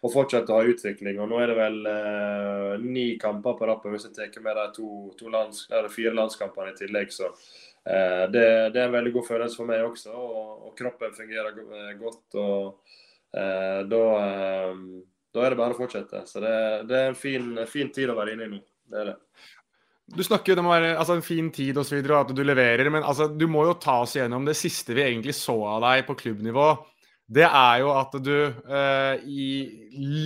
å, 0.00 0.10
fortsette 0.10 0.50
å 0.50 0.58
ha 0.58 0.72
utvikling. 0.72 1.20
og 1.22 1.30
Nå 1.30 1.38
er 1.44 1.52
det 1.52 1.56
vel 1.60 1.78
uh, 1.86 2.74
ni 2.82 3.06
kamper 3.22 3.54
på 3.60 3.70
rappen 3.70 3.94
hvis 3.94 4.08
jeg 4.08 4.34
tar 4.34 4.44
med 4.48 4.58
de 4.58 4.66
to, 4.80 4.90
to 5.20 5.30
lands, 5.30 5.62
fire 5.94 6.14
landskampene 6.18 6.74
i 6.74 6.80
tillegg. 6.80 7.14
så 7.14 7.30
uh, 7.30 8.26
det, 8.34 8.48
det, 8.74 8.80
er 8.80 8.88
en 8.88 8.98
veldig 8.98 9.14
god 9.20 9.30
følelse 9.30 9.62
for 9.62 9.70
meg 9.70 9.86
også, 9.86 10.10
og, 10.10 10.66
og 10.66 10.74
kroppen 10.82 11.14
fungerer 11.14 11.54
godt. 12.02 12.26
og 12.34 12.98
da 13.30 13.98
da 15.34 15.46
er 15.46 15.54
det 15.54 15.60
bare 15.60 15.76
å 15.76 15.78
fortsette. 15.78 16.24
Så 16.26 16.42
det, 16.42 16.52
det 16.90 16.98
er 16.98 17.10
en 17.12 17.18
fin, 17.18 17.48
fin, 17.70 17.90
tid 17.94 18.10
å 18.10 18.18
være 18.18 18.34
inne 18.34 18.46
i 18.48 18.52
nå. 18.56 18.60
Det 18.90 19.02
er 19.02 19.10
det. 19.12 19.16
Du 20.10 20.24
snakker 20.26 20.56
jo 20.56 20.62
om 20.64 20.70
altså, 20.74 21.14
en 21.14 21.22
fin 21.22 21.52
tid 21.54 21.76
og 21.78 21.86
så 21.86 21.94
videre, 21.94 22.16
og 22.16 22.30
at 22.30 22.34
du 22.34 22.42
leverer, 22.42 22.88
men 22.90 23.06
altså, 23.06 23.28
du 23.30 23.46
må 23.50 23.62
jo 23.68 23.76
ta 23.78 24.00
oss 24.02 24.16
gjennom 24.18 24.48
det 24.48 24.56
siste 24.58 24.96
vi 24.96 25.04
egentlig 25.06 25.36
så 25.38 25.54
av 25.76 25.84
deg 25.84 26.02
på 26.08 26.18
klubbnivå. 26.24 26.72
Det 27.30 27.44
er 27.46 27.76
jo 27.78 27.92
at 27.94 28.16
du 28.26 28.34
eh, 28.42 29.20
i 29.30 29.44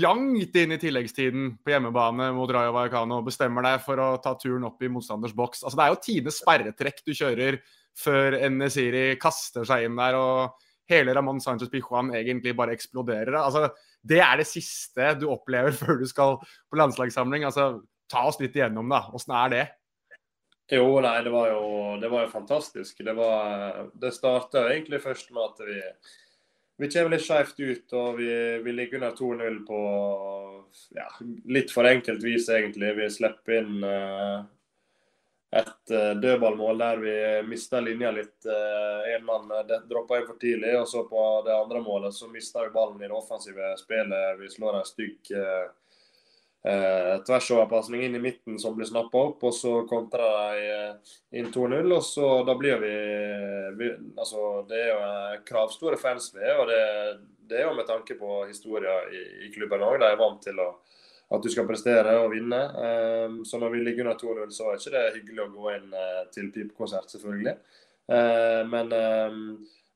langt 0.01 0.57
inn 0.57 0.73
i 0.73 0.79
tilleggstiden 0.81 1.51
på 1.61 1.75
hjemmebane 1.75 2.31
mot 2.33 2.49
Rayo 2.49 2.73
Vallecano 2.73 3.19
bestemmer 3.27 3.67
deg 3.67 3.83
for 3.85 4.01
å 4.01 4.07
ta 4.25 4.33
turen 4.41 4.65
opp 4.71 4.81
i 4.81 4.89
motstanders 4.89 5.35
boks. 5.37 5.67
Altså, 5.67 5.77
det 5.77 5.85
er 5.85 5.93
jo 5.93 6.01
tidenes 6.07 6.39
sperretrekk 6.41 7.03
du 7.05 7.13
kjører 7.13 7.59
før 8.01 8.39
Nesiri 8.57 9.05
kaster 9.21 9.69
seg 9.69 9.85
inn 9.85 10.01
der 10.01 10.17
og 10.17 10.65
hele 10.89 11.13
Ramón 11.13 11.45
Sánchez 11.45 11.69
Pijuan 11.73 12.09
egentlig 12.17 12.57
bare 12.57 12.73
eksploderer. 12.73 13.37
Altså, 13.43 13.69
det 14.05 14.21
er 14.25 14.41
det 14.41 14.49
siste 14.49 15.15
du 15.21 15.29
opplever 15.33 15.75
før 15.81 16.01
du 16.01 16.07
skal 16.09 16.39
på 16.43 16.81
landslagssamling. 16.81 17.47
Altså, 17.49 17.81
ta 18.11 18.27
oss 18.29 18.41
litt 18.43 18.57
igjennom, 18.57 18.91
da. 18.93 19.07
Åssen 19.17 19.35
er 19.39 19.55
det? 19.55 19.65
Jo, 20.73 20.87
nei, 21.05 21.19
det 21.25 21.33
var 21.33 21.51
jo, 21.53 21.65
det 22.01 22.09
var 22.09 22.25
jo 22.25 22.33
fantastisk. 22.33 23.03
Det, 23.05 23.13
var, 23.17 23.91
det 24.01 24.15
starta 24.17 24.65
egentlig 24.73 25.03
først 25.05 25.33
med 25.37 25.43
at 25.45 25.65
vi, 25.69 25.81
vi 26.81 26.89
kommer 26.93 27.13
litt 27.13 27.27
skjevt 27.27 27.61
ut. 27.61 27.97
og 28.01 28.21
Vi, 28.21 28.31
vi 28.65 28.77
ligger 28.77 29.03
under 29.03 29.19
2-0 29.19 29.59
på 29.69 29.81
ja, 30.97 31.09
litt 31.53 31.73
for 31.75 31.89
enkelt 31.89 32.25
vis, 32.25 32.49
egentlig. 32.49 32.95
Vi 32.97 33.11
slipper 33.13 33.59
inn 33.61 33.85
uh, 33.85 34.47
et 35.55 35.91
uh, 35.91 36.21
dødballmål 36.21 36.79
der 36.79 36.97
vi 36.97 37.15
mista 37.47 37.81
linja 37.81 38.11
litt. 38.11 38.47
Én 38.47 39.21
uh, 39.21 39.27
mann 39.27 39.53
uh, 39.53 39.77
droppa 39.89 40.19
inn 40.19 40.27
for 40.27 40.41
tidlig, 40.41 40.73
og 40.81 40.89
så 40.91 41.05
på 41.07 41.23
det 41.47 41.55
andre 41.55 41.83
målet 41.85 42.15
så 42.15 42.27
mista 42.31 42.65
vi 42.65 42.73
ballen 42.75 43.03
i 43.03 43.07
det 43.07 43.15
offensive 43.15 43.75
spillet. 43.79 44.41
Vi 44.41 44.51
slår 44.51 44.81
en 44.81 44.89
stygg 44.89 45.31
uh, 45.39 45.69
tversoverpasning 47.27 48.03
inn 48.03 48.17
i 48.19 48.23
midten 48.25 48.59
som 48.59 48.75
blir 48.75 48.89
snappa 48.89 49.21
opp, 49.29 49.47
og 49.47 49.55
så 49.55 49.77
kontrer 49.87 50.59
de 50.59 51.39
inn 51.39 51.53
2-0. 51.53 51.93
og 51.93 52.03
så 52.03 52.31
Da 52.49 52.57
blir 52.59 52.81
vi, 52.83 52.95
vi, 53.79 53.93
Altså, 54.17 54.65
det 54.69 54.81
er 54.81 54.91
jo 54.91 55.45
kravstore 55.47 56.01
fans 56.01 56.33
vi 56.35 56.43
er, 56.43 56.59
og 56.59 56.67
det, 56.73 56.83
det, 57.47 57.61
er 57.61 57.69
jo 57.69 57.77
med 57.77 57.87
tanke 57.87 58.19
på 58.19 58.47
historien 58.49 59.13
i, 59.13 59.23
i 59.47 59.53
klubben 59.55 59.87
òg. 59.87 60.01
De 60.01 60.09
er 60.09 60.19
vant 60.19 60.43
til 60.43 60.59
å 60.59 60.73
at 61.33 61.43
du 61.43 61.51
skal 61.51 61.67
prestere 61.69 62.17
og 62.21 62.33
vinne. 62.35 62.61
Um, 62.77 63.39
så 63.49 63.59
når 63.61 63.75
vi 63.75 63.85
ligger 63.85 64.07
under 64.07 64.19
2-0, 64.21 64.53
så 64.53 64.71
er 64.71 64.81
ikke 64.81 64.95
det 64.95 65.05
hyggelig 65.19 65.45
å 65.45 65.53
gå 65.55 65.73
inn 65.75 65.97
uh, 65.97 66.23
til 66.35 66.51
pipekonsert, 66.53 67.11
selvfølgelig. 67.15 67.57
Uh, 68.11 68.63
men 68.69 68.93
um, 68.93 69.43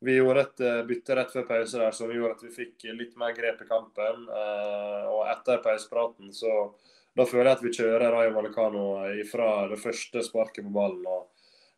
vi 0.05 0.17
gjorde 0.17 0.47
et 0.47 0.65
uh, 0.65 0.83
bytte 0.89 1.17
rett 1.19 1.35
før 1.35 1.49
pause 1.51 1.81
der 1.83 1.97
som 1.97 2.13
gjorde 2.15 2.39
at 2.39 2.45
vi 2.47 2.55
fikk 2.55 2.89
litt 2.97 3.17
mer 3.21 3.35
grep 3.37 3.65
i 3.65 3.69
kampen. 3.69 4.29
og 4.29 5.25
etter 5.29 5.61
pausepraten 5.65 6.33
så 6.33 6.71
da 7.19 7.25
føler 7.27 7.51
jeg 7.51 7.57
at 7.57 7.65
vi 7.65 7.73
kjører 7.75 8.13
Rayo 8.15 8.35
Vallecano 8.37 8.85
fra 9.27 9.49
det 9.67 9.81
første 9.83 10.23
sparket 10.23 10.63
på 10.63 10.71
ballen. 10.71 11.03
og 11.03 11.27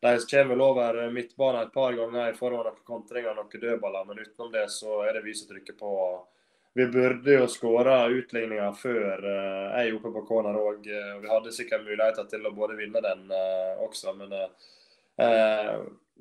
De 0.02 0.12
kommer 0.28 0.50
vel 0.52 0.64
over 0.66 0.98
midtbanen 1.14 1.62
et 1.62 1.72
par 1.72 1.96
ganger 1.96 2.28
i 2.28 2.36
forhånd 2.36 2.68
av 2.68 2.82
kontringer 2.84 3.32
og 3.32 3.46
noen 3.46 3.62
dødballer, 3.62 4.04
men 4.04 4.20
utenom 4.20 4.52
det 4.52 4.66
så 4.74 5.00
er 5.06 5.16
det 5.16 5.24
vi 5.24 5.32
som 5.38 5.48
trykker 5.48 5.78
på. 5.80 5.88
og 5.88 6.39
vi 6.72 6.86
burde 6.86 7.32
jo 7.32 7.46
skåra 7.50 8.08
utligninga 8.08 8.68
før 8.78 9.24
uh, 9.24 9.80
jeg 9.80 9.94
oppe 9.96 10.12
på 10.14 10.22
corner 10.28 10.58
òg. 10.58 10.86
Uh, 10.86 11.16
vi 11.22 11.30
hadde 11.30 11.54
sikkert 11.54 11.82
muligheter 11.86 12.28
til 12.30 12.46
å 12.46 12.54
både 12.54 12.78
vinne 12.78 13.02
den 13.02 13.26
uh, 13.34 13.80
også, 13.86 14.14
men 14.18 14.36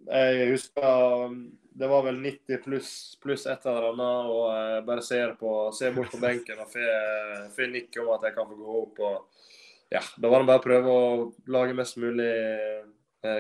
jeg 0.10 0.48
husker 0.50 1.28
um, 1.30 1.44
det 1.80 1.88
var 1.88 2.02
vel 2.04 2.18
90 2.20 2.64
pluss 2.66 2.90
plus 3.22 3.46
et 3.48 3.68
eller 3.70 3.92
annet, 3.92 4.32
og 4.34 4.48
jeg 4.52 4.82
bare 4.90 5.04
ser, 5.06 5.36
på, 5.40 5.54
ser 5.78 5.94
bort 5.96 6.12
på 6.12 6.20
benken 6.20 6.60
og 6.60 6.74
får 6.74 7.72
nikk 7.72 8.02
om 8.02 8.10
at 8.18 8.26
jeg 8.28 8.36
kan 8.36 8.50
få 8.50 8.58
gå 8.58 8.80
opp. 8.82 9.00
og 9.06 9.94
ja, 9.94 10.02
Da 10.18 10.34
var 10.34 10.42
det 10.42 10.50
bare 10.50 10.60
å 10.60 10.66
prøve 10.66 10.98
å 10.98 11.06
lage 11.54 11.78
mest 11.78 12.02
mulig 12.02 12.34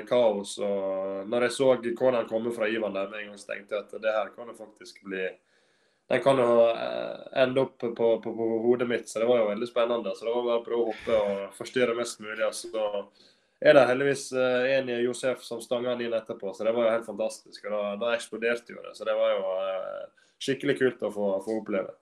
kaos. 0.07 0.55
og 0.63 1.27
når 1.27 1.49
jeg 1.49 1.57
så 1.57 1.67
corneren 1.99 2.31
komme 2.31 2.53
fra 2.55 2.69
Ivan 2.71 2.95
der 2.95 3.11
med 3.11 3.25
en 3.25 3.33
gang, 3.33 3.41
så 3.41 3.51
tenkte 3.51 3.75
jeg 3.75 3.87
at 3.89 3.99
det 4.07 4.15
her 4.15 4.31
kan 4.37 4.47
jo 4.47 4.55
faktisk 4.61 5.03
bli 5.09 5.27
den 6.09 6.21
kan 6.23 6.39
jo 6.41 6.53
eh, 6.71 7.41
ende 7.43 7.61
opp 7.61 7.77
på, 7.79 7.89
på, 7.95 8.21
på, 8.23 8.45
hodet 8.63 8.87
mitt, 8.89 9.09
så 9.09 9.21
det 9.21 9.27
var 9.29 9.43
jo 9.43 9.49
veldig 9.51 9.67
spennende. 9.69 10.13
Så 10.17 10.25
det 10.25 10.33
var 10.33 10.47
bare 10.47 10.61
å 10.61 10.65
prøve 10.65 10.81
å 10.81 10.87
hoppe 10.89 11.17
og 11.19 11.57
forstyrre 11.59 11.93
mest 11.97 12.23
mulig. 12.23 12.47
Så 12.57 12.71
da 12.73 12.87
er 13.61 13.77
det 13.77 13.85
heldigvis 13.91 14.23
eh, 14.33 14.71
en 14.79 14.89
i 14.89 14.97
Josef 15.03 15.43
som 15.45 15.61
stanga 15.61 15.93
den 15.93 16.07
inn 16.07 16.17
etterpå, 16.17 16.53
så 16.55 16.65
det 16.65 16.73
var 16.73 16.87
jo 16.87 16.95
helt 16.95 17.09
fantastisk. 17.11 17.67
og 17.67 17.75
Da, 17.75 17.81
da 18.01 18.15
eksploderte 18.15 18.73
jo 18.73 18.81
det. 18.87 18.95
Så 18.97 19.05
det 19.05 19.17
var 19.19 19.35
jo 19.35 19.53
eh, 19.67 20.29
skikkelig 20.41 20.79
kult 20.81 21.05
å 21.05 21.13
få, 21.13 21.29
få 21.45 21.59
oppleve. 21.61 21.93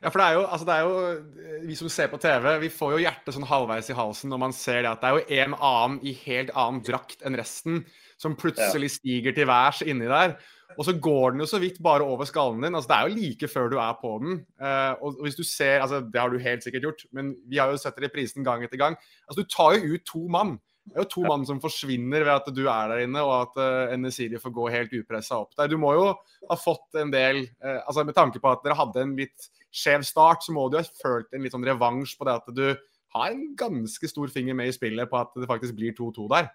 Ja, 0.00 0.08
for 0.08 0.20
det 0.20 0.26
er, 0.26 0.34
jo, 0.36 0.42
altså 0.52 0.66
det 0.68 0.74
er 0.74 0.82
jo 0.84 1.60
Vi 1.70 1.76
som 1.78 1.88
ser 1.88 2.10
på 2.12 2.18
TV, 2.20 2.50
vi 2.60 2.68
får 2.72 2.90
jo 2.92 2.98
hjertet 3.00 3.32
sånn 3.32 3.46
halvveis 3.48 3.88
i 3.88 3.96
halsen 3.96 4.28
når 4.28 4.42
man 4.42 4.52
ser 4.56 4.82
det 4.84 4.90
at 4.90 5.00
det 5.00 5.08
er 5.08 5.16
jo 5.16 5.38
en 5.44 5.56
annen 5.56 5.96
i 6.04 6.12
helt 6.26 6.52
annen 6.52 6.82
drakt 6.84 7.24
enn 7.24 7.38
resten 7.40 7.80
som 8.20 8.36
plutselig 8.36 8.92
stiger 8.96 9.36
til 9.36 9.48
værs 9.48 9.82
inni 9.84 10.08
der. 10.08 10.36
Og 10.74 10.84
så 10.84 10.94
går 11.00 11.34
den 11.34 11.42
jo 11.44 11.48
så 11.48 11.60
vidt 11.62 11.78
bare 11.82 12.04
over 12.04 12.28
skallen 12.28 12.64
din. 12.64 12.74
altså 12.74 12.90
Det 12.90 12.96
er 12.96 13.08
jo 13.08 13.20
like 13.20 13.48
før 13.48 13.68
du 13.72 13.76
er 13.78 13.98
på 14.00 14.12
den. 14.22 14.40
Uh, 14.60 14.94
og 15.02 15.22
hvis 15.22 15.38
du 15.38 15.44
ser, 15.46 15.80
altså 15.80 16.00
Det 16.00 16.20
har 16.20 16.28
du 16.28 16.38
helt 16.38 16.64
sikkert 16.64 16.82
gjort, 16.82 17.04
men 17.12 17.34
vi 17.48 17.60
har 17.60 17.70
jo 17.70 17.80
sett 17.80 18.00
reprisen 18.02 18.44
gang 18.44 18.64
etter 18.64 18.80
gang. 18.80 18.96
altså 19.28 19.42
Du 19.42 19.48
tar 19.48 19.76
jo 19.76 19.94
ut 19.94 20.04
to 20.06 20.26
mann. 20.28 20.58
Det 20.86 20.94
er 20.94 21.02
jo 21.02 21.10
to 21.10 21.22
mann 21.26 21.46
som 21.46 21.60
forsvinner 21.60 22.22
ved 22.22 22.32
at 22.32 22.50
du 22.54 22.68
er 22.70 22.90
der 22.92 23.02
inne, 23.06 23.22
og 23.22 23.48
at 23.48 23.56
uh, 23.58 23.94
Enesiri 23.94 24.38
får 24.38 24.54
gå 24.54 24.68
helt 24.70 24.92
upressa 24.94 25.40
opp 25.42 25.56
der. 25.58 25.70
Du 25.70 25.78
må 25.78 25.94
jo 25.96 26.12
ha 26.50 26.58
fått 26.58 26.98
en 27.00 27.10
del 27.10 27.46
uh, 27.64 27.80
altså 27.86 28.04
Med 28.04 28.14
tanke 28.14 28.42
på 28.42 28.50
at 28.50 28.62
dere 28.64 28.78
hadde 28.78 29.02
en 29.02 29.16
litt 29.18 29.50
skjev 29.74 30.04
start, 30.06 30.44
så 30.44 30.54
må 30.54 30.68
du 30.70 30.78
ha 30.78 30.84
følt 31.02 31.32
en 31.34 31.42
litt 31.42 31.54
sånn 31.54 31.66
revansj 31.66 32.14
på 32.18 32.28
det 32.28 32.36
at 32.38 32.54
du 32.54 32.68
har 33.16 33.32
en 33.32 33.48
ganske 33.58 34.08
stor 34.08 34.30
finger 34.32 34.56
med 34.56 34.70
i 34.70 34.76
spillet 34.76 35.10
på 35.10 35.18
at 35.18 35.34
det 35.36 35.48
faktisk 35.48 35.76
blir 35.76 35.94
2-2 35.96 36.28
der. 36.32 36.48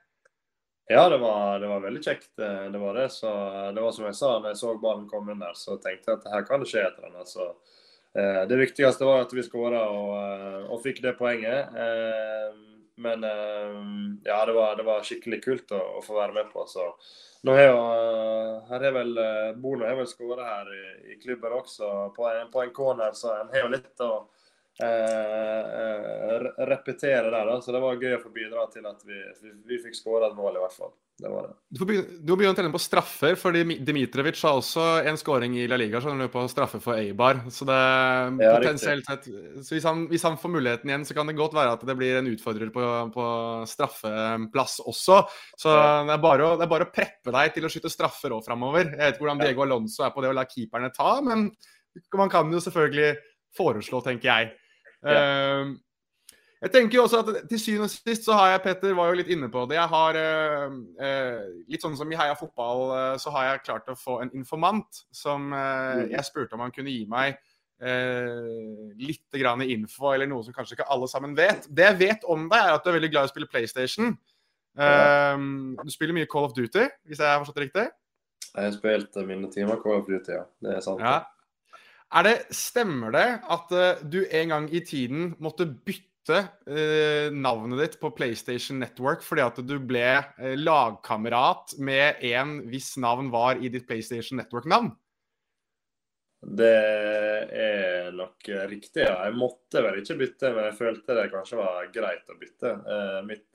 Ja, 0.91 1.09
det 1.09 1.17
var, 1.17 1.59
det 1.59 1.67
var, 1.67 1.79
veldig 1.79 2.03
kjekt. 2.03 2.31
Eh, 2.39 2.63
det 2.71 2.79
var 2.79 2.97
det. 2.99 3.09
Så 3.09 3.29
det 3.75 3.81
var 3.81 3.91
som 3.95 4.07
jeg 4.09 4.17
sa, 4.17 4.31
når 4.39 4.51
jeg 4.51 4.59
så 4.59 4.73
ballen 4.81 5.05
komme 5.07 5.31
inn 5.31 5.43
der, 5.43 5.55
så 5.55 5.77
tenkte 5.79 6.11
jeg 6.11 6.19
at 6.19 6.27
her 6.33 6.43
kan 6.49 6.59
det 6.63 6.67
skje 6.67 6.83
et 6.83 6.97
eller 6.99 7.13
annet. 7.13 7.31
Så, 7.31 7.45
eh, 8.19 8.41
det 8.49 8.57
viktigste 8.59 9.07
var 9.07 9.23
at 9.23 9.31
vi 9.31 9.45
skåra 9.45 9.85
og, 9.87 10.11
og, 10.67 10.81
fikk 10.83 10.99
det 11.05 11.15
poenget. 11.21 11.71
Eh, 11.85 12.59
men 13.05 13.23
eh, 13.23 13.79
ja, 14.27 14.41
det 14.45 14.57
var, 14.57 14.75
det 14.75 14.87
var, 14.89 15.07
skikkelig 15.07 15.39
kult 15.45 15.71
å, 15.71 15.79
å, 15.79 16.03
få 16.03 16.19
være 16.19 16.35
med 16.41 16.51
på. 16.51 16.67
Så 16.67 16.89
nå 17.47 17.55
har 17.55 17.71
jo, 17.71 17.79
her 18.73 18.87
er 18.89 18.99
vel 18.99 19.15
eh, 19.23 19.55
Bono 19.63 19.87
har 19.87 19.95
vel 20.01 20.11
skåra 20.11 20.49
her 20.49 20.75
i, 20.75 20.83
i, 21.13 21.19
klubben 21.23 21.55
også, 21.55 22.11
på 22.17 22.27
en, 22.33 22.51
på 22.51 22.65
en 22.65 22.75
corner, 22.75 23.15
så 23.15 23.37
en 23.39 23.55
har 23.55 23.63
jo 23.63 23.71
litt 23.77 24.03
å 24.03 24.11
eh, 24.19 24.40
repetere 26.71 27.29
der. 27.29 27.45
da, 27.45 27.61
Så 27.61 27.71
det 27.71 27.81
var 27.83 28.01
gøy 28.01 28.17
å 28.17 28.23
få 28.23 28.33
bidra 28.33 28.65
til 28.73 28.85
at 28.89 29.05
vi, 29.05 29.19
vi, 29.43 29.53
vi 29.69 29.79
fikk 29.85 29.95
skåra 29.97 30.31
et 30.31 30.37
mål, 30.37 30.57
i 30.57 30.63
hvert 30.63 30.77
fall 30.77 30.93
det 31.21 31.29
var 31.29 31.47
det. 31.47 31.55
Du, 31.69 31.83
du 31.85 32.31
må 32.31 32.37
begynne 32.39 32.53
å 32.55 32.57
trene 32.57 32.73
på 32.73 32.81
straffer, 32.81 33.35
fordi 33.39 33.77
Dmitrovic 33.85 34.39
har 34.41 34.57
også 34.57 34.85
en 35.07 35.19
skåring 35.19 35.53
i 35.59 35.67
La 35.69 35.77
Liga 35.77 36.01
skjønner 36.01 36.27
du, 36.27 36.31
på 36.33 36.43
straffe 36.49 36.79
for 36.81 36.97
Eibar. 36.97 37.43
Så 37.53 37.67
det 37.69 37.77
ja, 38.41 38.55
potensielt 38.55 39.05
sett 39.05 39.27
så 39.29 39.75
hvis 39.75 39.85
han, 39.85 40.07
hvis 40.09 40.25
han, 40.25 40.39
får 40.41 40.53
muligheten 40.55 40.89
igjen, 40.89 41.05
så 41.05 41.17
kan 41.17 41.29
det 41.29 41.37
godt 41.37 41.55
være 41.57 41.75
at 41.77 41.85
det 41.87 41.97
blir 41.99 42.17
en 42.17 42.31
utfordrer 42.31 42.71
på, 42.73 42.85
på 43.13 43.25
straffeplass 43.69 44.79
også. 44.81 45.19
Så 45.61 45.75
ja. 45.75 45.83
det, 46.07 46.15
er 46.15 46.23
bare 46.25 46.47
å, 46.47 46.55
det 46.57 46.65
er 46.65 46.73
bare 46.73 46.89
å 46.89 46.93
preppe 46.95 47.35
deg 47.37 47.53
til 47.57 47.67
å 47.67 47.73
skyte 47.73 47.93
straffer 47.93 48.33
òg 48.37 48.45
framover. 48.47 48.89
Jeg 48.89 49.03
vet 49.03 49.19
ikke 49.19 49.27
hvordan 49.27 49.43
Diego 49.45 49.67
Alonso 49.67 50.07
er 50.07 50.15
på 50.15 50.25
det 50.25 50.33
å 50.33 50.37
la 50.37 50.47
keeperne 50.49 50.89
ta, 50.95 51.13
men 51.25 51.51
man 52.17 52.33
kan 52.33 52.49
jo 52.49 52.63
selvfølgelig 52.63 53.13
foreslå, 53.57 54.01
tenker 54.05 54.31
jeg. 54.31 54.51
Ja. 55.01 55.21
Uh, 55.65 55.71
jeg 56.61 56.73
tenker 56.75 56.99
jo 56.99 57.05
også 57.07 57.21
at 57.23 57.29
Til 57.49 57.59
syvende 57.59 57.87
og 57.89 57.93
sist 57.93 58.27
så 58.27 58.35
har 58.37 58.51
jeg 58.53 58.63
Petter 58.65 58.97
var 58.97 59.09
jo 59.09 59.17
litt 59.21 59.31
inne 59.33 59.49
på 59.51 59.63
det. 59.69 59.79
Jeg 59.79 59.89
har 59.93 60.19
eh, 60.19 60.75
eh, 61.07 61.45
Litt 61.73 61.85
sånn 61.85 61.97
som 61.97 62.11
i 62.11 62.19
Heia 62.19 62.35
fotball, 62.37 62.83
eh, 62.97 63.15
så 63.21 63.33
har 63.33 63.47
jeg 63.47 63.63
klart 63.65 63.89
å 63.89 63.97
få 63.97 64.19
en 64.21 64.33
informant 64.37 65.01
som 65.15 65.49
eh, 65.57 66.03
mm. 66.03 66.11
jeg 66.13 66.27
spurte 66.27 66.57
om 66.57 66.61
han 66.65 66.75
kunne 66.75 66.93
gi 66.93 67.07
meg 67.09 67.39
eh, 67.81 68.91
litt 69.01 69.39
grann 69.41 69.65
info, 69.65 70.11
eller 70.13 70.29
noe 70.29 70.45
som 70.45 70.53
kanskje 70.53 70.77
ikke 70.77 70.89
alle 70.93 71.09
sammen 71.09 71.33
vet. 71.37 71.65
Det 71.65 71.87
jeg 71.87 71.99
vet 72.03 72.29
om 72.29 72.45
deg, 72.51 72.59
er 72.61 72.75
at 72.75 72.85
du 72.85 72.91
er 72.91 72.99
veldig 72.99 73.13
glad 73.15 73.25
i 73.25 73.31
å 73.31 73.33
spille 73.33 73.49
PlayStation. 73.49 74.13
Eh, 74.77 75.47
du 75.81 75.93
spiller 75.93 76.19
mye 76.19 76.29
Call 76.29 76.45
of 76.51 76.53
Duty, 76.57 76.85
hvis 77.09 77.23
jeg 77.23 77.25
har 77.25 77.41
forstått 77.41 77.57
det 77.57 77.69
riktig? 77.71 77.89
Jeg 78.51 78.67
har 78.67 78.73
spilt 78.77 79.21
mine 79.25 79.49
timer 79.49 79.81
Call 79.81 80.03
of 80.03 80.05
Duty, 80.05 80.37
ja. 80.37 80.45
Det 80.61 80.77
er 80.77 80.85
sant. 80.85 81.01
Ja. 81.01 81.23
Er 82.11 82.27
det, 82.27 82.35
stemmer 82.51 83.13
det 83.15 83.27
at 83.47 83.69
du 84.03 84.23
en 84.27 84.51
gang 84.51 84.65
i 84.73 84.81
tiden 84.83 85.31
måtte 85.39 85.65
bytte 85.65 86.09
Uh, 86.29 87.33
navnet 87.33 87.79
ditt 87.81 87.95
på 87.97 88.11
PlayStation 88.13 88.77
Network 88.77 89.23
fordi 89.25 89.41
at 89.41 89.57
du 89.65 89.73
ble 89.81 90.05
uh, 90.21 90.51
lagkamerat 90.53 91.73
med 91.81 92.21
en 92.29 92.59
hvis 92.69 92.91
navn 93.01 93.31
var 93.33 93.57
i 93.57 93.71
ditt 93.73 93.87
PlayStation 93.89 94.37
Network-navn? 94.37 94.91
Det 96.45 96.69
er 96.69 98.13
nok 98.13 98.51
riktig, 98.69 99.01
ja. 99.01 99.15
Jeg 99.25 99.37
måtte 99.37 99.81
vel 99.81 99.97
ikke 100.03 100.19
bytte, 100.21 100.53
men 100.53 100.69
jeg 100.69 100.77
følte 100.77 101.17
det 101.17 101.25
kanskje 101.33 101.57
var 101.57 101.89
greit 101.93 102.29
å 102.29 102.37
bytte. 102.37 102.75
Uh, 102.85 103.19
mitt 103.25 103.49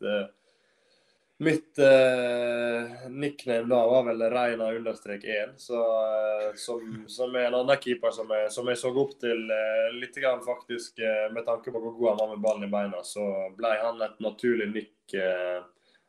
Mitt 1.39 1.79
eh, 1.79 3.09
nickname 3.11 3.69
da 3.69 3.87
var 3.87 4.05
vel 4.05 4.23
Reina 4.31 4.73
understrek 4.73 5.25
1, 5.25 5.51
så, 5.57 5.81
eh, 6.05 6.55
som, 6.55 7.05
som, 7.09 7.35
er 7.35 7.51
en 7.51 7.59
annen 7.59 7.77
keeper 7.77 8.11
som 8.11 8.31
jeg, 8.33 8.53
som 8.53 8.69
jeg 8.73 8.79
så 8.81 8.93
opp 8.97 9.13
til 9.21 9.43
eh, 9.53 9.91
litt 10.01 10.17
grann 10.17 10.41
faktisk 10.45 11.03
eh, 11.05 11.27
med 11.35 11.45
tanke 11.45 11.75
på 11.75 11.83
hvor 11.83 11.93
god 11.99 12.09
han 12.09 12.23
var 12.23 12.31
med 12.31 12.45
ballen 12.47 12.65
i 12.65 12.71
beina. 12.73 13.03
Så 13.05 13.27
ble 13.59 13.75
han 13.83 14.01
et 14.07 14.17
naturlig 14.25 14.71
nikk 14.73 15.17
eh, 15.21 15.61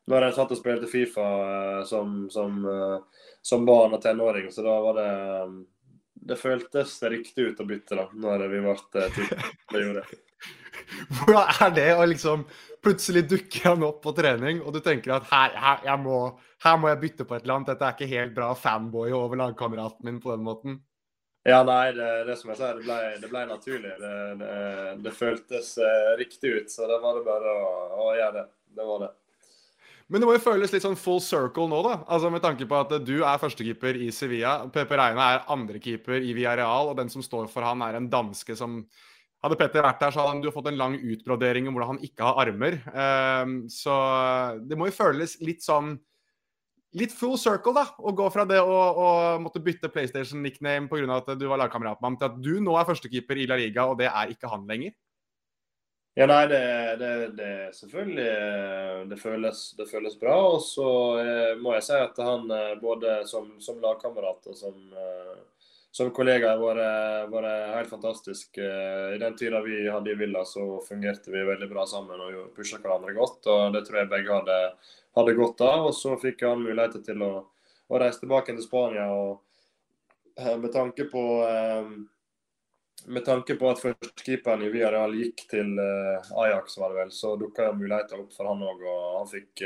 når 0.07 0.29
jeg 0.29 0.37
satt 0.37 0.53
og 0.55 0.61
spilte 0.61 0.87
Fifa 0.87 1.25
eh, 1.49 1.81
som, 1.89 2.21
som, 2.31 2.63
som, 3.43 3.67
barn 3.67 3.97
og 3.99 4.01
tenåring. 4.07 4.47
Så 4.55 4.63
da 4.63 4.77
var 4.85 5.01
det 5.01 5.09
Det 6.27 6.39
føltes 6.39 7.01
riktig 7.03 7.51
ut 7.51 7.59
å 7.59 7.67
bytte 7.67 7.99
da, 7.99 8.07
når 8.15 8.47
vi 8.47 8.63
ble 8.63 9.11
ti. 10.07 10.23
Hvordan 11.19 11.61
er 11.65 11.77
det 11.77 11.91
å 11.97 12.07
liksom 12.07 12.47
Plutselig 12.87 13.23
dukker 13.27 13.71
han 13.71 13.81
opp 13.83 14.03
på 14.03 14.11
trening, 14.15 14.59
og 14.61 14.69
du 14.71 14.77
tenker 14.85 15.15
at 15.15 15.25
her, 15.31 15.55
her, 15.57 15.95
må, 15.99 16.19
her 16.63 16.75
må 16.79 16.91
jeg 16.91 16.99
bytte 17.01 17.25
på 17.27 17.35
et 17.35 17.41
eller 17.41 17.55
annet. 17.57 17.71
Dette 17.71 17.87
er 17.87 17.95
ikke 17.95 18.09
helt 18.11 18.35
bra 18.35 18.51
fanboy 18.55 19.15
over 19.17 19.39
lagkameraten 19.41 20.05
min 20.07 20.19
på 20.23 20.29
den 20.31 20.45
måten. 20.45 20.77
Ja, 21.47 21.63
nei, 21.67 21.89
det, 21.97 22.07
det 22.29 22.37
som 22.37 22.53
jeg 22.53 22.59
sier, 22.59 22.77
det 22.77 22.85
ble, 22.85 22.99
det 23.23 23.31
ble 23.31 23.43
naturlig. 23.49 23.93
Det, 24.01 24.13
det, 24.39 24.55
det 25.03 25.13
føltes 25.15 25.73
uh, 25.81 26.13
riktig 26.21 26.53
ut, 26.53 26.71
så 26.71 26.87
da 26.87 27.01
var 27.01 27.17
det 27.17 27.25
bare 27.27 27.53
å, 27.55 27.69
å 28.05 28.07
gjøre 28.19 28.35
det. 28.37 28.45
Det 28.77 28.87
var 28.87 29.03
det. 29.07 29.11
Men 30.07 30.23
det 30.23 30.27
må 30.29 30.37
jo 30.37 30.43
føles 30.43 30.71
litt 30.71 30.85
sånn 30.85 30.99
full 30.99 31.19
circle 31.23 31.67
nå, 31.71 31.81
da. 31.83 31.97
Altså 32.07 32.31
Med 32.31 32.43
tanke 32.43 32.67
på 32.67 32.79
at 32.79 32.93
du 33.03 33.17
er 33.17 33.41
førstekeeper 33.41 33.99
i 34.05 34.07
Sevilla. 34.15 34.57
Pepe 34.71 34.99
Reina 34.99 35.31
er 35.33 35.45
andrekeeper 35.51 36.19
i 36.19 36.35
Villarreal, 36.35 36.91
og 36.91 36.99
den 36.99 37.11
som 37.11 37.23
står 37.23 37.49
for 37.51 37.67
han, 37.67 37.83
er 37.83 37.99
en 37.99 38.07
danske 38.11 38.55
som 38.55 38.81
hadde 39.43 39.57
Petter 39.59 39.85
vært 39.85 40.01
der, 40.01 40.13
så 40.13 40.25
hadde 40.25 40.43
du 40.43 40.53
fått 40.53 40.69
en 40.71 40.79
lang 40.79 40.97
utbrodering 40.97 41.69
om 41.69 41.77
hvordan 41.77 41.95
han 41.95 42.05
ikke 42.05 42.25
har 42.25 42.41
armer. 42.45 42.79
Um, 42.91 43.57
så 43.71 43.95
det 44.65 44.77
må 44.79 44.89
jo 44.89 44.99
føles 44.99 45.39
litt 45.43 45.65
sånn 45.65 45.97
Litt 46.97 47.11
full 47.13 47.35
circle, 47.37 47.73
da. 47.75 47.83
Å 47.99 48.11
gå 48.15 48.25
fra 48.31 48.45
det 48.47 48.61
å, 48.63 48.73
å 48.73 49.07
måtte 49.43 49.59
bytte 49.61 49.89
PlayStation-nickname 49.91 50.87
pga. 50.89 51.17
at 51.17 51.27
du 51.37 51.43
var 51.51 51.59
lagkamerat 51.59 51.99
til 51.99 52.25
at 52.25 52.37
du 52.41 52.53
nå 52.63 52.77
er 52.79 52.87
førstekeeper 52.87 53.37
i 53.43 53.45
La 53.45 53.57
Liga, 53.59 53.83
og 53.91 53.99
det 53.99 54.07
er 54.07 54.31
ikke 54.31 54.49
han 54.49 54.63
lenger. 54.65 54.95
Ja, 56.17 56.25
nei, 56.25 56.47
det, 56.49 56.61
det 57.37 57.49
selvfølgelig 57.77 59.09
det 59.11 59.17
føles, 59.21 59.59
det 59.77 59.85
føles, 59.91 60.15
bra. 60.17 60.37
Og 60.55 60.63
så 60.65 60.87
eh, 61.21 61.51
må 61.61 61.75
jeg 61.75 61.85
si 61.85 61.99
at 61.99 62.17
han 62.25 62.49
eh, 62.49 62.73
både 62.81 63.19
som, 63.29 63.51
som 63.61 63.77
lagkamerat 63.83 64.49
og 64.49 64.57
som 64.57 64.79
eh, 64.97 65.35
som 65.97 66.11
kollegaer 66.13 66.59
vært, 66.61 67.29
vært 67.31 67.73
helt 67.73 67.89
fantastisk. 67.89 68.59
Eh, 68.61 69.15
I 69.15 69.21
den 69.21 69.37
tida 69.39 69.63
vi 69.65 69.79
hadde 69.89 70.11
i 70.13 70.17
Villa, 70.19 70.43
så 70.45 70.77
fungerte 70.85 71.33
vi 71.33 71.45
veldig 71.47 71.69
bra 71.71 71.87
sammen 71.89 72.21
og 72.21 72.51
pusha 72.55 72.77
hverandre 72.83 73.15
godt. 73.17 73.47
og 73.49 73.73
Det 73.73 73.81
tror 73.87 74.01
jeg 74.01 74.11
begge 74.11 74.35
hadde, 74.35 74.57
hadde 75.17 75.37
godt 75.39 75.63
av. 75.65 75.87
og 75.89 75.95
Så 75.97 76.13
fikk 76.21 76.45
han 76.45 76.61
muligheter 76.61 77.01
til 77.05 77.23
å, 77.25 77.31
å 77.89 78.03
reise 78.03 78.21
tilbake 78.21 78.53
til 78.53 78.65
Spania. 78.65 79.07
og 79.09 79.41
eh, 80.37 80.53
Med 80.53 80.69
tanke 80.75 81.07
på 81.09 81.25
eh, 81.47 81.97
med 83.07 83.23
tanke 83.23 83.55
på 83.55 83.69
at 83.71 83.79
førstekeeperen 83.79 84.65
i 84.67 84.69
Villarreal 84.73 85.13
gikk 85.15 85.45
til 85.47 85.77
Ajax, 85.79 86.73
var 86.81 86.91
det 86.91 86.97
vel, 86.97 87.11
så 87.13 87.35
dukka 87.39 87.69
muligheter 87.77 88.19
opp 88.19 88.33
for 88.35 88.49
han 88.49 88.63
òg. 88.65 88.81
Og 88.83 89.03
han 89.21 89.29
fikk 89.31 89.63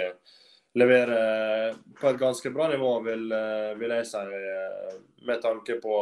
levere 0.74 1.74
på 2.00 2.10
et 2.10 2.20
ganske 2.20 2.50
bra 2.50 2.68
nivå, 2.72 3.00
vil, 3.00 3.32
eh, 3.32 3.78
vil, 3.80 3.90
jeg 3.98 4.06
si. 4.08 4.18
Eh, 4.18 4.94
med 5.28 5.42
tanke 5.42 5.74
på 5.82 5.96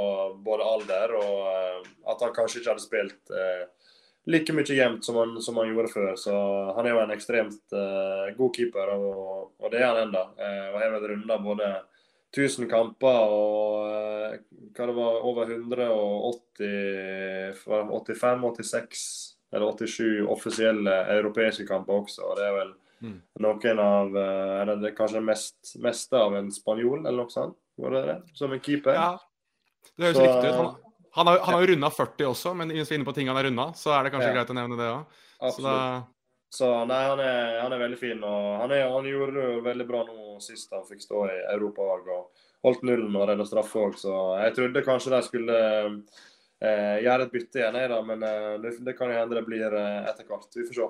både 0.46 0.64
alder 0.64 1.16
og 1.20 1.48
eh, 1.50 1.80
at 2.12 2.22
han 2.24 2.34
kanskje 2.36 2.60
ikke 2.62 2.72
hadde 2.74 2.86
spilt 2.86 3.24
like 4.30 4.54
mye 4.54 4.76
jevnt 4.76 5.06
som 5.06 5.42
som 5.42 5.58
han 5.58 5.74
gjorde 5.74 5.94
før. 5.94 6.16
Så 6.16 6.34
han 6.76 6.86
er 6.86 6.92
jo 6.94 7.02
en 7.02 7.12
ekstremt 7.16 7.66
god 8.38 8.52
keeper, 8.54 8.88
og, 8.94 9.52
og 9.58 9.72
det 9.72 9.80
er 9.82 9.88
han 9.90 10.02
ennå. 10.04 10.24
og 10.38 10.78
har 10.78 10.92
vel 10.94 11.08
runda 11.14 11.36
både 11.42 11.68
1000 12.36 12.70
kamper 12.70 13.20
og 13.34 14.38
hva 14.76 14.86
det 14.86 14.94
var, 14.94 15.26
over 15.26 15.50
180 15.50 17.58
85-86 17.66 19.34
eller 19.50 19.72
87 19.72 20.30
offisielle 20.30 20.94
europeiske 21.16 21.66
kamper 21.66 21.94
også. 22.04 22.22
og 22.22 22.38
det 22.38 22.46
er 22.46 22.54
vel 22.60 22.72
Mm. 23.00 23.16
Noen 23.40 23.80
av 23.80 24.18
eh, 24.18 24.54
Er 24.60 24.72
det 24.82 24.92
kanskje 24.98 25.22
mest, 25.24 25.58
meste 25.80 26.20
av 26.20 26.36
en 26.36 26.52
spanjol, 26.52 27.06
eller 27.06 27.24
noe 27.24 27.32
sånt? 27.34 27.58
Var 27.80 27.96
det 27.96 28.04
det? 28.10 28.20
Som 28.36 28.54
en 28.54 28.62
keeper? 28.64 28.98
Ja, 28.98 29.12
det 29.96 30.10
høres 30.10 30.18
så, 30.18 30.26
riktig 30.26 30.50
ut. 30.50 30.56
Han, 30.56 30.72
han, 31.16 31.28
har, 31.32 31.40
han 31.46 31.54
har 31.56 31.64
jo 31.64 31.70
runda 31.74 31.90
40 31.96 32.32
også, 32.34 32.54
men 32.60 32.74
er 32.76 32.94
inne 32.96 33.08
på 33.08 33.16
ting 33.16 33.32
han 33.32 33.40
har 33.40 33.48
runda, 33.48 33.70
så 33.80 33.94
er 33.96 34.06
det 34.06 34.14
kanskje 34.16 34.32
ja. 34.32 34.36
greit 34.38 34.52
å 34.52 34.58
nevne 34.58 34.80
det 34.80 34.90
òg. 34.92 35.22
Så, 35.56 35.76
så 36.52 36.72
nei, 36.90 37.00
han 37.08 37.24
er, 37.24 37.54
han 37.62 37.72
er, 37.72 37.84
veldig 37.86 38.00
fin. 38.02 38.24
og 38.24 38.48
han, 38.66 38.74
er, 38.76 38.90
han, 38.92 39.08
gjorde 39.08 39.38
det 39.38 39.64
veldig 39.70 39.88
bra 39.88 40.04
nå 40.08 40.36
sist 40.44 40.74
han 40.76 40.84
fikk 40.88 41.06
stå 41.06 41.24
i 41.32 41.38
Europa 41.54 41.88
og 41.96 42.12
holdt 42.68 42.84
nullen 42.84 43.16
og 43.16 43.30
redda 43.30 43.48
straffe 43.48 43.80
òg, 43.80 43.96
så 44.00 44.18
jeg 44.44 44.58
trodde 44.58 44.84
kanskje 44.84 45.14
de 45.16 45.22
skulle 45.24 45.60
eh, 46.60 46.98
gjøre 47.06 47.28
et 47.28 47.36
bytte 47.36 47.62
igjen, 47.62 47.80
jeg, 47.80 47.92
da. 47.94 48.00
Men 48.06 48.26
eh, 48.28 48.56
det, 48.66 48.76
det 48.88 48.96
kan 48.98 49.12
jo 49.12 49.20
hende 49.22 49.40
det 49.40 49.46
blir 49.48 49.78
eh, 49.80 50.10
etter 50.12 50.28
hvert. 50.28 50.50
Vi 50.56 50.68
får 50.68 50.80
se. 50.82 50.90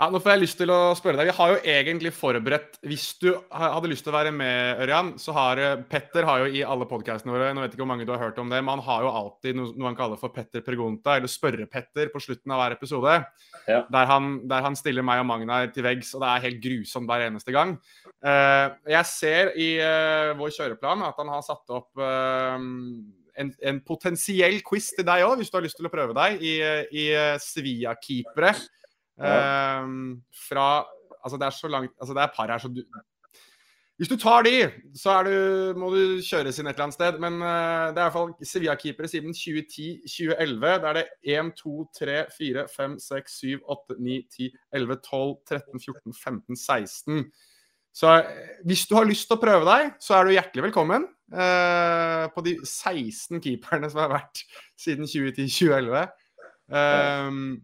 Ja, 0.00 0.06
nå 0.08 0.16
får 0.16 0.32
jeg 0.32 0.40
lyst 0.40 0.56
til 0.56 0.70
å 0.72 0.94
spørre 0.96 1.18
deg. 1.20 1.28
Vi 1.28 1.36
har 1.36 1.50
jo 1.52 1.56
egentlig 1.68 2.10
forberedt 2.16 2.78
Hvis 2.88 3.10
du 3.20 3.34
hadde 3.52 3.90
lyst 3.90 4.06
til 4.06 4.14
å 4.14 4.16
være 4.16 4.30
med, 4.32 4.80
Ørjan, 4.80 5.10
så 5.20 5.34
har 5.36 5.60
eh, 5.60 5.82
Petter 5.92 6.24
har 6.24 6.40
jo 6.40 6.46
i 6.56 6.62
alle 6.64 6.86
podkastene 6.88 7.34
våre 7.34 7.50
Nå 7.52 7.60
vet 7.60 7.68
jeg 7.68 7.76
ikke 7.76 7.84
hvor 7.84 7.90
mange 7.90 8.06
du 8.08 8.14
har 8.14 8.22
hørt 8.22 8.40
om 8.40 8.48
det, 8.48 8.62
men 8.64 8.78
han 8.78 8.84
har 8.86 9.04
jo 9.04 9.12
alltid 9.20 9.60
noe, 9.60 9.74
noe 9.76 9.90
han 9.90 9.98
kaller 9.98 10.20
for 10.22 10.32
Petter 10.32 10.64
Pregunta, 10.64 11.18
eller 11.18 11.28
Spørre-Petter, 11.28 12.08
på 12.14 12.24
slutten 12.24 12.56
av 12.56 12.62
hver 12.62 12.78
episode. 12.78 13.18
Ja. 13.68 13.82
Der, 13.92 14.08
han, 14.08 14.32
der 14.48 14.64
han 14.64 14.78
stiller 14.78 15.04
meg 15.04 15.20
og 15.20 15.28
Magnar 15.28 15.68
til 15.74 15.84
veggs, 15.84 16.14
og 16.16 16.24
det 16.24 16.32
er 16.32 16.44
helt 16.48 16.64
grusomt 16.64 17.10
hver 17.10 17.26
eneste 17.26 17.52
gang. 17.54 17.76
Uh, 18.24 18.72
jeg 18.88 19.08
ser 19.10 19.52
i 19.60 19.70
uh, 19.84 20.32
vår 20.40 20.56
kjøreplan 20.56 21.04
at 21.10 21.20
han 21.20 21.32
har 21.32 21.44
satt 21.44 21.76
opp 21.76 22.00
uh, 22.00 22.56
en, 23.40 23.52
en 23.62 23.80
potensiell 23.84 24.60
quiz 24.66 24.90
til 24.96 25.06
deg 25.06 25.24
òg, 25.26 25.38
hvis 25.40 25.52
du 25.52 25.58
har 25.58 25.64
lyst 25.64 25.78
til 25.80 25.88
å 25.88 25.92
prøve 25.92 26.16
deg, 26.16 26.40
i, 26.40 26.54
i 26.96 27.06
eh, 27.16 27.36
Ehm, 29.20 30.22
fra 30.48 30.70
Altså, 31.20 31.36
det 31.36 31.46
er 31.46 31.50
så 31.50 31.68
langt 31.68 31.92
Altså, 32.00 32.14
det 32.14 32.22
er 32.22 32.34
par 32.36 32.46
her, 32.46 32.58
så 32.58 32.68
du 32.68 32.84
Hvis 33.98 34.08
du 34.08 34.16
tar 34.16 34.42
de, 34.42 34.70
så 34.96 35.22
du, 35.22 35.74
må 35.76 35.90
du 35.92 36.22
kjøres 36.24 36.56
inn 36.58 36.70
et 36.70 36.72
eller 36.72 36.86
annet 36.86 36.96
sted. 36.96 37.18
Men 37.20 37.34
uh, 37.44 37.92
det 37.92 38.00
er 38.00 38.06
i 38.06 38.06
hvert 38.06 38.14
fall 38.14 38.30
Sevilla-keepere 38.48 39.10
siden 39.12 39.34
2010-2011. 39.36 40.62
Da 40.80 40.88
er 40.88 40.96
det 40.96 41.02
1, 41.34 41.50
2, 41.58 41.74
3, 41.98 42.14
4, 42.38 42.64
5, 42.76 42.94
6, 43.04 43.36
7, 43.42 43.58
8, 43.74 43.98
9, 44.00 44.16
10, 44.38 44.48
11, 44.80 44.96
12, 45.10 45.36
13, 45.52 45.84
14, 45.84 46.14
15, 46.24 46.56
16. 46.56 47.24
Så 47.92 48.14
eh, 48.22 48.56
hvis 48.64 48.86
du 48.88 48.96
har 48.96 49.04
lyst 49.04 49.28
til 49.28 49.36
å 49.36 49.42
prøve 49.44 49.68
deg, 49.68 49.92
så 50.00 50.16
er 50.16 50.24
du 50.24 50.32
hjertelig 50.32 50.70
velkommen 50.70 51.04
uh, 51.36 52.24
på 52.32 52.46
de 52.48 52.56
16 52.64 53.36
keeperne 53.44 53.92
som 53.92 54.00
har 54.06 54.14
vært 54.16 54.46
siden 54.80 55.04
2010-2011. 55.12 56.08
Um, 56.72 57.58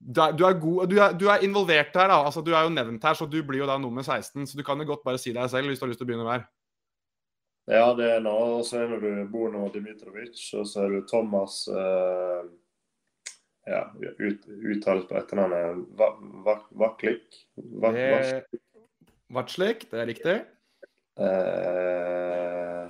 du 0.00 0.20
er, 0.24 0.32
du, 0.32 0.44
er 0.48 0.54
god, 0.60 0.86
du, 0.88 0.96
er, 0.98 1.12
du 1.12 1.26
er 1.28 1.42
involvert 1.44 1.92
her, 1.94 2.08
da. 2.08 2.22
Altså, 2.24 2.40
du 2.40 2.54
er 2.56 2.62
jo 2.64 2.72
nevnt 2.72 3.04
her, 3.04 3.14
så 3.14 3.26
du 3.28 3.42
blir 3.44 3.60
jo 3.60 3.66
da 3.68 3.76
nummer 3.78 4.02
16. 4.02 4.46
Så 4.48 4.56
du 4.56 4.62
kan 4.64 4.78
jo 4.80 4.86
godt 4.94 5.04
bare 5.04 5.18
si 5.20 5.32
deg 5.36 5.50
selv 5.52 5.68
hvis 5.68 5.78
du 5.78 5.84
har 5.84 5.90
lyst 5.92 6.00
til 6.00 6.08
å 6.08 6.10
begynne 6.12 6.30
der. 6.30 6.46
Ja, 7.70 7.90
det 7.94 8.06
er 8.16 8.22
nå. 8.24 8.32
Og 8.58 8.64
så 8.66 8.80
er 8.82 8.96
det 9.02 9.28
Bono 9.30 9.68
Dimitrovic, 9.74 10.40
og 10.58 10.64
så 10.66 10.86
er 10.86 10.96
det 10.96 11.02
Thomas 11.12 11.60
eh, 11.68 12.48
Ja, 13.70 13.82
ut, 14.18 14.46
uttales 14.48 15.04
på 15.06 15.14
etternavnet 15.20 15.84
Va- 16.00 16.16
Va- 16.46 16.64
Vaklik. 16.80 17.42
Va- 17.56 17.92
Det 17.92 18.48
Vatslik, 19.30 19.84
det 19.92 20.00
er 20.00 20.08
riktig. 20.08 20.38
eh, 21.20 22.88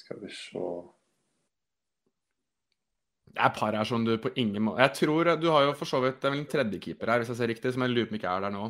Skal 0.00 0.18
vi 0.24 0.30
se 0.34 0.64
Det 3.32 3.40
er 3.40 3.52
par 3.56 3.72
her 3.72 3.88
som 3.88 4.04
du 4.04 4.12
på 4.20 4.28
ingen 4.36 4.66
måte 4.66 4.82
Jeg 4.84 4.92
tror 4.98 5.30
Du 5.40 5.46
har 5.48 5.64
jo 5.64 5.76
for 5.76 5.88
så 5.88 6.02
vidt 6.04 6.24
en 6.28 6.42
tredjekeeper 6.48 7.08
her, 7.08 7.22
hvis 7.22 7.32
jeg 7.32 7.40
ser 7.40 7.52
riktig, 7.52 7.72
som 7.72 7.84
jeg 7.86 7.94
lurer 7.94 8.10
på 8.10 8.14
om 8.14 8.18
ikke 8.20 8.32
er 8.32 8.44
der 8.44 8.52
nå. 8.52 8.66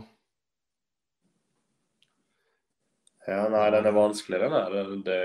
Ja, 3.27 3.47
nei, 3.51 3.67
den 3.71 3.87
er 3.87 3.95
vanskelig, 3.95 4.39
den 4.43 4.55
her. 4.55 4.77
Det, 5.07 5.19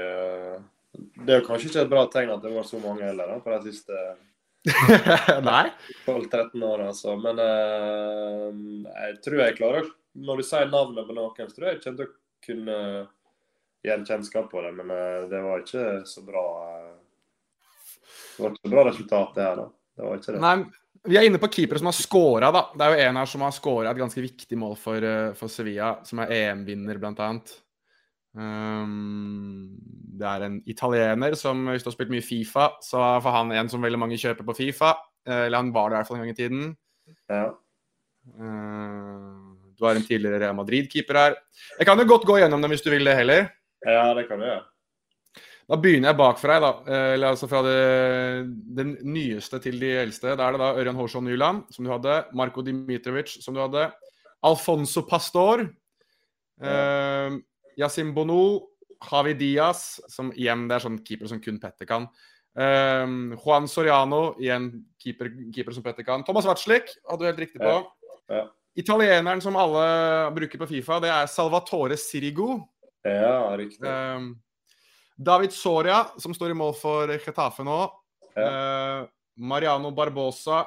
det, 1.26 1.36
er 1.36 1.46
kanskje 1.46 1.72
ikke 1.72 1.84
et 1.86 1.92
bra 1.94 2.04
tegn 2.14 2.34
at 2.34 2.44
det 2.46 2.54
var 2.54 2.66
så 2.70 2.82
mange 2.82 3.06
heller, 3.06 3.30
da, 3.30 3.40
på 3.42 3.54
de 3.54 3.72
siste 3.72 4.02
Nei? 5.48 5.70
12-13 6.06 6.66
åra, 6.66 6.90
altså. 6.92 7.16
Men 7.22 7.42
eh, 7.42 8.48
jeg 8.90 9.20
tror 9.26 9.42
jeg 9.42 9.56
klarer 9.60 9.86
Når 10.28 10.42
du 10.42 10.46
sier 10.46 10.70
navnet 10.72 11.08
på 11.08 11.16
noen, 11.16 11.54
tror 11.54 11.70
jeg 11.70 11.78
jeg 11.78 11.84
kommer 11.86 12.02
til 12.02 12.10
å 12.10 12.16
kunne 12.48 12.80
en 13.94 14.06
kjennskap 14.06 14.52
på 14.52 14.62
det. 14.62 14.72
Men 14.78 14.92
eh, 14.92 15.30
det 15.32 15.42
var 15.42 15.64
ikke 15.64 15.86
så 16.10 16.24
bra 16.28 16.46
eh, 16.68 16.87
Det 18.38 18.44
var 18.44 18.54
ikke 18.54 18.64
så 18.64 18.74
bra 18.74 18.86
resultat, 18.90 19.32
det 19.36 19.46
her, 19.46 19.62
da. 19.62 19.68
Det 19.98 20.06
var 20.06 20.20
ikke 20.20 20.36
det. 20.36 20.42
Nei, 20.44 20.56
vi 21.08 21.18
er 21.20 21.28
inne 21.28 21.40
på 21.42 21.50
keepere 21.54 21.82
som 21.82 21.90
har 21.92 21.98
scora, 21.98 22.52
da. 22.54 22.64
Det 22.74 22.86
er 22.86 22.94
jo 22.94 23.06
en 23.08 23.22
her 23.22 23.30
som 23.32 23.46
har 23.46 23.56
scora 23.56 23.94
et 23.94 24.02
ganske 24.02 24.24
viktig 24.24 24.60
mål 24.60 24.76
for, 24.80 25.04
eh, 25.04 25.34
for 25.38 25.52
Sevilla, 25.52 25.98
som 26.08 26.20
er 26.24 26.34
EM-vinner, 26.36 27.00
blant 27.02 27.22
annet. 27.24 27.56
Um, 28.38 29.74
det 30.18 30.28
er 30.28 30.44
en 30.46 30.58
italiener 30.70 31.34
som, 31.40 31.64
hvis 31.72 31.82
du 31.82 31.90
har 31.90 31.96
spilt 31.96 32.12
mye 32.14 32.26
Fifa, 32.26 32.68
så 32.86 33.02
får 33.24 33.34
han 33.34 33.54
en 33.56 33.70
som 33.72 33.82
veldig 33.82 34.00
mange 34.02 34.20
kjøper 34.22 34.46
på 34.46 34.58
Fifa. 34.60 34.94
Eh, 35.28 35.48
Eller 35.48 35.58
han 35.58 35.74
var 35.74 35.90
det 35.90 35.96
i 35.96 35.98
hvert 35.98 36.12
fall 36.12 36.20
en 36.20 36.26
gang 36.26 36.36
i 36.36 36.38
tiden. 36.38 36.78
Ja. 37.32 37.46
Uh, 38.38 39.56
du 39.78 39.86
har 39.86 39.96
en 39.96 40.06
tidligere 40.06 40.42
Real 40.42 40.58
Madrid-keeper 40.58 41.18
her. 41.18 41.38
Jeg 41.80 41.88
kan 41.88 42.00
jo 42.00 42.10
godt 42.10 42.28
gå 42.28 42.40
gjennom 42.42 42.62
dem 42.62 42.74
hvis 42.74 42.84
du 42.84 42.92
vil 42.92 43.06
det 43.06 43.16
heller. 43.16 43.50
ja, 43.86 44.14
det 44.14 44.28
kan 44.28 44.42
du 44.42 44.46
gjøre. 44.46 44.66
Da 45.68 45.76
begynner 45.76 46.14
jeg 46.14 46.20
bakfra, 46.20 46.60
da. 46.64 46.72
Eh, 46.88 47.14
Eller 47.18 47.34
altså 47.34 47.50
fra 47.52 47.60
den 47.62 48.94
nyeste 49.04 49.60
til 49.64 49.80
de 49.82 49.90
eldste. 50.06 50.36
Da 50.40 50.48
er 50.48 50.56
det 50.56 50.62
da 50.64 50.70
Ørjan 50.80 50.96
Hårsson 50.96 51.28
Nyland, 51.28 51.66
som 51.76 51.84
du 51.84 51.92
hadde. 51.92 52.22
Marko 52.34 52.64
Dimitrovic, 52.64 53.36
som 53.44 53.54
du 53.54 53.60
hadde. 53.60 53.90
Alfonso 54.48 55.04
Pastor. 55.08 55.68
Eh, 56.62 57.38
Yasin 57.78 58.14
Bono. 58.16 58.70
Javi 58.98 59.36
Diaz, 59.38 60.00
som 60.10 60.32
igjen 60.34 60.64
det 60.66 60.78
er 60.78 60.84
sånn 60.88 60.98
keeper 61.06 61.30
som 61.30 61.42
kun 61.44 61.60
Petter 61.62 61.86
kan. 61.86 62.08
Eh, 62.58 63.06
Juan 63.38 63.68
Soriano, 63.70 64.32
igjen 64.42 64.72
keeper, 64.98 65.30
keeper 65.54 65.76
som 65.76 65.86
Petter 65.86 66.08
kan. 66.08 66.24
Thomas 66.26 66.48
Watzlik 66.50 66.90
hadde 67.06 67.22
du 67.22 67.28
helt 67.30 67.44
riktig 67.44 67.62
på. 67.62 67.76
Ja. 68.32 68.48
Italieneren 68.78 69.42
som 69.42 69.58
alle 69.58 69.86
bruker 70.36 70.62
på 70.62 70.68
Fifa, 70.70 71.00
det 71.02 71.10
er 71.14 71.30
Salvatore 71.30 71.98
Sirigo. 71.98 72.60
Ja, 73.06 73.56
riktig. 73.58 73.86
Um, 73.86 74.36
David 75.18 75.54
Soria, 75.54 76.04
som 76.22 76.34
står 76.36 76.54
i 76.54 76.58
mål 76.58 76.76
for 76.78 77.12
Getafe 77.18 77.66
nå. 77.66 77.78
Uh, 78.38 79.08
Mariano 79.38 79.92
Barbosa. 79.96 80.66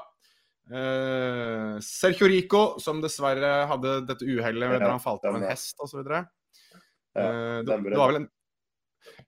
Eh, 0.70 1.80
Sergio 1.82 2.28
Rico, 2.30 2.60
som 2.78 3.00
dessverre 3.02 3.64
hadde 3.66 3.96
dette 4.06 4.22
uhellet 4.22 4.76
Ja, 4.76 4.78
da 4.78 4.92
han 4.92 5.02
falt 5.02 5.24
av 5.26 5.34
en 5.34 5.46
hest 5.48 5.80
osv. 5.82 6.04
Ja, 6.06 6.20
det, 7.66 7.78
det 7.88 7.98
var 7.98 8.12
vel 8.12 8.20
en 8.20 8.28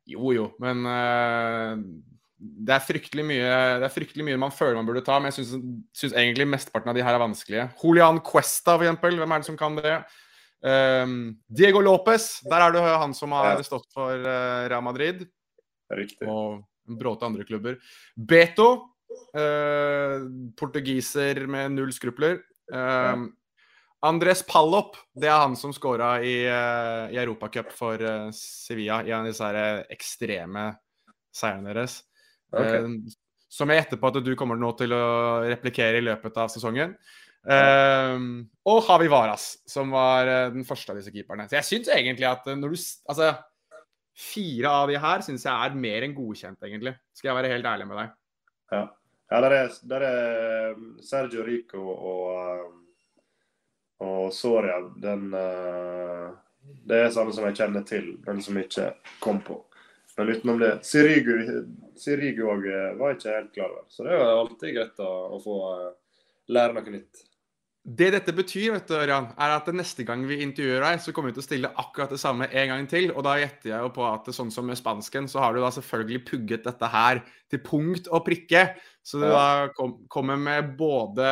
Jo, 0.07 0.31
jo, 0.31 0.45
men 0.63 0.87
uh, 0.87 1.83
det 2.39 2.77
er 2.77 3.25
mye 3.27 3.51
Det 3.81 3.89
er 3.89 3.95
fryktelig 3.95 4.27
mye 4.29 4.39
man 4.39 4.55
føler 4.55 4.79
man 4.79 4.87
burde 4.87 5.03
ta, 5.07 5.19
men 5.19 5.33
jeg 5.33 5.41
syns, 5.41 5.57
syns 5.99 6.15
egentlig 6.15 6.47
mesteparten 6.47 6.93
av 6.93 6.99
de 6.99 7.03
her 7.03 7.19
er 7.19 7.25
vanskelige. 7.25 7.67
Julian 7.83 8.23
Cuesta, 8.23 8.77
for 8.77 8.87
eksempel. 8.87 9.19
Hvem 9.19 9.35
er 9.35 9.43
det 9.43 9.51
som 9.51 9.59
kan 9.59 9.79
det? 9.79 9.97
Um, 10.63 11.37
Diego 11.51 11.81
Lopez, 11.83 12.41
der 12.47 12.63
er 12.63 12.73
det 12.73 12.83
han 12.87 13.15
som 13.15 13.33
har 13.35 13.57
Ja. 13.57 13.63
stått 13.67 13.89
for 13.93 14.15
uh, 14.15 14.69
Real 14.71 14.83
Madrid 14.83 15.25
Riktig. 15.91 16.29
og 16.29 16.63
en 16.89 16.99
bråte 16.99 17.27
andre 17.27 17.45
klubber. 17.45 17.79
Beto, 18.17 18.69
uh, 19.35 20.23
portugiser 20.57 21.47
med 21.51 21.73
null 21.75 21.93
skrupler. 21.93 22.41
Eh, 22.73 23.17
Andres 24.03 24.43
Pallop, 24.47 24.97
det 25.15 25.29
er 25.29 25.43
han 25.43 25.55
som 25.59 25.75
skåra 25.75 26.23
i, 26.25 26.47
uh, 26.49 27.11
i 27.13 27.19
Europacup 27.21 27.71
for 27.75 27.99
Sevilla 28.33 29.03
i 29.05 29.11
en 29.13 29.27
av 29.27 29.29
disse 29.29 29.51
ekstreme 29.93 30.71
seierne 31.35 31.75
deres. 31.75 31.99
Ok. 32.53 32.65
Eh, 32.65 32.89
som 33.53 33.69
jeg 33.69 33.83
gjetter 33.83 34.01
på 34.01 34.09
at 34.09 34.25
du 34.25 34.33
kommer 34.39 34.57
nå 34.57 34.73
til 34.79 34.95
å 34.97 35.43
replikere 35.45 36.01
i 36.01 36.07
løpet 36.07 36.39
av 36.41 36.49
sesongen. 36.49 36.95
Eh, 37.43 38.19
og 38.71 38.85
Javi 38.87 39.09
Varas, 39.11 39.47
som 39.67 39.91
var 39.95 40.29
eh, 40.31 40.51
den 40.55 40.67
første 40.67 40.93
av 40.93 41.01
disse 41.01 41.13
keeperne. 41.15 41.49
Så 41.51 41.59
jeg 41.59 41.69
syns 41.69 41.91
egentlig 41.95 42.29
at 42.29 42.47
eh, 42.47 42.59
når 42.59 42.75
du 42.75 42.83
Altså, 43.11 43.33
fire 44.13 44.71
av 44.71 44.91
de 44.91 44.99
her 45.01 45.25
syns 45.27 45.47
jeg 45.49 45.53
er 45.53 45.79
mer 45.87 46.07
enn 46.07 46.15
godkjent, 46.15 46.61
egentlig. 46.63 46.95
Skal 47.17 47.33
jeg 47.33 47.39
være 47.41 47.55
helt 47.55 47.67
ærlig 47.67 47.89
med 47.89 47.99
deg. 47.99 48.13
Ja, 48.73 48.83
ja 49.33 49.41
der, 49.47 49.57
er, 49.57 49.75
der 49.91 50.07
er 50.07 50.77
um, 50.77 50.87
Sergio 51.03 51.47
Rico 51.47 51.83
og, 51.97 52.69
um, 52.69 52.79
og 54.07 54.33
Soria. 54.37 54.79
Den 55.03 55.33
Det 56.87 57.01
er 57.01 57.11
sånne 57.11 57.35
som 57.35 57.49
jeg 57.49 57.59
kjenner 57.59 57.83
til, 57.89 58.13
den 58.23 58.45
som 58.45 58.61
ikke 58.61 58.93
kom 59.25 59.41
på. 59.43 59.59
Men 60.19 60.29
utenom 60.29 60.61
det 60.61 60.71
Sirigu, 60.85 61.33
Sirigu 61.99 62.45
var 63.01 63.17
ikke 63.17 63.33
helt 63.33 63.53
klar 63.57 63.73
over. 63.73 63.89
Så 63.89 64.05
det 64.05 64.13
er 64.13 64.21
jo 64.21 64.41
alltid 64.45 64.77
greit 64.77 65.01
å, 65.03 65.13
å 65.33 65.41
få 65.43 65.59
lære 66.53 66.77
noe 66.77 66.95
nytt. 67.01 67.25
Det 67.83 68.13
dette 68.15 68.31
betyr, 68.31 68.77
vet 68.77 68.87
du, 68.87 68.95
Ørjan, 68.95 69.25
er 69.43 69.53
at 69.57 69.67
neste 69.75 70.05
gang 70.07 70.21
vi 70.29 70.37
intervjuer 70.45 70.85
deg, 70.85 71.01
så 71.03 71.11
kommer 71.11 71.33
vi 71.33 71.35
til 71.35 71.43
å 71.43 71.47
stille 71.49 71.71
akkurat 71.83 72.13
det 72.15 72.21
samme 72.23 72.47
en 72.47 72.69
gang 72.71 72.85
til. 72.87 73.09
Og 73.11 73.25
da 73.27 73.33
gjetter 73.41 73.73
jeg 73.73 73.83
jo 73.83 73.89
på 73.97 74.05
at 74.07 74.29
sånn 74.37 74.53
som 74.55 74.69
med 74.71 74.79
spansken, 74.79 75.27
så 75.27 75.41
har 75.43 75.57
du 75.57 75.59
da 75.65 75.71
selvfølgelig 75.75 76.21
pugget 76.29 76.69
dette 76.69 76.91
her 76.93 77.25
til 77.51 77.63
punkt 77.67 78.07
og 78.07 78.23
prikke. 78.29 78.63
Så 79.03 79.19
du 79.19 79.27
da 79.27 79.73
kom, 79.75 79.97
kommer 80.07 80.39
med 80.39 80.77
både 80.79 81.27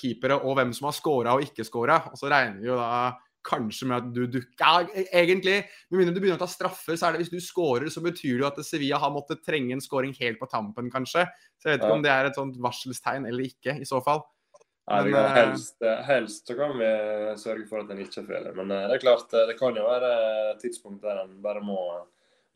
keepere 0.00 0.38
og 0.40 0.56
hvem 0.56 0.72
som 0.76 0.88
har 0.88 0.96
scora 0.96 1.34
og 1.36 1.44
ikke 1.44 1.66
scora. 1.68 1.98
Og 2.08 2.16
så 2.22 2.30
regner 2.32 2.62
vi 2.62 2.70
jo 2.70 2.78
da 2.80 3.12
kanskje 3.46 3.86
med 3.90 3.98
at 3.98 4.08
du 4.16 4.24
dukker 4.38 4.64
Ja, 4.64 4.80
e- 4.96 5.10
egentlig, 5.20 5.58
med 5.90 6.00
mindre 6.00 6.14
du 6.16 6.22
begynner 6.22 6.40
å 6.40 6.46
ta 6.46 6.48
straffer, 6.50 6.96
så 6.96 7.10
er 7.10 7.14
det 7.14 7.26
hvis 7.26 7.34
du 7.34 7.44
scorer, 7.44 7.90
så 7.92 8.00
betyr 8.02 8.38
det 8.38 8.46
jo 8.46 8.48
at 8.48 8.62
Sevilla 8.64 8.98
har 9.04 9.12
måttet 9.14 9.44
trenge 9.44 9.76
en 9.76 9.84
scoring 9.84 10.16
helt 10.22 10.40
på 10.40 10.48
tampen, 10.48 10.88
kanskje. 10.90 11.28
Så 11.60 11.68
jeg 11.68 11.76
vet 11.76 11.84
ikke 11.84 11.98
om 12.00 12.08
det 12.08 12.14
er 12.16 12.30
et 12.30 12.40
sånt 12.40 12.56
varselstegn 12.64 13.28
eller 13.28 13.52
ikke, 13.52 13.76
i 13.76 13.86
så 13.86 14.00
fall. 14.02 14.24
Men, 14.86 15.12
kan, 15.12 15.24
eh, 15.24 15.32
helst, 15.34 15.76
helst 16.06 16.46
så 16.46 16.54
kan 16.54 16.76
vi 16.78 16.90
sørge 17.40 17.66
for 17.66 17.82
at 17.82 17.90
en 17.90 18.02
ikke 18.04 18.22
feiler. 18.26 18.52
Men 18.54 18.70
eh, 18.70 18.84
det 18.86 18.98
er 18.98 19.02
klart, 19.02 19.32
eh, 19.34 19.48
det 19.48 19.58
kan 19.58 19.74
jo 19.74 19.86
være 19.88 20.12
tidspunkt 20.62 21.02
der 21.02 21.24
en 21.24 21.34
bare 21.42 21.62
må, 21.64 21.80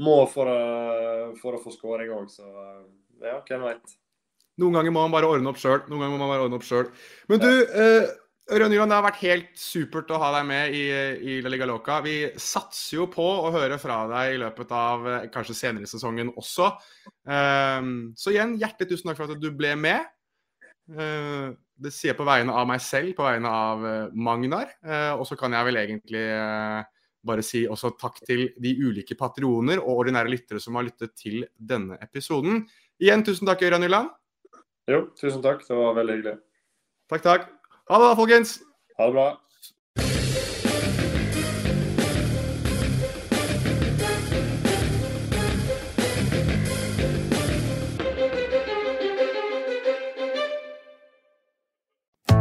må 0.04 0.20
for 0.30 0.50
å, 0.50 0.60
for 1.40 1.58
å 1.58 1.62
få 1.62 1.74
skåring 1.74 2.12
òg, 2.14 2.30
så 2.30 2.46
ja, 3.20 3.40
hvem 3.48 3.66
veit. 3.66 3.96
Noen 4.60 4.76
ganger 4.76 4.94
må 4.94 5.02
man 5.02 5.14
bare 5.14 5.30
ordne 5.30 5.50
opp 5.50 5.58
sjøl. 5.60 5.80
Noen 5.88 6.04
ganger 6.04 6.14
må 6.14 6.22
man 6.22 6.32
bare 6.34 6.46
ordne 6.46 6.60
opp 6.60 6.66
selv. 6.68 6.92
Men 7.30 7.40
du, 7.42 7.48
uh, 7.48 8.06
Ørjan 8.50 8.72
Nyland, 8.72 8.90
det 8.90 8.96
har 8.98 9.06
vært 9.06 9.20
helt 9.22 9.50
supert 9.58 10.10
å 10.10 10.18
ha 10.20 10.30
deg 10.34 10.46
med 10.48 10.74
i, 10.74 10.84
i 11.22 11.36
La 11.44 11.52
Liga 11.52 11.68
Loca. 11.70 12.00
Vi 12.04 12.16
satser 12.40 12.98
jo 12.98 13.06
på 13.12 13.24
å 13.24 13.52
høre 13.54 13.78
fra 13.80 14.02
deg 14.10 14.34
i 14.34 14.40
løpet 14.42 14.72
av 14.74 15.06
eh, 15.06 15.28
kanskje 15.32 15.56
senere 15.56 15.86
i 15.86 15.90
sesongen 15.90 16.32
også. 16.34 16.72
Uh, 17.28 18.10
så 18.18 18.34
igjen, 18.34 18.56
hjertelig 18.60 18.90
tusen 18.90 19.12
takk 19.12 19.20
for 19.20 19.30
at 19.30 19.42
du 19.42 19.52
ble 19.54 19.76
med. 19.78 20.08
Uh, 20.90 21.56
det 21.80 21.92
sier 21.94 22.12
jeg 22.12 22.18
på 22.18 22.26
vegne 22.28 22.52
av 22.52 22.66
meg 22.68 22.82
selv, 22.84 23.14
på 23.16 23.24
vegne 23.24 23.48
av 23.48 23.84
Magnar. 24.12 24.74
og 25.16 25.22
så 25.24 25.36
kan 25.40 25.54
jeg 25.56 25.64
vel 25.64 25.78
egentlig 25.80 26.24
bare 27.24 27.44
si 27.44 27.62
også 27.68 27.94
takk 28.00 28.18
til 28.24 28.46
de 28.60 28.72
ulike 28.80 29.16
patroner 29.16 29.80
og 29.80 30.02
ordinære 30.02 30.28
lyttere 30.32 30.60
som 30.60 30.76
har 30.76 30.84
lyttet 30.84 31.14
til 31.16 31.46
denne 31.56 31.96
episoden. 32.04 32.66
Igjen 33.00 33.24
tusen 33.24 33.48
takk, 33.48 33.64
Ørjan 33.64 33.80
Nyland. 33.84 34.10
Jo, 34.90 35.06
tusen 35.16 35.40
takk. 35.44 35.62
Det 35.66 35.76
var 35.76 35.96
veldig 35.96 36.16
hyggelig. 36.18 36.36
Takk, 37.12 37.22
takk. 37.24 37.48
Ha 37.90 37.98
det, 38.00 38.08
da, 38.08 38.16
folkens. 38.18 38.58
Ha 38.98 39.08
det 39.08 39.16
bra. 39.16 39.28